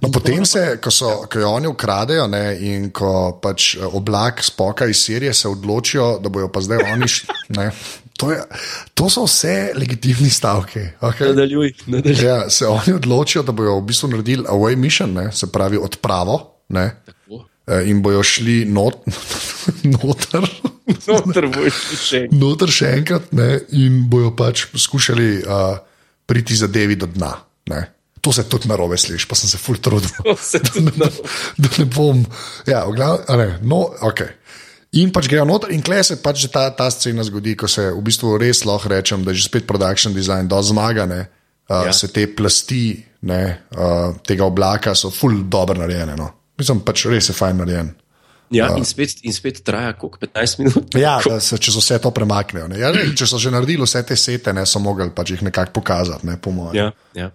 No, 0.02 0.10
potem 0.10 0.44
se, 0.44 0.76
ko, 0.76 0.90
so, 0.90 1.22
ko 1.24 1.38
jo 1.38 1.50
oni 1.50 1.66
ukradejo 1.66 2.26
ne, 2.26 2.40
in 2.60 2.90
ko 2.90 3.10
pač 3.34 3.74
eh, 3.74 3.84
oblak 3.86 4.42
spoka 4.42 4.86
iz 4.86 4.98
Sirije 4.98 5.32
se 5.34 5.48
odločijo, 5.48 6.18
da 6.18 6.28
bojo 6.28 6.48
pa 6.48 6.60
zdaj 6.60 6.82
oni. 6.90 7.06
š- 7.06 7.26
Ne, 7.50 7.70
to, 8.14 8.30
je, 8.30 8.42
to 8.94 9.08
so 9.08 9.24
vse 9.24 9.54
legitimni 9.74 10.28
stavki. 10.28 10.80
Okay? 11.00 11.28
Nadaljuj, 11.28 11.72
nadaljuj. 11.86 12.20
Ja, 12.20 12.50
se 12.50 12.66
oni 12.66 12.92
odločijo, 12.92 13.42
da 13.42 13.52
bojo 13.52 13.78
v 13.78 13.84
bistvu 13.84 14.08
naredili 14.08 14.44
away 14.44 14.76
mission, 14.76 15.12
ne, 15.12 15.30
se 15.32 15.46
pravi 15.46 15.76
odpravo. 15.78 16.36
Ne, 16.68 16.90
Tako. 17.06 17.40
eh, 17.68 17.86
In 17.86 18.02
bojo 18.02 18.22
šli 18.22 18.64
not, 18.66 19.00
noter, 19.94 20.44
Noter 21.06 21.46
boš 21.48 21.80
še. 22.02 22.26
noter 22.30 22.68
še 22.70 22.92
enkrat, 22.92 23.32
ne, 23.32 23.48
in 23.72 24.02
bojo 24.04 24.30
pač 24.32 24.66
skušali 24.74 25.28
uh, 25.38 25.78
priti 26.26 26.52
zadevi 26.54 26.96
do 26.96 27.06
dna. 27.08 27.32
Ne. 27.66 27.80
To 28.24 28.32
se 28.32 28.46
tudi 28.48 28.70
narobe 28.70 28.96
sliši, 28.96 29.26
pa 29.28 29.36
sem 29.36 29.50
se 29.50 29.58
ful 29.60 29.76
trudil. 29.84 30.32
Se 30.40 30.60
tudi 30.64 30.94
da, 30.96 31.10
da 31.60 31.68
ne 31.78 31.84
bom. 31.92 32.22
Ja, 32.66 32.86
glav, 32.88 33.26
ne, 33.36 33.58
no, 33.60 33.82
okay. 34.08 34.32
In 34.96 35.10
pač 35.12 35.26
grejo 35.28 35.44
noter, 35.48 35.72
in 35.74 35.82
klej 35.84 36.04
se 36.08 36.16
pač 36.22 36.46
ta, 36.54 36.68
ta 36.72 36.86
scena 36.94 37.24
zgodi, 37.26 37.56
ko 37.58 37.68
se 37.68 37.88
v 37.90 38.02
bistvu 38.06 38.36
res 38.40 38.62
lahko 38.64 38.92
rečem, 38.92 39.24
da 39.26 39.34
je 39.34 39.42
že 39.42 39.48
spet 39.50 39.66
production 39.68 40.14
design 40.14 40.48
do 40.48 40.60
zmagane. 40.62 41.26
Uh, 41.68 41.86
Ja. 41.88 41.92
Se 41.96 42.10
te 42.12 42.26
plasti 42.28 42.92
ne, 43.24 43.42
uh, 43.72 44.16
tega 44.20 44.44
oblaka 44.44 44.92
so 44.94 45.08
ful 45.10 45.38
dobro 45.48 45.78
narejene. 45.80 46.12
No. 46.16 46.26
Mislim, 46.60 46.82
pač 46.84 47.06
res 47.08 47.30
je 47.32 47.34
fajn 47.36 47.62
narejen. 47.62 47.88
Ja, 48.52 48.68
in 48.76 48.84
spet, 48.84 49.22
in 49.24 49.32
spet 49.32 49.62
traja 49.64 49.94
koliko 49.96 50.20
15 50.20 50.60
minut. 50.60 50.94
Ja, 51.00 51.16
da 51.24 51.40
se 51.40 51.56
čez 51.58 51.76
vse 51.80 51.98
to 52.04 52.12
premaknejo. 52.14 52.68
ne. 52.68 52.78
Ja, 52.78 52.92
ne, 52.92 53.06
če 53.16 53.26
so 53.26 53.40
že 53.40 53.50
naredili 53.50 53.82
vse 53.82 54.02
te 54.06 54.16
sete, 54.16 54.52
ne, 54.52 54.66
so 54.68 54.78
mogli 54.78 55.08
pač 55.10 55.32
jih 55.34 55.42
nekako 55.48 55.72
pokazati, 55.80 56.28
ne, 56.28 56.36
po 56.36 56.52
mojem. 56.52 56.76
Ja, 56.76 56.90
ja. 57.16 57.30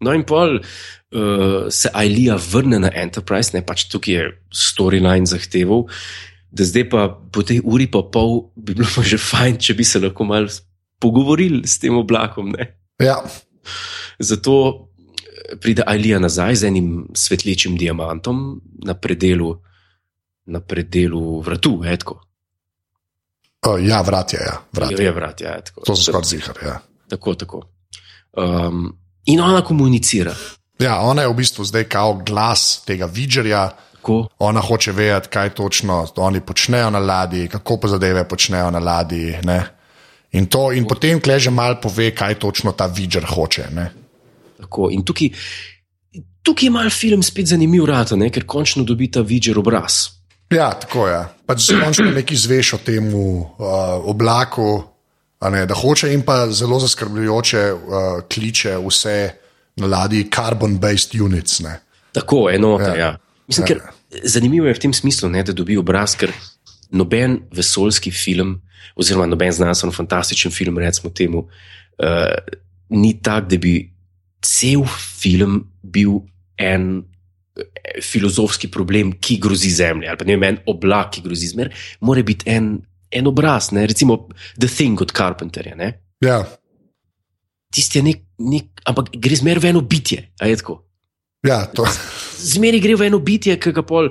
No, 0.00 0.14
in 0.14 0.22
pol 0.22 0.60
uh, 0.60 1.66
se 1.74 1.90
Ailija 1.94 2.36
vrne 2.38 2.78
na 2.78 2.90
Enterprise, 2.94 3.50
ne 3.56 3.64
pač 3.66 3.88
tukaj 3.90 4.14
je 4.14 4.28
storyline 4.54 5.26
zahteval, 5.26 5.88
da 6.54 6.64
zdaj 6.64 6.86
pa 6.92 7.08
po 7.32 7.42
tej 7.42 7.60
uri 7.64 7.88
pa 7.90 8.04
pol 8.06 8.52
bi 8.56 8.78
bilo 8.78 8.88
pa 8.94 9.02
že 9.02 9.18
fajn, 9.18 9.58
če 9.58 9.74
bi 9.74 9.84
se 9.84 10.00
lahko 10.00 10.24
malo 10.24 10.48
pogovorili 11.02 11.66
s 11.66 11.78
tem 11.82 11.94
oblakom. 11.98 12.54
Ne? 12.54 12.72
Ja, 13.02 13.18
Zato 14.18 14.54
eh, 14.74 15.56
pride 15.60 15.82
Ailija 15.86 16.18
nazaj 16.18 16.56
z 16.56 16.64
enim 16.64 17.08
svetlečim 17.14 17.76
diamantom 17.76 18.60
na 18.84 18.94
predelu, 18.94 19.52
na 20.46 20.60
predelu 20.60 21.40
vratu, 21.40 21.82
etko. 21.84 22.20
uh, 23.66 23.78
ja 23.82 24.02
vrat 24.02 24.32
je, 24.32 24.40
ja, 24.46 24.56
vrat. 24.72 25.00
Je 25.00 25.12
vrat, 25.12 25.40
ja, 25.40 25.58
etko. 25.58 25.82
To 25.86 25.96
so 25.96 26.02
skoraj 26.02 26.30
zihar. 26.30 26.58
Ja. 26.64 26.78
Tako, 27.08 27.34
tako. 27.34 27.62
Um, 28.32 28.92
in 29.28 29.40
ona 29.40 29.60
komunicira. 29.64 30.34
ja, 30.78 31.00
ona 31.00 31.22
je 31.22 31.28
v 31.28 31.34
bistvu 31.34 31.64
zdaj 31.64 31.84
kao 31.84 32.14
glas 32.26 32.82
tega 32.86 33.06
vidžerja. 33.06 33.68
Tako, 33.98 34.28
Ona 34.38 34.60
hoče 34.62 34.92
vedeti, 34.92 35.28
kaj 35.28 35.50
točno 35.58 36.06
oni 36.16 36.40
počnejo 36.40 36.90
na 36.90 36.98
ladji, 36.98 37.48
kako 37.48 37.76
pa 37.82 37.88
zadeve 37.88 38.22
počnejo 38.28 38.70
na 38.70 38.78
ladji. 38.78 39.34
Ne? 39.42 39.58
In, 40.32 40.46
to, 40.46 40.72
in 40.72 40.86
potem 40.86 41.20
kleže 41.20 41.50
mal 41.50 41.80
pove, 41.82 42.12
kaj 42.14 42.38
točno 42.38 42.72
ta 42.72 42.86
vidžer 42.86 43.26
hoče. 43.26 43.64
Ne? 43.74 43.90
Tako. 44.60 44.88
In 44.94 45.02
tukaj, 45.04 45.28
tukaj 46.42 46.66
je 46.66 46.70
mal 46.70 46.90
film 46.90 47.22
spet 47.22 47.50
zanimiv, 47.50 47.84
rata, 47.90 48.16
ne? 48.16 48.30
ker 48.30 48.46
končno 48.46 48.84
dobi 48.84 49.10
ta 49.10 49.20
vidžer 49.20 49.58
obraz. 49.58 50.06
Ja, 50.54 50.70
tako 50.72 51.08
je. 51.08 51.18
Pač 51.46 51.66
končno 51.82 52.10
nekaj 52.14 52.36
zveš 52.36 52.72
o 52.78 52.78
tem 52.78 53.10
uh, 53.14 53.50
oblaku, 54.08 54.68
a 54.78 54.97
ne, 55.40 55.66
da 55.66 55.74
hoče 55.74 56.12
in 56.14 56.24
pa 56.26 56.46
zelo 56.50 56.80
zaskrbljujoče 56.82 57.62
uh, 57.72 58.06
kliče 58.32 58.76
vse 58.82 59.18
na 59.78 59.86
ladji 59.86 60.26
carbon-based 60.34 61.14
units. 61.24 61.60
Ne. 61.60 61.78
Tako, 62.12 62.48
enota. 62.50 62.84
Ja. 62.84 62.94
Ja. 62.94 63.06
Ja. 63.06 63.16
Mislim, 63.48 63.66
ker, 63.66 63.80
zanimivo 64.24 64.66
je 64.66 64.74
v 64.76 64.82
tem 64.82 64.92
smislu, 64.92 65.30
ne, 65.32 65.42
da 65.46 65.54
dobi 65.56 65.78
obraz, 65.78 66.16
ker 66.18 66.32
noben 66.90 67.38
vesoljski 67.54 68.10
film, 68.10 68.58
oziroma 68.98 69.28
noben 69.28 69.52
znanstveno 69.52 69.94
fantastičen 69.94 70.52
film, 70.52 70.78
recimo 70.78 71.12
temu, 71.14 71.46
uh, 72.02 72.34
ni 72.90 73.14
tak, 73.22 73.48
da 73.48 73.60
bi 73.60 73.78
cel 74.44 74.84
film 75.20 75.60
bil 75.82 76.20
en 76.58 77.02
eh, 77.58 78.00
filozofski 78.04 78.70
problem, 78.70 79.12
ki 79.20 79.38
grozi 79.42 79.70
Zemlji, 79.74 80.08
ali 80.08 80.18
pa 80.18 80.26
ne 80.26 80.36
vem, 80.36 80.46
en 80.50 80.60
oblak, 80.70 81.12
ki 81.16 81.24
grozi 81.26 81.52
zmer, 81.52 81.72
mora 82.00 82.24
biti 82.26 82.48
en, 82.50 82.76
en 83.10 83.26
obraz, 83.26 83.70
ne? 83.72 83.86
recimo 83.86 84.28
The 84.60 84.68
Thing 84.68 85.00
od 85.00 85.12
Carpenterja. 85.12 85.76
Ne? 85.76 85.92
Ja, 86.24 86.42
Tisti 87.68 88.00
je 88.00 88.04
nek, 88.06 88.20
nek, 88.40 88.82
ampak 88.88 89.12
gre 89.12 89.36
zmer 89.36 89.60
v 89.60 89.72
eno 89.74 89.84
bitje, 89.84 90.24
a 90.40 90.48
je 90.48 90.56
tako. 90.56 90.80
ja, 91.44 91.66
to, 91.68 91.84
Zmeri 92.38 92.80
gre 92.80 92.96
v 92.96 93.08
eno 93.10 93.20
bitje, 93.20 93.58
ki 93.60 93.72
ga 93.76 93.84
pol, 93.84 94.08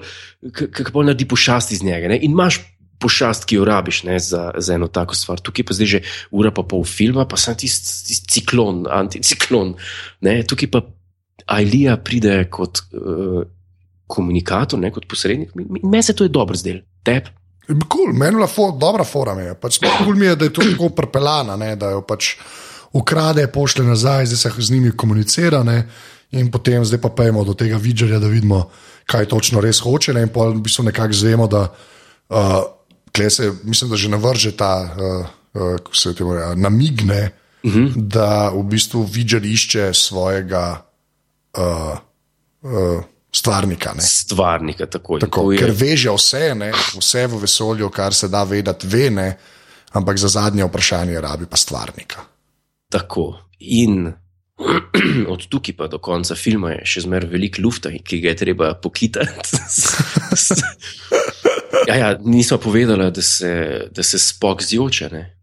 ki 0.53 0.91
pol 0.93 1.07
naredi 1.07 1.25
pošast 1.27 1.73
iz 1.73 1.81
njega. 1.83 2.11
Ne? 2.11 2.19
In 2.21 2.35
imaš 2.35 2.59
pošast, 3.01 3.47
ki 3.49 3.57
jo 3.57 3.65
rabiš 3.65 4.03
ne, 4.07 4.17
za, 4.21 4.51
za 4.57 4.75
eno 4.77 4.89
tako 4.91 5.17
stvar. 5.17 5.41
Tukaj 5.41 5.65
pa 5.65 5.77
zdaj 5.77 5.89
že 5.89 5.99
ura 6.33 6.51
pa 6.53 6.65
pol 6.67 6.85
filma, 6.85 7.25
pa 7.29 7.39
sem 7.39 7.57
tisti 7.57 8.11
tist 8.11 8.29
ciklon, 8.33 8.85
anticiklon. 8.89 9.73
Ne? 10.25 10.41
Tukaj 10.45 10.71
pa 10.73 10.83
Ailija 11.57 11.95
pride 12.03 12.41
kot 12.51 12.83
uh, 12.91 13.41
komunikator, 14.09 14.79
ne, 14.81 14.91
kot 14.93 15.07
posrednik. 15.09 15.53
Meni 15.55 16.03
se 16.03 16.15
to 16.17 16.27
je 16.27 16.33
dobro 16.33 16.57
zdelo. 16.57 16.83
Tep. 17.07 17.31
Cool, 17.67 18.13
meni 18.13 18.31
je 18.31 18.39
bila 18.39 18.47
for, 18.47 18.71
dobra 18.79 19.03
forma. 19.03 19.53
Pač, 19.59 19.81
cool 19.99 20.15
mi 20.15 20.25
je, 20.25 20.35
da 20.35 20.47
je 20.47 20.53
to 20.55 20.63
tako 20.63 20.89
prepelana, 20.95 21.57
ne, 21.59 21.75
da 21.75 21.91
jo 21.91 22.01
pač 22.01 22.37
ukrade, 22.95 23.43
pošle 23.51 23.83
nazaj, 23.83 24.29
zdaj 24.31 24.39
se 24.39 24.51
z 24.57 24.71
njimi 24.71 24.91
komunicira. 24.95 25.63
Ne, 25.67 25.83
in 26.31 26.51
potem 26.51 26.85
zdaj 26.85 27.01
pa 27.03 27.09
pojmo 27.09 27.43
do 27.43 27.53
tega 27.53 27.77
vidžerja, 27.77 28.19
da 28.23 28.31
vidimo, 28.31 28.69
kaj 29.05 29.27
točno 29.27 29.61
res 29.61 29.83
hoče. 29.83 30.15
Ne, 30.15 30.27
in 30.27 30.31
pa 30.31 30.47
v 30.47 30.63
bistvu 30.63 30.87
nekako 30.87 31.13
zvemo, 31.13 31.47
da 31.47 31.67
uh, 31.67 32.63
se, 33.29 33.51
mislim, 33.63 33.91
da 33.91 33.99
že 33.99 34.09
navrže 34.09 34.55
ta, 34.55 34.73
uh, 34.87 35.27
uh, 35.53 35.75
kako 35.83 35.95
se 35.95 36.15
ti 36.15 36.23
reče, 36.23 36.55
namigne, 36.55 37.31
uh 37.63 37.71
-huh. 37.71 37.91
da 37.95 38.49
v 38.49 38.63
bistvu 38.63 39.03
vidžer 39.03 39.45
išče 39.45 39.93
svojega. 39.93 40.87
Uh, 41.57 41.99
uh, 42.63 43.03
Stvarnika. 43.37 43.93
Ne. 43.93 44.01
Stvarnika, 44.01 44.85
tako, 44.85 45.19
tako 45.19 45.51
je. 45.51 45.59
Ker 45.61 45.73
veže 45.77 46.13
vse, 46.15 46.55
ne, 46.57 46.71
vse 46.97 47.27
v 47.27 47.41
vesolju, 47.41 47.89
kar 47.93 48.13
se 48.13 48.29
da 48.33 48.43
vedeti, 48.43 48.87
ve, 48.89 49.09
ne, 49.13 49.27
ampak 49.93 50.17
za 50.17 50.27
zadnje 50.27 50.65
vprašanje 50.65 51.21
rabi 51.21 51.45
pa 51.45 51.57
stvarnika. 51.57 52.25
Tako. 52.89 53.35
In 53.59 54.07
od 55.33 55.47
tukaj 55.47 55.75
pa 55.77 55.87
do 55.87 55.99
konca 56.01 56.35
filma 56.35 56.71
je 56.71 56.85
še 56.85 57.05
zmeraj 57.05 57.29
velik 57.29 57.59
luft, 57.61 57.85
ki 58.03 58.21
ga 58.23 58.33
je 58.33 58.41
treba 58.41 58.73
pokitati. 58.73 59.59
ja, 61.89 61.95
ja, 61.95 62.11
nismo 62.25 62.57
povedali, 62.57 63.11
da 63.11 63.21
se, 63.21 63.53
da 63.91 64.03
se 64.03 64.19
spok 64.19 64.63
zjoče. 64.63 65.09
Ne? 65.13 65.36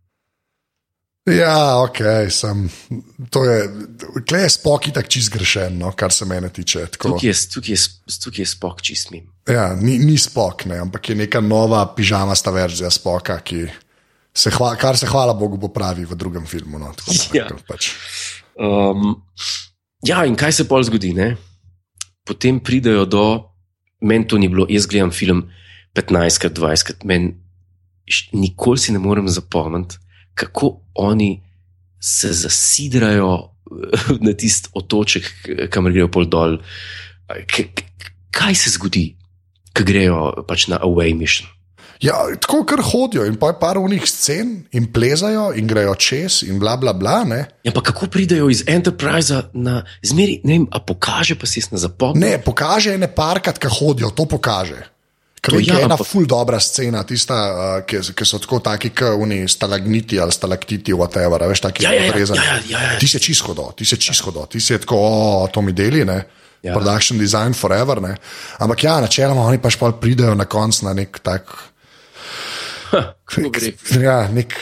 Ja, 1.24 1.80
ok, 1.80 1.98
sem. 2.28 2.66
To 3.32 3.44
je, 3.48 3.60
kle 4.28 4.42
je 4.42 4.48
spok 4.52 4.90
tako 4.92 5.08
čist 5.08 5.32
grešen, 5.32 5.78
no, 5.80 5.94
kar 5.96 6.12
se 6.12 6.26
mene 6.28 6.50
tiče. 6.52 6.84
Tukaj 6.92 7.24
je, 7.24 7.32
tukaj 7.54 7.72
je, 7.72 7.78
tukaj 8.24 8.42
je 8.42 8.48
spok 8.50 8.82
čist 8.84 9.08
mim. 9.14 9.24
Ja, 9.48 9.70
ni, 9.80 9.96
ni 9.98 10.18
spok, 10.20 10.66
ne, 10.68 10.82
ampak 10.84 11.08
je 11.08 11.16
neka 11.22 11.40
nova 11.40 11.80
pižamasta 11.96 12.52
verzija 12.52 12.92
spoka, 12.92 13.38
ki 13.40 13.62
se, 14.36 14.52
hva, 14.52 14.74
kar 14.76 15.00
se 15.00 15.08
hvala 15.08 15.32
Bogu 15.38 15.56
popravi 15.64 16.04
v 16.04 16.20
drugem 16.20 16.44
filmu. 16.48 16.82
No, 16.82 16.92
ja. 17.32 17.48
Pač. 17.68 17.94
Um, 18.60 19.16
ja, 20.04 20.26
in 20.28 20.36
kaj 20.36 20.58
se 20.60 20.68
pol 20.68 20.84
zgodi? 20.84 21.14
Ne? 21.16 21.32
Potem 22.28 22.60
pridejo 22.60 23.08
do, 23.08 23.26
meni 24.04 24.28
to 24.28 24.36
ni 24.36 24.52
bilo, 24.52 24.68
jaz 24.68 24.84
gledam 24.92 25.08
film 25.12 25.46
15, 25.96 26.52
20, 26.52 27.08
meni 27.08 27.32
nikoli 28.36 28.76
si 28.76 28.92
ne 28.92 29.00
morem 29.00 29.24
zapomniti 29.32 30.03
kako 30.34 30.80
oni 30.94 31.42
se 32.00 32.32
zasidrajo 32.32 33.50
na 34.20 34.32
tisti 34.32 34.68
otoček, 34.74 35.30
kamor 35.70 35.92
grejo 35.92 36.10
pol 36.12 36.28
dol. 36.28 36.58
K 37.48 37.64
kaj 38.34 38.54
se 38.54 38.70
zgodi, 38.74 39.14
ko 39.74 39.86
grejo 39.86 40.44
pač 40.48 40.68
na 40.68 40.82
away 40.82 41.14
mission? 41.16 41.48
Ja, 42.02 42.18
tako 42.40 42.64
kar 42.68 42.82
hodijo 42.84 43.24
in 43.24 43.36
pa 43.40 43.52
je 43.52 43.58
par 43.60 43.78
unih 43.78 44.02
scen 44.04 44.66
in 44.76 44.90
plezajo 44.92 45.52
in 45.56 45.68
grejo 45.70 45.94
čez 45.94 46.42
in 46.44 46.58
bla 46.60 46.74
bla 46.76 46.92
bla. 46.92 47.22
Ne? 47.24 47.44
Ja, 47.64 47.72
pa 47.72 47.80
kako 47.80 48.10
pridejo 48.12 48.50
iz 48.50 48.64
Enterprise 48.68 49.46
na 49.54 49.84
zmeri, 50.02 50.40
ne 50.44 50.58
vem, 50.58 50.66
a 50.70 50.82
pokaže 50.84 51.38
pa 51.38 51.46
si 51.46 51.62
jaz 51.62 51.70
na 51.72 51.80
zapomnil? 51.80 52.20
Ne, 52.20 52.34
pokaže 52.42 52.92
ene 52.98 53.08
parkrat, 53.08 53.62
ki 53.62 53.70
hodijo, 53.78 54.10
to 54.10 54.26
pokaže. 54.28 54.82
Ker 55.44 55.58
je 55.60 55.66
ja, 55.68 55.80
ena 55.84 55.98
pa... 56.00 56.06
ful 56.08 56.24
dobra 56.28 56.56
scena, 56.62 57.02
tista, 57.04 57.36
uh, 57.52 57.74
ki, 57.84 58.00
ki 58.16 58.26
so 58.28 58.40
tako 58.40 58.62
taki, 58.64 58.94
kot 58.96 59.20
oni 59.20 59.42
stalagniti 59.50 60.16
ali 60.20 60.32
stalaktiti, 60.32 60.94
whatever, 60.96 61.44
veš, 61.50 61.66
taki 61.66 61.84
ja, 61.84 61.92
ja, 61.92 62.06
ja, 62.08 62.16
ja, 62.16 62.38
ja, 62.38 62.56
ja, 62.70 62.80
ja. 62.94 62.94
Ti 63.00 63.08
si 63.08 63.20
čisto 63.20 63.52
do, 63.56 63.68
ti 63.76 63.84
si 63.84 63.98
čisto 64.00 64.32
do, 64.32 64.46
ti 64.48 64.60
si 64.60 64.78
tako, 64.80 65.02
o, 65.04 65.44
to 65.52 65.62
mi 65.62 65.76
deli, 65.76 66.04
ne. 66.08 66.22
Ja. 66.64 66.72
Production 66.72 67.20
design 67.20 67.52
forever. 67.52 68.00
Ne? 68.00 68.14
Ampak 68.64 68.86
ja, 68.86 68.96
načeloma 69.04 69.44
oni 69.50 69.60
pač 69.60 69.76
pa 69.76 69.90
pridejo 69.92 70.32
na 70.32 70.48
konc 70.48 70.80
na 70.86 70.96
nek 70.96 71.20
tak. 71.20 71.52
Ja, 73.98 74.28
nek 74.30 74.54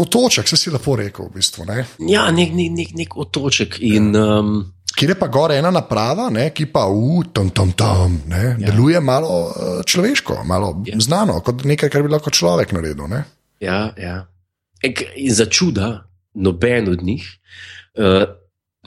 otoček, 0.00 0.48
se 0.48 0.56
si 0.56 0.70
lepo 0.72 0.96
rekel. 0.96 1.28
V 1.28 1.38
bistvu, 1.38 1.66
ne? 1.68 1.84
Ja, 2.08 2.24
nek, 2.34 2.54
nek, 2.56 2.70
nek, 2.74 2.94
nek 2.96 3.16
otoček. 3.20 3.76
In, 3.84 4.10
um, 4.16 4.54
Kjer 4.96 5.12
je 5.12 5.16
pa 5.18 5.28
gor 5.30 5.52
ena 5.54 5.70
naprava, 5.72 6.26
ne, 6.34 6.48
ki 6.54 6.66
pa 6.72 6.82
v 6.90 7.22
tam, 7.32 7.50
tam, 7.54 7.70
tam, 7.78 8.16
ne, 8.28 8.56
ja. 8.58 8.70
deluje 8.70 9.00
malo 9.00 9.30
uh, 9.46 9.68
človeško, 9.86 10.42
malo 10.44 10.74
ja. 10.86 10.98
znano, 11.00 11.38
kot 11.46 11.64
nekaj, 11.64 11.92
kar 11.92 12.04
bi 12.04 12.10
lahko 12.10 12.32
človek 12.34 12.74
naredil. 12.74 13.06
Ne. 13.10 13.22
Ja, 13.62 13.92
ja. 14.00 14.24
Ek, 14.82 15.04
in 15.20 15.32
za 15.36 15.46
čuda, 15.46 15.92
noben 16.34 16.90
od 16.90 17.04
njih 17.06 17.22
uh, 17.98 18.26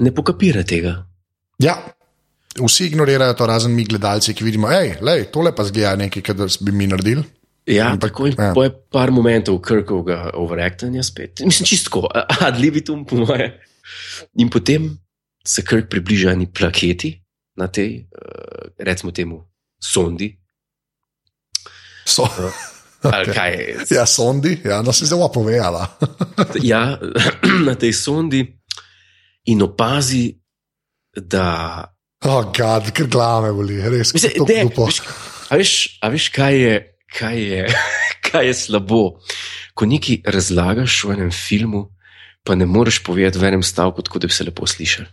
ne 0.03 0.13
pokapira 0.15 0.65
tega. 0.67 0.99
Ja. 1.63 1.79
Vsi 2.53 2.91
ignorirajo 2.91 3.33
to, 3.33 3.47
razen 3.49 3.73
mi, 3.73 3.85
gledalci, 3.89 4.35
ki 4.37 4.45
vidimo, 4.45 4.69
da 4.69 5.15
je 5.17 5.23
tole 5.33 5.55
pa 5.55 5.63
zgleda 5.65 5.95
nekaj, 6.03 6.21
kar 6.21 6.43
bi 6.61 6.71
mi 6.75 6.85
naredili. 6.87 7.23
Ja, 7.65 7.95
tako 7.99 8.27
je. 8.27 8.35
Ja. 8.37 8.51
Po 8.53 8.63
je 8.63 8.71
par 8.91 9.11
momentov 9.11 9.61
krkovega 9.63 10.29
overactanja 10.33 11.03
spet. 11.03 11.39
Mislim, 11.47 11.65
čistko, 11.65 12.07
ad 12.39 12.59
libitum, 12.59 13.05
po 13.05 13.23
moje. 13.23 13.49
In 14.37 14.49
potem 14.49 14.91
se 15.47 15.63
kar 15.63 15.83
približa 15.89 16.31
eni 16.31 16.47
plaketi 16.47 17.13
na 17.59 17.67
tej, 17.67 18.07
uh, 18.07 18.71
recimo, 18.79 19.11
temu 19.11 19.43
sondi. 19.79 20.31
So. 22.05 22.27
Okay. 23.03 23.75
Ja, 23.91 24.05
sondi, 24.07 24.61
ja, 24.63 24.79
no 24.79 24.95
si 24.95 25.03
zelo 25.03 25.27
povedala. 25.27 25.91
ja, 26.63 26.95
na 27.67 27.75
tej 27.75 27.91
sondi 27.91 28.39
in 29.51 29.59
opazi, 29.59 30.31
da. 31.11 31.83
Oh, 32.23 32.47
gad, 32.55 32.87
ker 32.95 33.11
glave 33.11 33.51
boli, 33.51 33.81
res. 33.83 34.15
Mislim, 34.15 34.47
de, 34.47 34.63
veš, 34.71 35.01
a, 35.51 35.59
veš, 35.59 35.73
a 35.99 36.07
veš, 36.15 36.29
kaj 36.31 36.55
je, 36.55 36.75
kaj, 37.11 37.35
je, 37.35 37.65
kaj 38.31 38.47
je 38.47 38.53
slabo? 38.55 39.19
Ko 39.75 39.83
nekaj 39.83 40.23
razlagaš 40.23 41.03
v 41.03 41.17
enem 41.17 41.33
filmu, 41.35 41.89
pa 42.47 42.55
ne 42.55 42.63
moreš 42.63 43.03
povedati 43.03 43.35
v 43.35 43.51
enem 43.51 43.67
stavku, 43.67 43.99
tako 43.99 44.23
da 44.23 44.31
bi 44.31 44.37
se 44.39 44.47
lepo 44.47 44.63
slišal. 44.63 45.11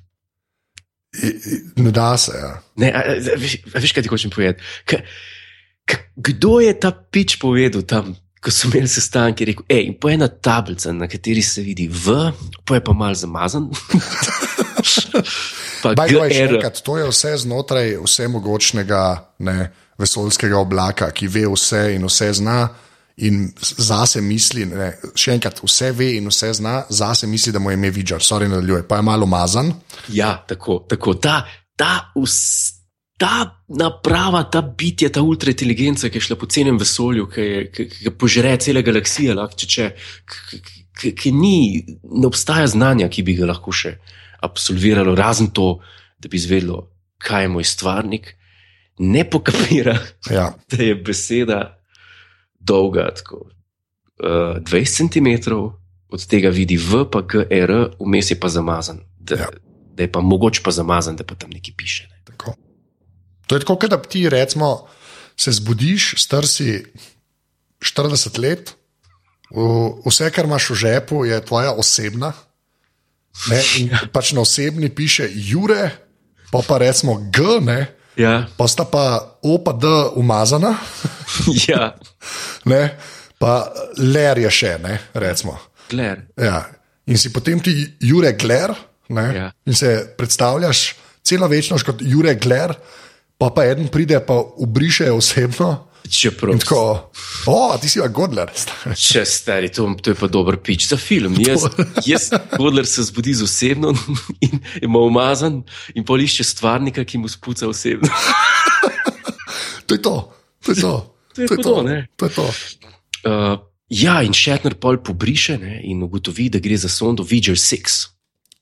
Ne 1.76 1.90
da 1.90 2.16
se. 2.16 2.32
Ja. 2.38 2.62
Ne, 2.76 2.92
a, 2.94 3.02
a, 3.02 3.36
veš, 3.36 3.56
a 3.74 3.82
veš, 3.82 3.92
kaj 3.96 4.06
ti 4.06 4.12
hočem 4.12 4.30
povedati? 4.30 4.62
K, 4.86 5.02
k, 5.84 5.98
kdo 6.16 6.60
je 6.62 6.74
ta 6.78 6.92
pič 6.94 7.40
povedal 7.42 7.82
tam, 7.82 8.14
ko 8.40 8.52
so 8.54 8.70
imeli 8.70 8.88
sestanke? 8.88 9.48
Rekel, 9.48 9.66
ej, 9.66 9.90
po 9.98 10.12
ena 10.12 10.30
tablica, 10.30 10.94
na 10.94 11.10
kateri 11.10 11.42
se 11.42 11.64
vidi 11.66 11.88
V, 11.90 12.30
po 12.64 12.78
je 12.78 12.84
pa 12.84 12.94
mal 12.94 13.18
zamazan. 13.18 13.68
pa 15.82 16.06
enkrat, 16.06 16.78
to 16.86 17.00
je 17.00 17.10
vse 17.10 17.34
znotraj 17.42 17.98
vse 18.06 18.30
mogočnega 18.30 19.02
ne, 19.44 19.58
vesoljskega 20.00 20.62
oblaka, 20.62 21.10
ki 21.10 21.28
ve 21.28 21.44
vse 21.50 21.88
in 21.96 22.06
vse 22.06 22.30
zna 22.38 22.60
in 23.20 23.50
zase 23.60 24.22
misli, 24.24 24.64
ne, 24.68 24.92
še 25.18 25.34
enkrat, 25.36 25.60
vse 25.64 25.90
ve 25.96 26.14
in 26.16 26.28
vse 26.30 26.52
zna, 26.56 26.76
zase 26.88 27.28
misli, 27.28 27.52
da 27.52 27.60
mu 27.60 27.72
je 27.72 27.76
ime 27.76 27.90
Vidžar, 27.92 28.24
sorry, 28.24 28.48
nadaljuje, 28.48 28.86
pa 28.88 29.00
je 29.00 29.06
malo 29.06 29.28
umazan. 29.28 29.72
Ja, 30.14 30.32
tako, 30.48 30.80
tako. 30.88 31.14
Ta, 31.20 31.42
ta, 31.76 31.92
ta 33.20 33.34
naprava, 33.76 34.44
ta 34.52 34.62
bitje, 34.62 35.10
ta 35.12 35.22
ultrainteligenca, 35.26 36.08
ki 36.08 36.20
je 36.20 36.28
šla 36.30 36.38
po 36.40 36.48
cenem 36.48 36.80
vesolju, 36.80 37.28
ki, 37.32 37.48
ki, 37.74 37.88
ki 37.92 38.12
požre 38.16 38.54
cele 38.62 38.84
galaksije, 38.86 39.36
lahko, 39.36 39.58
če, 39.60 39.68
če, 39.68 40.62
ki, 41.00 41.12
ki 41.18 41.32
ni, 41.36 41.56
ne 42.08 42.28
obstaja 42.30 42.70
znanja, 42.72 43.10
ki 43.12 43.24
bi 43.26 43.36
ga 43.36 43.50
lahko 43.52 43.74
še 43.74 43.98
absolviralo, 44.46 45.12
razen 45.18 45.50
to, 45.56 45.74
da 46.20 46.32
bi 46.32 46.40
izvedlo, 46.40 46.86
kaj 47.20 47.44
je 47.44 47.52
moj 47.52 47.68
stvarnik. 47.68 48.32
Ne 49.00 49.26
pokapira, 49.28 49.98
ja. 50.32 50.48
da 50.72 50.80
je 50.84 50.96
beseda 51.04 51.60
dolga, 52.60 53.08
tako 53.16 53.36
uh, 54.20 54.56
eh, 54.56 54.60
20 54.60 55.08
cm, 55.08 55.52
od 56.08 56.26
tega 56.26 56.50
vidi 56.50 56.76
V, 56.76 57.04
pa 57.10 57.22
G, 57.22 57.46
R, 57.50 57.94
vmes 58.00 58.30
je 58.30 58.40
pa 58.40 58.48
zamazan. 58.48 59.00
Da, 59.18 59.34
ja. 59.34 59.48
da 59.94 60.02
je 60.02 60.12
pa 60.12 60.20
mogoče 60.20 60.62
pa 60.64 60.70
zamazan, 60.70 61.16
da 61.16 61.24
pa 61.24 61.34
tam 61.34 61.50
nekaj 61.50 61.74
piše. 61.76 62.08
Ne. 62.10 62.20
Tako. 62.24 62.54
To 63.46 63.56
je 63.56 63.60
tako, 63.60 63.86
da 63.86 64.02
ti 64.02 64.28
recimo 64.28 64.86
se 65.36 65.52
zbudiš, 65.52 66.14
star 66.18 66.46
si 66.46 66.84
40 67.80 68.38
let, 68.38 68.74
vse, 70.06 70.30
kar 70.30 70.44
imaš 70.44 70.70
v 70.70 70.74
žepu, 70.74 71.24
je 71.24 71.44
tvoja 71.44 71.72
osebna. 71.72 72.32
Ne, 73.48 73.62
in 73.78 73.90
pač 74.12 74.32
na 74.34 74.42
osebni 74.42 74.90
piše 74.94 75.30
Jure, 75.32 75.90
pa 76.50 76.60
pa 76.66 76.78
recimo 76.78 77.14
G, 77.32 77.60
ne, 77.62 77.86
Ja. 78.20 78.34
Pa 78.56 78.68
sta 78.68 78.84
pa 78.84 79.04
OPD 79.42 79.86
umazana. 80.20 80.74
ja. 81.68 81.94
ne? 82.68 82.82
Pa 83.40 83.64
Ler 83.96 84.44
je 84.44 84.50
še, 84.52 84.76
ne? 84.82 84.98
recimo. 85.16 85.56
Gler. 85.90 86.26
Ja. 86.36 86.64
In 87.10 87.18
si 87.18 87.32
potem 87.32 87.60
ti 87.64 87.72
Jure 88.04 88.34
Gler, 88.38 88.74
ja. 89.10 89.48
in 89.66 89.74
se 89.74 90.12
predstavljaš 90.16 90.82
celo 91.26 91.48
večnost 91.50 91.86
kot 91.86 92.02
Jure 92.04 92.36
Gler, 92.38 92.74
pa 93.40 93.48
pa 93.50 93.64
en 93.72 93.88
pride 93.88 94.20
pa 94.26 94.36
ubriše 94.62 95.10
osebno. 95.10 95.89
Čeprav. 96.10 96.58
Tako, 96.58 97.10
o, 97.46 97.78
ti 97.80 97.88
si 97.88 98.00
pa 98.00 98.08
Godler. 98.08 98.50
Če 99.08 99.22
stari, 99.28 99.70
to, 99.72 99.86
to 100.02 100.10
je 100.10 100.18
pa 100.18 100.26
dober 100.26 100.58
pič 100.58 100.88
za 100.90 100.98
film. 100.98 101.36
Jaz, 101.38 101.68
jaz 102.06 102.30
Godler 102.56 102.86
se 102.86 103.06
zbudi 103.06 103.34
z 103.34 103.46
osebno 103.46 103.94
in 104.46 104.58
ima 104.82 104.98
umazan 104.98 105.62
in 105.94 106.04
polišče 106.04 106.44
stvarnika, 106.44 107.04
ki 107.04 107.22
mu 107.22 107.30
spuca 107.30 107.68
osebno. 107.68 108.10
to 109.86 109.94
je 109.94 110.02
to. 110.02 110.16
to, 110.64 110.72
je 110.72 110.80
to. 110.80 110.94
To 111.34 111.42
je 111.42 111.48
To 111.48 111.54
je 111.54 111.62
to. 111.62 111.82
ne. 111.82 111.98
To 112.16 112.26
je 112.26 112.32
to. 112.34 112.46
Uh, 113.24 113.58
ja, 113.88 114.20
in 114.22 114.34
Shatner 114.34 114.74
pol 114.74 114.98
pobriše 115.02 115.58
ne, 115.58 115.80
in 115.84 116.02
ugotovi, 116.02 116.48
da 116.50 116.58
gre 116.58 116.76
za 116.76 116.88
sondo 116.88 117.22
Voyager 117.22 117.58
6. 117.58 118.08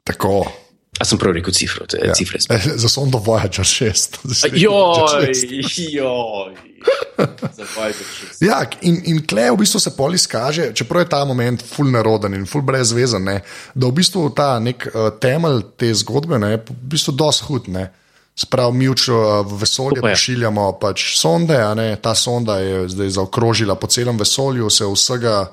Tako. 0.05 0.68
A 0.99 1.05
sem 1.07 1.19
prav 1.19 1.35
rekel 1.37 1.55
cifro, 1.55 1.87
te 1.87 2.01
ja. 2.03 2.15
cifre. 2.15 2.41
Eh, 2.51 2.71
Za 2.83 2.89
sondo 2.89 3.19
Voyager 3.23 3.65
6. 3.65 4.19
Zdaj 4.25 4.35
si 4.35 4.49
rekel 4.49 4.63
Joj, 4.63 4.99
Voyager 4.99 5.35
6. 5.35 5.85
joj. 5.95 6.55
Za 7.59 7.67
Voyager 7.77 8.09
6. 8.33 8.43
Ja, 8.47 8.59
in, 8.83 8.99
in 9.07 9.23
klej 9.27 9.53
v 9.55 9.61
bistvu 9.63 9.81
se 9.83 9.95
pol 9.97 10.19
izkaže, 10.19 10.73
čeprav 10.75 11.07
je 11.07 11.11
ta 11.15 11.23
moment 11.29 11.63
ful 11.63 11.91
neroden 11.95 12.35
in 12.35 12.47
ful 12.51 12.67
brezvezen, 12.67 13.25
ne, 13.25 13.39
da 13.75 13.87
v 13.87 13.99
bistvu 14.01 14.27
ta 14.35 14.57
nek 14.63 14.89
uh, 14.91 15.09
temelj 15.23 15.63
te 15.79 15.93
zgodbe 16.03 16.41
ne, 16.43 16.57
je 16.57 16.63
v 16.67 16.79
bistvu 16.97 17.15
dosti 17.15 17.47
hud. 17.47 17.71
Ne. 17.75 17.89
Sprav 18.39 18.71
mi 18.75 18.87
v 18.87 18.95
uh, 18.95 19.43
vesolje 19.59 20.03
pa 20.03 20.15
pošiljamo 20.15 20.67
pač 20.83 21.13
sonde, 21.19 21.59
ne, 21.79 21.93
ta 22.03 22.15
sonda 22.15 22.59
je 22.63 22.87
zdaj 22.91 23.17
zaokrožila 23.19 23.75
po 23.79 23.91
celem 23.91 24.19
vesolju, 24.19 24.71
se 24.71 24.87
vsega 24.87 25.47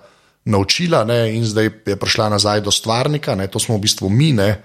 naučila 0.46 1.04
ne, 1.06 1.34
in 1.34 1.46
zdaj 1.46 1.70
je 1.86 1.96
prišla 1.98 2.30
nazaj 2.30 2.62
do 2.62 2.72
stvarnika, 2.72 3.36
ne, 3.36 3.48
to 3.50 3.60
smo 3.60 3.78
v 3.78 3.86
bistvu 3.86 4.10
mi 4.10 4.32
ne, 4.38 4.62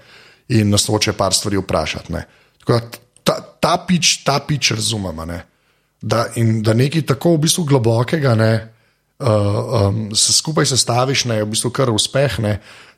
in 0.51 0.69
nas 0.69 0.87
hoče 0.87 1.13
par 1.17 1.33
stvari 1.33 1.59
vprašati. 1.61 2.13
Ne. 2.13 2.25
Tako 2.59 2.79
Ta, 3.23 3.37
ta 3.61 3.77
pič, 3.87 4.23
ta 4.25 4.39
pič 4.41 4.71
razumem. 4.71 5.19
a 5.19 5.25
Ne. 5.25 5.39
Da, 6.01 6.25
in 6.35 6.63
da 6.65 6.73
nekaj 6.73 7.05
tako 7.05 7.35
v 7.35 7.45
bistvu 7.45 7.63
globokega, 7.69 8.33
ne, 8.35 8.53
uh, 9.21 9.27
um, 9.87 10.15
se 10.17 10.33
skupaj 10.33 10.65
sestaviš, 10.65 11.25
ne, 11.29 11.35
je 11.37 11.45
v 11.45 11.51
bistvu 11.53 11.69
kar 11.69 11.91
uspeh. 11.93 12.39
Ne. 12.41 12.55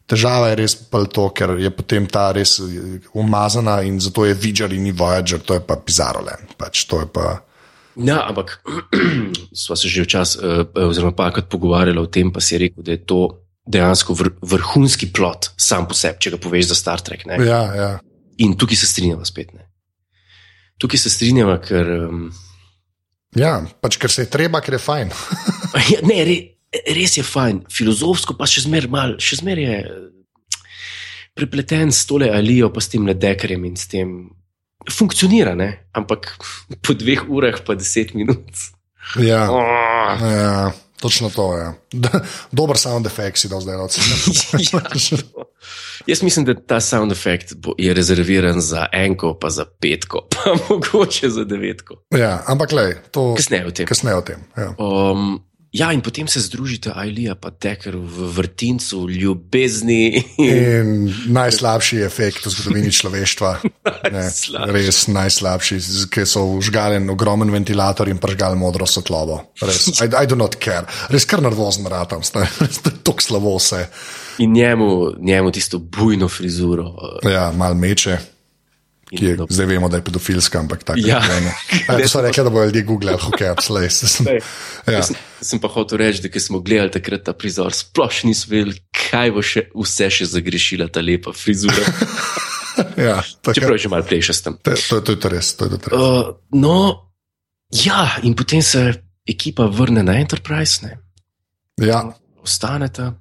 Težava 0.08 0.48
je 0.52 0.56
res 0.60 0.76
pa 0.76 1.04
to, 1.04 1.28
ker 1.36 1.58
je 1.60 1.72
potem 1.72 2.08
ta 2.08 2.32
res 2.36 2.58
eh, 2.60 3.04
umazana 3.16 3.82
in 3.88 4.00
zato 4.04 4.26
je 4.28 4.36
Vidžer 4.36 4.74
in 4.76 4.84
ni 4.84 4.92
Voyager, 4.92 5.40
to 5.40 5.56
je 5.56 5.64
pa 5.64 5.76
Pizarolen. 5.80 6.48
Pač, 6.60 6.84
to 6.88 7.00
je 7.04 7.08
pa. 7.08 7.40
Ja, 7.96 8.24
ampak 8.28 8.60
sva 9.64 9.76
se 9.76 9.88
že 9.88 10.04
včasih, 10.04 10.44
uh, 10.44 10.88
oziroma 10.88 11.16
parkrat 11.16 11.48
pogovarjala 11.52 12.04
o 12.04 12.12
tem, 12.12 12.32
pa 12.32 12.44
si 12.44 12.60
rekel, 12.60 12.84
da 12.84 12.96
je 12.96 13.04
to 13.04 13.43
dejansko 13.66 14.16
vr 14.20 14.32
vrhunski 14.42 15.12
plot, 15.16 15.52
sam 15.58 15.88
po 15.88 15.96
sebi, 15.98 16.20
če 16.20 16.34
ga 16.36 16.40
poveš 16.42 16.72
za 16.72 16.80
Star 16.80 17.04
Trek. 17.04 17.26
Ne? 17.30 17.40
Ja, 17.48 17.62
ja. 17.76 17.92
In 18.44 18.58
tukaj 18.60 18.80
se 18.82 18.90
strinjava 18.90 19.26
spet. 19.26 19.54
Ne? 19.56 19.68
Tukaj 20.82 21.00
se 21.00 21.12
strinjava, 21.14 21.60
ker. 21.64 21.92
Um, 22.10 22.26
ja, 23.40 23.60
pač 23.82 23.98
ker 24.02 24.12
se 24.12 24.26
je 24.26 24.32
treba, 24.34 24.62
ker 24.64 24.76
je 24.78 24.84
fajn. 24.84 25.14
ja, 25.94 26.02
ne, 26.04 26.20
re, 26.28 26.38
res 26.98 27.18
je 27.18 27.24
fajn, 27.24 27.64
filozofsko 27.72 28.36
pa 28.40 28.50
še 28.50 28.66
zmeraj 28.66 28.92
mal, 28.92 29.16
še 29.22 29.40
zmeraj 29.44 29.70
je 29.70 29.80
prepleten 31.38 31.94
s 31.94 32.04
tole 32.10 32.30
alijo, 32.30 32.70
pa 32.74 32.82
s 32.84 32.92
tem 32.94 33.06
ledekarjem 33.10 33.70
in 33.70 33.78
s 33.80 33.90
tem. 33.90 34.16
Funkcionira, 34.84 35.54
ne? 35.56 35.70
ampak 35.96 36.34
po 36.84 36.92
dveh 36.92 37.22
urah, 37.32 37.62
pa 37.64 37.78
deset 37.80 38.12
minut. 38.18 38.50
ja, 39.16 39.46
Oh. 39.48 40.20
ja, 40.20 40.74
točno 41.04 41.30
to 41.30 41.58
je. 41.58 41.64
Ja. 41.64 41.74
Dober 42.52 42.78
sound 42.80 43.06
effect 43.06 43.38
si 43.38 43.52
dal 43.52 43.60
zdaj 43.62 43.76
od 43.76 43.92
sebe. 43.92 44.16
Jaz 46.08 46.24
mislim, 46.24 46.46
da 46.46 46.56
ta 46.56 46.80
sound 46.80 47.12
effect 47.12 47.54
bo, 47.56 47.76
je 47.78 47.94
rezerviran 47.94 48.62
za 48.62 48.88
enko, 48.92 49.34
pa 49.40 49.50
za 49.50 49.66
petko, 49.80 50.28
pa 50.32 50.56
mogoče 50.70 51.30
za 51.30 51.44
devetko. 51.44 51.96
ja, 52.16 52.44
ampak 52.48 52.72
le, 52.72 53.04
to 53.12 53.36
Kasneje 53.36 53.68
o 53.68 53.72
tem. 53.72 53.86
kasneje 53.86 54.16
o 54.16 54.22
tem. 54.22 54.40
Ja. 54.58 54.76
Um, 54.80 55.44
ja, 55.74 55.90
in 55.94 56.02
potem 56.06 56.28
se 56.30 56.40
združite 56.40 56.92
Ailija 56.96 57.34
in 57.34 57.52
Deker 57.62 57.96
v 57.98 58.28
vrtincu 58.38 59.10
ljubezni. 59.10 60.24
In 60.38 61.10
najslabši 61.34 62.04
efekt 62.06 62.46
v 62.46 62.54
zgodovini 62.54 62.92
človeštva, 62.94 63.52
ne, 64.14 64.20
Najslabši. 64.20 64.72
res 64.72 65.00
najslabši, 65.08 65.80
ki 66.14 66.26
so 66.30 66.46
užgali 66.60 67.02
en 67.02 67.10
ogromen 67.10 67.52
ventilator 67.52 68.10
in 68.10 68.22
pržgali 68.22 68.60
modro 68.60 68.86
svetlobo. 68.86 69.40
Res, 69.62 69.88
I, 69.98 70.10
I 70.24 70.30
do 70.30 70.38
not 70.38 70.60
care, 70.62 70.86
res 71.10 71.26
kar 71.26 71.42
nervozen 71.42 71.90
ratam, 71.90 72.22
tako 73.06 73.22
slabo 73.22 73.58
vse. 73.58 73.88
In 74.46 74.54
njemu, 74.54 75.12
njemu 75.20 75.52
tisto 75.52 75.80
bujno 75.80 76.30
frizuro. 76.30 76.94
Ja, 77.26 77.52
mal 77.56 77.74
meče. 77.76 78.33
Ki 79.14 79.26
je, 79.26 79.38
zdaj 79.50 79.66
vemo, 79.66 79.90
da 79.90 79.98
je 79.98 80.04
pedofilska, 80.04 80.60
ampak 80.60 80.84
tako 80.84 81.00
Ja. 81.00 81.20
je. 81.22 81.54
Ja, 82.00 82.08
so 82.08 82.22
rekli, 82.22 82.44
da 82.44 82.50
bodo 82.50 82.66
ljudje 82.66 82.82
googlali, 82.82 83.20
hoke, 83.20 83.54
slej. 83.62 83.90
Lej, 84.26 84.40
Ja. 84.88 85.04
Sem, 85.04 85.16
sem 85.42 85.60
pa 85.60 85.68
hotel 85.68 85.98
reči, 85.98 86.24
da 86.24 86.40
smo 86.40 86.60
gledali 86.60 86.92
takrat 86.92 87.24
ta 87.24 87.34
prizor, 87.34 87.74
sploh 87.74 88.24
nismo 88.24 88.52
vedeli, 88.52 88.80
kaj 88.92 89.32
bo 89.32 89.42
še 89.42 89.68
vse 89.74 90.10
še 90.10 90.26
zagrešila 90.34 90.88
ta 90.88 91.02
lepa 91.02 91.34
frizura. 91.34 91.84
Ja, 92.98 93.22
tako, 93.42 93.54
Čeprav 93.54 93.76
je 93.78 93.84
že 93.86 93.90
malo 93.90 94.02
plešast 94.02 94.44
tam. 94.44 94.56
to, 94.58 94.74
to, 94.74 94.98
to 95.02 95.12
je 95.12 95.20
to 95.20 95.30
res. 95.30 95.54
To 95.54 95.66
je 95.70 95.78
to 95.78 95.90
res. 95.94 95.94
Uh, 95.94 96.34
no, 96.58 97.06
ja, 97.70 98.18
in 98.26 98.34
potem 98.34 98.66
se 98.66 98.82
ekipa 99.30 99.68
vrne 99.70 100.02
na 100.02 100.18
Enterprise, 100.18 100.82
ne, 100.82 100.98
Ja, 101.78 102.02
ostaneta. 102.42 103.14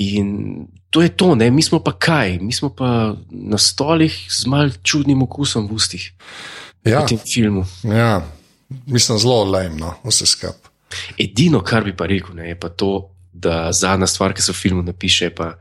In 0.00 0.64
to 0.92 1.00
je 1.02 1.08
to, 1.08 1.34
ne? 1.34 1.48
mi 1.50 1.62
smo 1.64 1.80
pa 1.80 1.94
kaj, 1.96 2.36
mi 2.44 2.52
smo 2.52 2.68
pa 2.76 3.14
na 3.30 3.58
stolih 3.58 4.12
z 4.28 4.46
mal 4.46 4.70
čudnim 4.84 5.22
okusom 5.24 5.64
v 5.70 5.78
ustih 5.80 6.04
ja, 6.84 7.00
v 7.00 7.08
tem 7.08 7.18
filmu. 7.18 7.64
ja, 7.88 8.20
mislim, 8.86 9.18
zelo 9.18 9.44
lajmno, 9.48 9.94
vse 10.04 10.28
skupaj. 10.28 10.70
Edino, 11.16 11.62
kar 11.64 11.86
bi 11.88 11.96
pa 11.96 12.04
rekel, 12.04 12.36
ne, 12.36 12.50
je 12.52 12.58
pa 12.60 12.68
to, 12.68 13.08
da 13.32 13.72
zadnja 13.72 14.06
stvar, 14.06 14.34
ki 14.36 14.44
se 14.44 14.52
v 14.52 14.60
filmu 14.60 14.82
napiše, 14.84 15.30
je 15.30 15.34
pa 15.34 15.54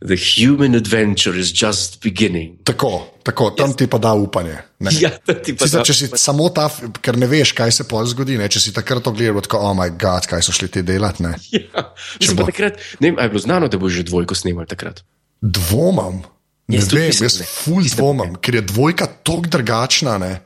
The 0.00 0.16
human 0.16 0.74
adventure 0.74 1.32
is 1.32 1.48
just 1.54 2.02
beginning. 2.02 2.58
Tako, 2.64 3.06
tako 3.22 3.50
tam 3.50 3.72
ti 3.72 3.86
pa 3.86 3.98
da 3.98 4.12
upanje. 4.12 4.56
ne. 4.78 4.90
Ja, 5.00 5.08
ti 5.44 5.56
pa 5.56 5.64
Sicer, 5.64 5.80
da- 5.80 5.84
če 5.84 5.94
si 5.94 6.08
samo 6.14 6.48
ta, 6.48 6.68
ker 7.00 7.16
ne 7.16 7.26
veš, 7.26 7.52
kaj 7.52 7.72
se 7.72 7.84
pol 7.84 8.04
zgodi, 8.04 8.36
ne? 8.38 8.48
če 8.48 8.60
si 8.60 8.72
takrat 8.72 9.02
to 9.02 9.12
gledal, 9.12 9.40
tako, 9.40 9.58
oh 9.58 9.72
moj 9.72 9.90
bog, 9.90 10.28
kaj 10.28 10.42
so 10.42 10.52
šli 10.52 10.68
ti 10.68 10.82
delati. 10.82 11.22
Ne? 11.22 11.32
Ja, 11.50 11.94
mislim, 12.20 12.36
pa 12.36 12.42
bo- 12.44 12.50
takrat, 12.52 12.76
ne 13.00 13.10
vem, 13.10 13.18
a 13.18 13.22
je 13.22 13.28
bilo 13.28 13.40
znano, 13.40 13.68
da 13.68 13.78
bo 13.78 13.88
že 13.88 14.04
dvojko 14.04 14.34
snimal 14.34 14.66
takrat. 14.68 15.00
Dvomam, 15.40 16.22
ne 16.68 16.76
Jaz 16.76 16.88
tudi 16.88 17.00
vem, 17.00 17.10
jaz 17.22 17.40
ne. 17.40 17.46
ful 17.46 17.80
Mislim, 17.80 17.96
dvomam, 17.96 18.34
ker 18.36 18.54
je 18.54 18.60
dvojka 18.62 19.06
tako 19.24 19.48
drugačna. 19.48 20.18
Ne? 20.18 20.40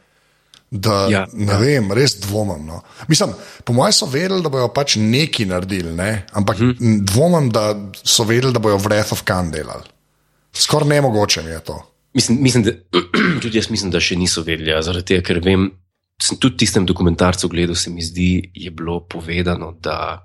Da, 0.70 1.08
Ja, 1.10 1.24
ne 1.32 1.50
ja. 1.50 1.58
vem, 1.58 1.90
res 1.92 2.14
dvomam. 2.22 2.62
No. 2.66 2.80
Mislim, 3.10 3.32
po 3.66 3.74
mojem 3.74 3.94
so 3.96 4.06
vedeli, 4.06 4.42
da 4.42 4.52
bodo 4.52 4.68
pač 4.74 4.94
nekaj 5.02 5.48
naredili, 5.50 5.94
ne? 5.98 6.10
ampak 6.32 6.60
mm. 6.62 7.00
dvomam, 7.10 7.48
da 7.50 7.72
so 7.98 8.24
vedeli, 8.24 8.54
da 8.54 8.62
bodo 8.62 8.78
Wrath 8.84 9.12
of 9.16 9.24
Khan 9.26 9.50
delali. 9.50 9.90
Skoraj 10.54 10.88
nemogoče 10.88 11.42
mi 11.42 11.50
je 11.50 11.60
to. 11.66 11.78
Mislim, 12.14 12.38
mislim 12.42 12.64
da, 12.64 12.74
tudi 13.42 13.58
jaz 13.58 13.70
mislim, 13.70 13.90
da 13.90 14.02
še 14.02 14.18
niso 14.18 14.46
vedeli, 14.46 14.70
ja, 14.70 14.78
zaradi 14.82 15.10
tega, 15.12 15.26
ker 15.26 15.42
vem, 15.42 15.66
sem 16.22 16.38
tudi 16.38 16.62
tistem 16.62 16.86
dokumentarcu 16.86 17.50
gledal, 17.50 17.74
se 17.78 17.90
mi 17.90 18.02
zdi, 18.06 18.30
je 18.54 18.70
bilo 18.70 19.00
povedano, 19.10 19.72
da, 19.82 20.20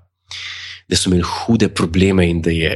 da 0.86 0.98
so 0.98 1.10
imeli 1.10 1.26
hude 1.26 1.72
probleme 1.74 2.26
in 2.30 2.42
da 2.42 2.54
je 2.54 2.74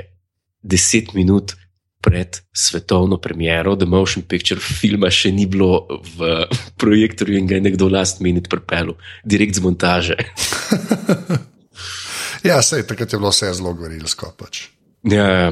deset 0.62 1.14
minut 1.14 1.54
pred 2.00 2.40
svetovno 2.52 3.18
premiero 3.20 3.76
The 3.76 3.86
Motion 3.86 4.24
Picture 4.24 4.60
filma 4.60 5.10
še 5.12 5.32
ni 5.32 5.46
bilo 5.46 5.84
v 6.16 6.46
projektorju 6.80 7.38
in 7.38 7.46
ga 7.46 7.58
je 7.58 7.66
nekdo 7.68 7.90
last 7.92 8.24
minute 8.24 8.48
pripeljal, 8.48 8.96
direkt 9.24 9.60
z 9.60 9.64
montaže. 9.64 10.16
Ja, 12.44 12.62
sej, 12.64 12.86
takrat 12.88 13.12
je 13.12 13.18
bilo 13.18 13.30
vse 13.32 13.52
zelo 13.52 13.74
govorilsko. 13.76 14.32
Pač. 14.38 14.68
Ja, 15.04 15.26
ja. 15.28 15.48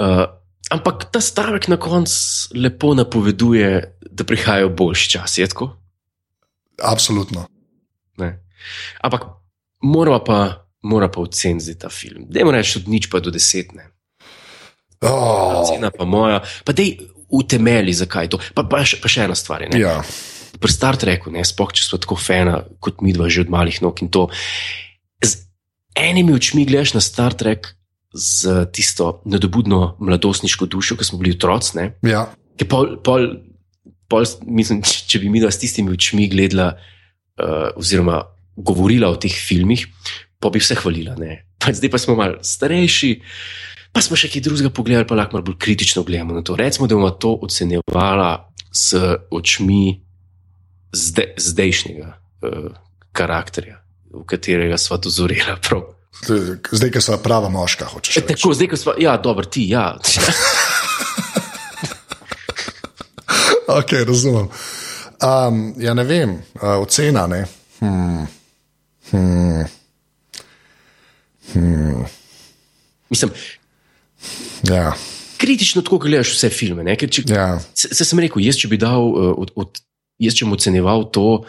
uh, 0.00 0.24
ampak 0.72 1.10
ta 1.12 1.20
stavek 1.20 1.68
na 1.68 1.76
koncu 1.76 2.56
lepo 2.56 2.94
napoveduje, 2.96 3.98
da 4.10 4.24
prihajajo 4.24 4.72
boljši 4.76 5.10
časi, 5.16 5.40
je 5.42 5.50
tako? 5.52 5.70
Absolutno. 6.80 7.44
Ne. 8.16 8.32
Ampak 9.04 9.28
mora 9.84 10.18
pa, 10.24 10.40
mora 10.82 11.10
pa 11.12 11.20
oceniti 11.20 11.76
ta 11.78 11.92
film. 11.92 12.24
Dajmo 12.28 12.52
reči 12.56 12.80
od 12.80 12.88
nič 12.88 13.10
pa 13.12 13.20
do 13.20 13.30
deset. 13.30 13.72
Oh, 15.00 15.64
Cena 15.64 15.88
pa 15.90 16.04
moja, 16.04 16.42
pa 16.64 16.76
dej 16.76 16.98
utemeli, 17.32 17.94
zakaj 17.96 18.28
to. 18.28 18.40
Pa, 18.52 18.66
pa, 18.68 18.82
še, 18.84 18.98
pa 19.00 19.08
še 19.08 19.24
ena 19.24 19.36
stvar. 19.38 19.64
ne. 19.70 19.80
ja. 19.80 20.00
Pri 20.60 20.72
Star 20.72 20.98
Treku, 21.00 21.30
ne, 21.32 21.40
sploh 21.46 21.70
če 21.72 21.86
smo 21.86 21.96
tako 22.02 22.18
fena 22.20 22.58
kot 22.84 23.00
mi 23.00 23.14
dva 23.16 23.30
že 23.32 23.46
od 23.46 23.52
malih 23.54 23.78
nog 23.80 24.02
in 24.04 24.10
to. 24.12 24.26
Z 25.24 25.46
enimi 25.96 26.34
očmi 26.36 26.66
gledaš 26.68 26.92
na 26.98 27.00
Star 27.00 27.32
Trek 27.32 27.70
z 28.12 28.66
tisto 28.74 29.22
nadobudno 29.24 29.96
mladostniško 30.02 30.66
dušo, 30.66 30.98
ki 30.98 31.06
smo 31.06 31.20
bili 31.22 31.36
otroci. 31.38 31.86
Ja. 32.04 32.26
Ker 32.58 32.68
Pol, 32.68 32.98
pol, 33.06 33.28
pol, 34.10 34.26
mislim, 34.44 34.82
če, 34.84 35.06
če 35.06 35.22
bi 35.22 35.30
mi 35.32 35.40
dva 35.40 35.48
s 35.54 35.62
tistimi 35.62 35.94
očmi 35.94 36.26
gledala, 36.28 36.74
uh, 36.74 37.70
oziroma 37.78 38.18
govorila 38.58 39.08
o 39.08 39.16
teh 39.16 39.32
filmih, 39.32 39.86
pa 40.42 40.50
bi 40.52 40.60
vse 40.60 40.76
hvalila. 40.82 41.14
ne. 41.16 41.46
Pa 41.60 41.72
zdaj 41.76 41.92
pa 41.92 42.00
smo 42.02 42.18
malo 42.18 42.42
starejši, 42.44 43.14
pa 43.92 44.02
smo 44.04 44.18
še 44.18 44.30
kaj 44.30 44.44
drugega 44.46 44.70
pogledali, 44.74 45.08
pa 45.08 45.18
lahko 45.18 45.42
bolj 45.42 45.58
kritično 45.58 46.04
gledamo 46.06 46.34
na 46.34 46.42
to. 46.46 46.56
Recimo, 46.56 46.86
da 46.86 46.94
bomo 46.98 47.10
to 47.10 47.34
ocenjevala 47.42 48.30
s 48.72 48.94
očmi 49.30 50.00
zde, 50.92 51.34
zdajšnjega 51.36 52.08
uh, 52.08 52.70
karakterja, 53.12 53.80
v 54.14 54.24
katerega 54.26 54.78
sva 54.78 55.00
dozorela. 55.02 55.56
Prav. 55.62 55.82
Zdaj, 56.20 56.90
ker 56.90 57.02
so 57.02 57.16
prava 57.22 57.48
moška, 57.48 57.86
hočeš 57.88 58.18
E, 58.18 58.26
tako, 58.26 58.52
zdaj, 58.54 58.68
ko 58.72 58.76
smo, 58.76 58.92
ja, 58.98 59.16
dobro, 59.16 59.46
ti, 59.46 59.68
ja. 59.70 59.94
Ok, 63.70 63.92
razumem. 64.06 64.48
Um, 65.22 65.74
ja, 65.78 65.94
ne 65.94 66.04
vem, 66.04 66.30
uh, 66.58 66.82
ocena. 66.82 67.26
Ne? 67.26 67.44
Hmm. 67.78 68.26
Hmm. 69.10 69.64
Mislim, 73.10 73.30
Ja. 74.68 74.92
kritično 75.40 75.82
tako 75.82 75.98
gledaš 75.98 76.34
vse 76.34 76.50
filme. 76.52 76.84
ne, 76.84 76.96
ker 76.96 77.08
Če, 77.10 77.22
Ja. 77.28 77.60
se, 77.74 77.94
se 77.94 78.04
sem 78.04 78.18
rekel, 78.18 78.42
jaz 78.44 78.56
če 78.60 78.68
bi 78.68 78.76
dal, 78.76 79.00
eh, 79.00 79.34
od, 79.40 79.52
od, 79.56 79.80
jaz 80.20 80.34
če 80.36 80.44
bi 80.44 80.52
ocenjeval 80.58 81.06
to 81.14 81.44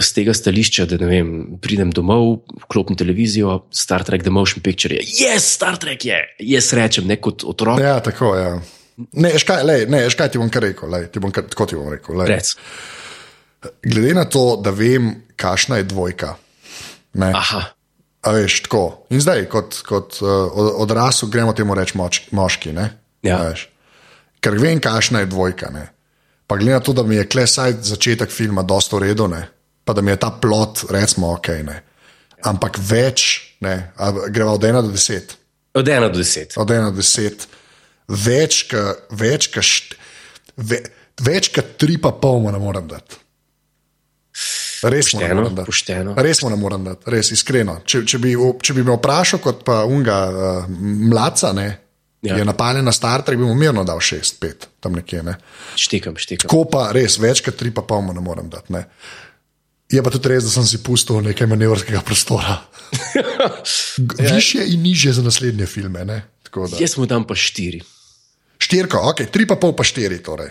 z 0.00 0.12
tega 0.16 0.32
stališča, 0.32 0.86
da 0.88 0.96
vem, 1.04 1.58
pridem 1.60 1.90
domov, 1.92 2.46
vklopim 2.64 2.96
televizijo, 2.96 3.66
Star 3.74 4.04
Trek, 4.06 4.22
The 4.24 4.30
Motion 4.32 4.62
Picture 4.64 4.96
je, 4.96 5.02
yes, 5.26 5.50
Star 5.58 5.76
Trek 5.76 6.06
je, 6.08 6.22
jaz 6.40 6.72
rečem, 6.72 7.04
ne 7.10 7.18
kot 7.20 7.44
otrok. 7.44 7.80
Ja, 7.82 7.98
tako 8.00 8.32
je. 8.38 8.44
Ja. 8.44 8.60
Ne, 9.12 9.32
veš 9.34 9.42
kaj, 9.44 9.64
lej, 9.66 9.86
ne, 9.90 10.04
veš 10.06 10.14
kaj 10.14 10.30
ti 10.32 10.38
bom 10.38 10.48
kar 10.48 10.62
rekel, 10.62 10.88
lej, 10.88 11.08
ti 11.12 11.20
bom 11.20 11.32
kar, 11.34 11.44
tako 11.50 11.66
ti 11.66 11.76
bom 11.76 11.90
rekel. 11.92 12.16
Lej. 12.16 12.28
Rec. 12.30 12.54
Glede 13.82 14.14
na 14.14 14.24
to, 14.24 14.56
da 14.64 14.70
vem, 14.70 15.10
kakšna 15.36 15.82
je 15.82 15.88
dvojka. 15.90 16.36
Ne, 17.20 17.32
Aha, 17.34 17.64
a 18.24 18.32
veš, 18.32 18.62
tako. 18.64 19.06
In 19.10 19.20
zdaj, 19.20 19.44
kot, 19.52 19.80
kot 19.86 20.18
uh, 20.22 20.28
odrasel, 20.80 21.28
gremo 21.28 21.52
temu 21.52 21.74
reči 21.74 21.96
moč, 21.96 22.22
moški. 22.32 22.72
Ne, 22.72 22.90
Ja. 23.24 23.38
A 23.38 23.44
veš. 23.48 23.68
Ker 24.44 24.58
vem, 24.60 24.80
kakšna 24.80 25.22
je 25.22 25.30
dvojka. 25.32 25.70
Ne. 25.72 25.86
Pa 26.46 26.58
glede 26.60 26.74
na 26.74 26.80
to, 26.80 26.92
da 26.92 27.02
mi 27.02 27.16
je 27.16 27.24
klesaj 27.24 27.78
začetek 27.80 28.28
filma 28.28 28.60
dosto 28.62 28.98
uredu, 28.98 29.24
ne, 29.28 29.46
pa 29.84 29.92
da 29.96 30.02
mi 30.04 30.12
je 30.12 30.18
ta 30.20 30.28
plot, 30.30 30.84
recimo, 30.92 31.30
ok. 31.32 31.48
Ne. 31.64 31.78
Ampak 32.44 32.76
več, 32.76 33.40
ne, 33.64 33.92
a 33.96 34.10
greva 34.28 34.52
od 34.52 34.60
1 34.60 34.82
do 34.84 34.92
10. 34.92 35.32
od 35.74 35.88
ena 35.88 36.08
do 36.12 36.18
deset. 36.20 36.52
od 36.56 36.68
1 36.68 36.90
do 36.92 37.00
10, 37.00 37.46
več 38.08 38.66
kot 38.68 39.08
več, 39.10 39.48
ka 39.48 39.64
št- 39.64 39.96
ve, 40.56 40.82
več 41.24 41.48
kot 41.48 41.78
3, 41.80 41.96
pa 41.96 42.12
pol 42.12 42.44
ne 42.52 42.60
morem 42.60 42.84
dati. 42.88 43.16
Res 44.84 45.06
Pošteno, 45.06 45.34
morem 45.36 45.54
dati. 45.54 45.66
pošteno. 45.66 46.14
Res 46.18 46.42
mu 46.42 46.50
ne 46.50 46.56
morem 46.56 46.84
dati, 46.84 47.08
res 47.08 47.30
iskreno. 47.30 47.78
Če, 47.82 48.02
če, 48.04 48.18
bi, 48.18 48.34
če 48.60 48.74
bi 48.74 48.82
me 48.82 48.94
vprašal 48.94 49.40
kot 49.40 49.62
pa 49.62 49.84
unga 49.84 50.18
uh, 50.26 50.68
mladca, 51.08 51.52
ne, 51.52 51.70
Ja. 52.20 52.32
ja. 52.32 52.38
je 52.38 52.44
napaljen 52.44 52.80
na 52.82 52.92
Star 52.92 53.20
Trek, 53.20 53.36
bi 53.36 53.44
mu 53.44 53.52
mirno 53.54 53.82
dal 53.84 53.98
6, 53.98 54.38
5, 54.40 54.66
tam 54.80 54.94
nekje. 54.94 55.20
Ne. 55.22 55.34
Štekam, 55.76 56.16
štekam. 56.16 56.48
Ko 56.48 56.62
pa 56.64 56.86
res 56.90 57.18
več 57.18 57.42
kot 57.44 57.52
3, 57.54 57.68
pa 57.70 57.82
pol 57.82 58.00
mu 58.00 58.12
ne 58.12 58.20
morem 58.20 58.48
dati. 58.48 58.72
Ne. 58.72 58.86
Je 59.92 60.00
pa 60.00 60.08
tudi 60.08 60.30
res, 60.30 60.40
da 60.42 60.50
sem 60.50 60.64
si 60.64 60.80
pustil 60.80 61.20
nekaj 61.20 61.44
manevrskega 61.46 62.00
prostora. 62.00 62.62
G- 63.98 64.24
Višje 64.30 64.64
in 64.66 64.80
nižje 64.82 65.12
za 65.12 65.22
naslednje 65.22 65.66
filme. 65.66 66.00
Jaz 66.74 66.96
mu 66.96 67.04
dam 67.04 67.24
pa 67.24 67.36
štiri. 67.36 67.82
Štirko, 68.56 69.04
ok, 69.04 69.26
tri 69.28 69.44
pa 69.44 69.56
pol 69.56 69.72
pa 69.72 69.84
štiri. 69.84 70.16
Torej. 70.18 70.48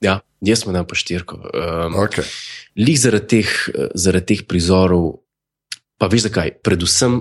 Ja, 0.00 0.18
jaz 0.40 0.66
mu 0.66 0.74
dam 0.74 0.82
pa 0.84 0.98
štirko. 0.98 1.38
Um, 1.46 1.94
Okay. 2.02 2.26
Lih 2.76 2.96
zaradi 2.96 3.26
teh, 3.38 3.50
eh, 3.74 3.88
zaradi 3.94 4.34
teh 4.36 4.46
prizorov, 4.48 5.20
pa 5.98 6.08
veš 6.08 6.28
zakaj, 6.30 6.54
predvsem 6.64 7.20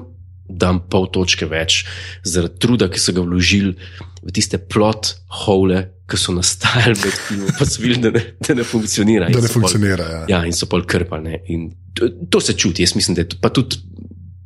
dam 0.51 0.81
pol 0.91 1.07
točke 1.11 1.45
več, 1.47 1.85
zaradi 2.27 2.59
truda, 2.59 2.89
ki 2.91 2.99
so 2.99 3.13
ga 3.15 3.23
vložili 3.23 3.75
v 4.21 4.31
tiste 4.35 4.57
plot 4.59 5.13
hole, 5.45 5.79
ki 6.11 6.17
so 6.19 6.33
nastajali 6.35 6.97
med 6.99 7.19
filmom, 7.27 7.51
pa 7.55 7.65
so 7.65 7.79
videli, 7.81 8.01
da 8.03 8.11
ne, 8.11 8.23
da 8.39 8.55
ne 8.59 8.65
funkcionira. 8.67 9.29
Da 9.31 9.39
ne 9.39 9.47
so 9.47 9.53
pol- 9.53 9.61
funkcionira. 9.61 10.07
Ja. 10.09 10.21
Ja, 10.27 10.39
in 10.45 10.51
so 10.53 10.67
pol 10.67 10.83
krpane. 10.83 11.39
In 11.47 11.69
to, 11.95 12.09
to 12.29 12.41
se 12.43 12.53
čuti, 12.53 12.83
jaz 12.83 12.95
mislim, 12.95 13.15
da 13.15 13.23
je 13.23 13.29
to, 13.31 13.39
pa 13.41 13.49
tudi 13.49 13.79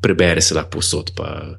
prebere 0.02 0.42
se 0.42 0.54
lahko 0.54 0.78
posod. 0.78 1.12
Pa, 1.18 1.58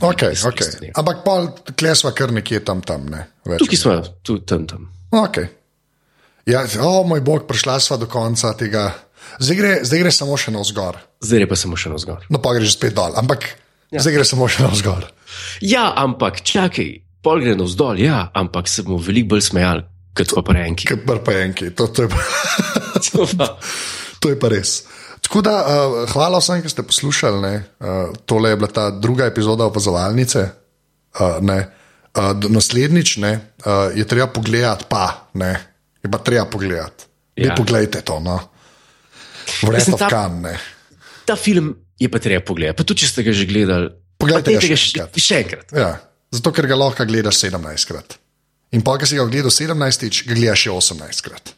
Okay, 0.00 0.32
Isto, 0.32 0.48
okay. 0.48 0.88
Ampak 0.96 1.20
pol 1.24 1.50
klesva 1.76 2.14
kar 2.16 2.32
nekje 2.32 2.62
tam, 2.64 2.80
tam 2.80 3.04
ne. 3.12 3.26
Več. 3.44 3.60
Tukaj 3.60 3.76
smo, 3.80 3.98
tu, 4.24 4.38
tam, 4.48 4.64
tam. 4.66 4.88
Okay. 5.12 5.50
Ja, 6.46 6.64
o 6.84 7.04
moj 7.08 7.22
bog, 7.24 7.46
prišla 7.48 7.78
sva 7.80 7.96
do 7.96 8.06
konca 8.10 8.52
tega. 8.58 8.90
Zdaj 9.40 9.56
gre, 9.56 9.72
zdaj 9.82 10.02
gre 10.04 10.10
samo 10.12 10.36
še 10.36 10.52
navzgor. 10.52 10.98
Zdaj 11.24 11.40
je 11.40 11.48
pa 11.48 11.56
samo 11.56 11.78
še 11.80 11.90
navzgor. 11.90 12.26
No, 12.28 12.38
pa 12.38 12.52
gre 12.54 12.66
že 12.66 12.74
spet 12.76 12.92
dol, 12.96 13.16
ampak 13.16 13.46
ja. 13.88 14.02
zdaj 14.04 14.12
gre 14.18 14.26
samo 14.28 14.48
še 14.52 14.66
navzgor. 14.66 15.08
Ja, 15.64 15.88
ampak 15.96 16.42
čakaj, 16.44 16.90
pol 17.24 17.40
gre 17.40 17.56
navzdol, 17.56 17.98
ja, 18.02 18.28
ampak 18.36 18.68
se 18.68 18.84
bomo 18.84 19.00
veliko 19.02 19.32
bolj 19.34 19.46
smejali, 19.48 19.86
kot 20.14 20.36
pa 20.36 20.44
prejemki. 20.52 20.90
Kot 20.92 21.06
prpajenki, 21.08 21.72
to, 21.72 21.88
to, 21.88 22.04
je 22.04 22.12
pa- 23.40 23.56
to 24.20 24.34
je 24.34 24.38
pa 24.38 24.52
res. 24.52 24.84
Tako 25.24 25.40
da, 25.40 25.54
uh, 25.64 25.96
hvala 26.12 26.38
vsem, 26.38 26.60
ki 26.60 26.68
ste 26.68 26.84
poslušali. 26.84 27.40
ne. 27.40 27.54
Uh, 27.80 28.12
tole 28.28 28.52
je 28.52 28.60
bila 28.60 28.68
ta 28.68 28.90
druga 28.92 29.24
epizoda 29.32 29.64
opazovalnice. 29.64 30.44
Uh, 31.16 31.40
ne. 31.40 31.58
uh, 32.12 32.36
naslednjič 32.52 33.16
ne, 33.24 33.32
uh, 33.64 33.88
je 33.96 34.04
treba 34.04 34.28
pogledati, 34.28 34.84
pa 34.88 35.32
ne. 35.34 35.73
Je 36.04 36.10
pa 36.10 36.18
treba 36.20 36.44
pogledati. 36.44 37.04
Ja. 37.36 37.46
Ja. 37.46 37.54
Poglejte 37.56 38.04
to. 38.04 38.20
No. 38.20 38.38
Vred 39.62 39.80
Mislim, 39.80 39.94
of 39.94 40.00
ta-. 40.00 40.28
Ne. 40.28 40.58
Film 41.36 41.74
je 41.98 42.08
pa 42.10 42.18
treba 42.18 42.44
pogledati, 42.44 42.76
pa 42.76 42.84
tudi 42.84 43.04
če 43.04 43.08
ste 43.10 43.24
ga 43.24 43.32
že 43.32 43.48
gledali. 43.48 43.88
Poglejte 44.20 44.54
ga 44.54 44.60
še 44.60 44.76
še, 44.76 44.90
enkrat. 44.92 45.18
še 45.18 45.40
enkrat. 45.42 45.72
Ja. 45.74 45.90
Zato, 46.34 46.52
ker 46.54 46.68
ga 46.68 46.76
lahko 46.78 47.06
gledaš 47.06 47.40
17 47.46 47.88
krat. 47.88 48.18
In 48.74 48.82
pa, 48.82 48.96
ki 48.98 49.06
si 49.06 49.18
ga 49.18 49.24
ogledal 49.24 49.52
17, 49.54 50.26
ga 50.28 50.36
gledaš 50.36 50.66
še 50.66 50.74
18 50.74 51.24
krat. 51.26 51.54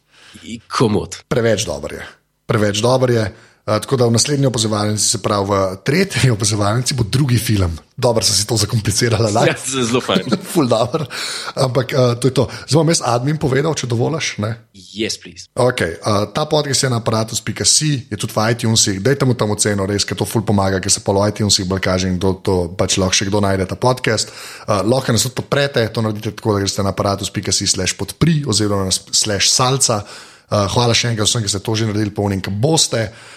Komod. 0.69 1.23
Preveč 1.33 1.65
dober 1.67 1.97
je. 1.97 2.03
Preveč 2.47 2.83
dober 2.85 3.13
je. 3.15 3.25
Uh, 3.67 3.81
tako 3.83 3.97
da 3.97 4.07
v 4.07 4.15
naslednji 4.15 4.47
opazovalnici, 4.47 5.09
se 5.09 5.19
pravi 5.19 5.47
v 5.51 5.77
tretji 5.83 6.31
opazovalnici, 6.31 6.95
bo 6.95 7.03
drugi 7.03 7.39
film. 7.39 7.73
Dobro, 7.97 8.23
sem 8.23 8.37
si 8.39 8.47
to 8.47 8.55
zakomplicirala, 8.57 9.31
da 9.35 9.43
Ja, 9.43 9.55
zelo 9.59 9.99
fajn. 10.01 10.23
Ful 10.53 10.69
dobro. 10.71 11.07
Ampak 11.55 11.91
uh, 11.91 12.15
to 12.21 12.31
je 12.31 12.35
to. 12.35 12.45
Zdaj 12.69 12.79
bom 12.79 12.93
jaz 12.95 13.01
admin 13.03 13.41
povedal, 13.43 13.75
če 13.75 13.89
dovoliš. 13.91 14.29
Ne? 14.39 14.53
Yes, 14.71 15.19
please. 15.19 15.51
Okay, 15.59 15.99
uh, 15.99 16.31
ta 16.31 16.45
podcast 16.47 16.87
je 16.87 16.91
na 16.95 17.01
aparatus.ca, 17.03 17.67
je 18.07 18.15
tudi 18.15 18.37
v 18.37 18.45
iTunesih, 18.55 19.01
dajte 19.03 19.27
mu 19.27 19.35
tam 19.35 19.51
oceno, 19.51 19.83
res, 19.91 20.07
ker 20.07 20.15
to 20.15 20.29
ful 20.31 20.47
pomaga, 20.47 20.79
ker 20.79 20.93
se 20.93 21.03
pa 21.03 21.11
v 21.11 21.27
iTunesih 21.35 21.67
bolj 21.67 21.83
kaže 21.83 22.07
in 22.07 22.23
kdo 22.23 22.39
to 22.39 22.55
pač 22.71 23.01
lahko 23.03 23.19
še 23.19 23.27
kdo 23.27 23.43
najde 23.43 23.67
ta 23.67 23.75
podcast. 23.75 24.31
Uh, 24.63 24.87
lahko 24.87 25.11
nas 25.11 25.27
tudi 25.27 25.43
podprete, 25.43 25.89
to 25.91 26.07
naredite 26.07 26.37
tako, 26.39 26.55
da 26.55 26.63
greste 26.63 26.87
na 26.87 26.95
aparatus.ca 26.95 27.51
slash 27.51 27.99
podpri 27.99 28.45
oziroma 28.47 28.95
slash 28.95 29.51
salca. 29.51 30.05
Uh, 30.47 30.71
hvala 30.71 30.95
še 30.95 31.11
enkrat 31.11 31.27
vsem, 31.27 31.43
ki 31.43 31.51
ste 31.51 31.59
to 31.59 31.75
že 31.75 31.91
naredili, 31.91 32.15
polnim, 32.15 32.39
ki 32.39 32.55
boste. 32.55 33.11
Uh, 33.11 33.36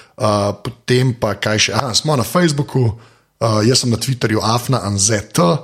potem 0.63 1.13
pa 1.15 1.34
kaj 1.39 1.57
še, 1.59 1.72
ah, 1.76 1.93
smo 1.95 2.15
na 2.20 2.24
Facebooku, 2.28 2.82
uh, 3.39 3.61
jaz 3.63 3.84
sem 3.84 3.89
na 3.89 3.97
Twitterju 3.97 4.43
Afna 4.43 4.84
Anzet, 4.84 5.39
uh, 5.39 5.63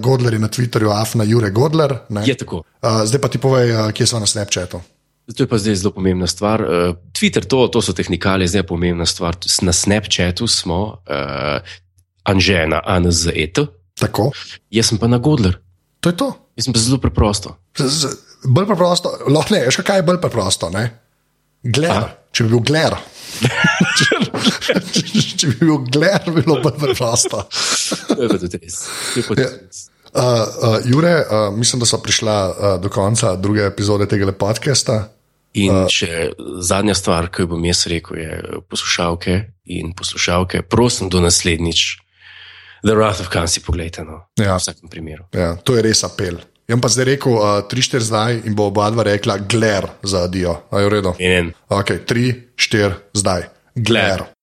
Godler 0.00 0.36
je 0.36 0.42
na 0.42 0.48
Twitterju 0.48 0.92
Afna 0.92 1.24
Jure 1.24 1.50
Godler. 1.50 2.04
ne. 2.08 2.22
Je 2.26 2.36
tako. 2.36 2.62
Uh, 2.82 3.04
zdaj 3.04 3.20
pa 3.20 3.28
ti 3.28 3.38
povej, 3.38 3.72
uh, 3.72 3.92
kje 3.92 4.06
smo 4.06 4.20
na 4.20 4.26
Snapchatu. 4.26 4.80
To 5.26 5.42
je 5.42 5.48
pa 5.50 5.58
zdaj 5.58 5.74
zelo 5.74 5.90
pomembna 5.90 6.26
stvar. 6.26 6.62
Uh, 6.62 6.94
Twitter, 7.12 7.42
to, 7.42 7.66
to 7.68 7.82
so 7.82 7.92
tehnikali, 7.92 8.46
zdaj 8.46 8.62
je 8.62 8.66
pomembna 8.68 9.06
stvar. 9.06 9.34
Na 9.62 9.72
Snapchatu 9.72 10.46
smo 10.46 11.02
uh, 11.02 11.58
Anže 12.24 12.66
na 12.66 12.80
ANZET, 12.84 13.58
Tako, 13.96 14.30
jaz 14.70 14.92
sem 14.92 14.98
pa 14.98 15.08
na 15.08 15.18
Godler. 15.18 15.56
to 16.00 16.12
je 16.12 16.16
to. 16.16 16.28
Jaz 16.56 16.64
sem 16.68 16.72
pa 16.72 16.78
zelo 16.78 16.98
preprosto. 17.00 17.56
Z, 17.78 17.88
z, 17.88 18.02
bolj 18.44 18.66
preprosto, 18.66 19.10
lahko 19.28 19.54
ne, 19.54 19.64
veš 19.66 19.80
kaj 19.82 19.98
je 19.98 20.06
bolj 20.06 20.20
preprosto. 20.20 20.70
Ne? 20.70 21.05
Gler, 21.72 22.08
če 22.32 22.46
bi 22.46 22.52
bil 22.54 22.64
gler. 22.68 22.96
če, 23.98 25.50
bi 25.50 25.56
bil 25.60 25.82
gler, 25.92 26.22
bi 26.30 26.40
bilo 26.42 26.60
bolj 26.64 26.78
preprosto. 26.80 27.42
To 28.12 28.20
je 28.22 28.30
pa 28.30 28.38
tudi 28.40 28.60
res. 28.62 28.80
Uh, 29.26 30.22
uh, 30.22 30.78
Jure, 30.86 31.12
uh, 31.26 31.50
mislim, 31.56 31.82
da 31.82 31.88
so 31.88 31.98
prišla 32.00 32.36
uh, 32.48 32.80
do 32.80 32.88
konca 32.92 33.34
druge 33.36 33.66
epizode 33.66 34.08
tega 34.08 34.32
podcasta. 34.32 35.10
In 35.56 35.86
še 35.88 36.34
zadnja 36.60 36.92
stvar, 36.92 37.30
ki 37.32 37.46
jo 37.46 37.54
bom 37.54 37.62
jaz 37.64 37.86
rekel, 37.88 38.18
je 38.20 38.58
poslušalke 38.68 39.36
in 39.72 39.94
poslušalke, 39.96 40.60
prosim, 40.68 41.08
do 41.08 41.22
naslednjič. 41.24 41.84
The 42.84 42.92
Wrath 42.92 43.24
of 43.24 43.30
Khan 43.32 43.48
si 43.48 43.62
pogledajte, 43.64 44.04
no, 44.04 44.26
Ja. 44.36 44.58
v 44.58 44.60
vsakem 44.60 44.90
primeru. 44.92 45.24
Ja, 45.32 45.54
to 45.56 45.78
je 45.78 45.82
res 45.88 46.04
apel. 46.04 46.42
Jaz 46.66 46.80
pa 46.82 46.88
zdaj 46.90 47.06
rekel, 47.06 47.36
uh, 47.38 47.60
tri, 47.70 47.82
štiri 47.82 48.02
zdaj 48.02 48.40
in 48.42 48.56
bo 48.58 48.66
oba 48.72 48.90
dva 48.90 49.06
rekla 49.06 49.38
gler 49.38 49.86
za 50.02 50.24
adijo. 50.26 50.56
A 50.70 50.82
je 50.82 50.88
v 50.88 50.94
redu? 50.98 51.12
In 51.22 51.52
Ok, 51.70 52.02
tri, 52.06 52.32
štiri 52.58 52.94
zdaj. 53.14 53.46
Gler. 53.76 54.35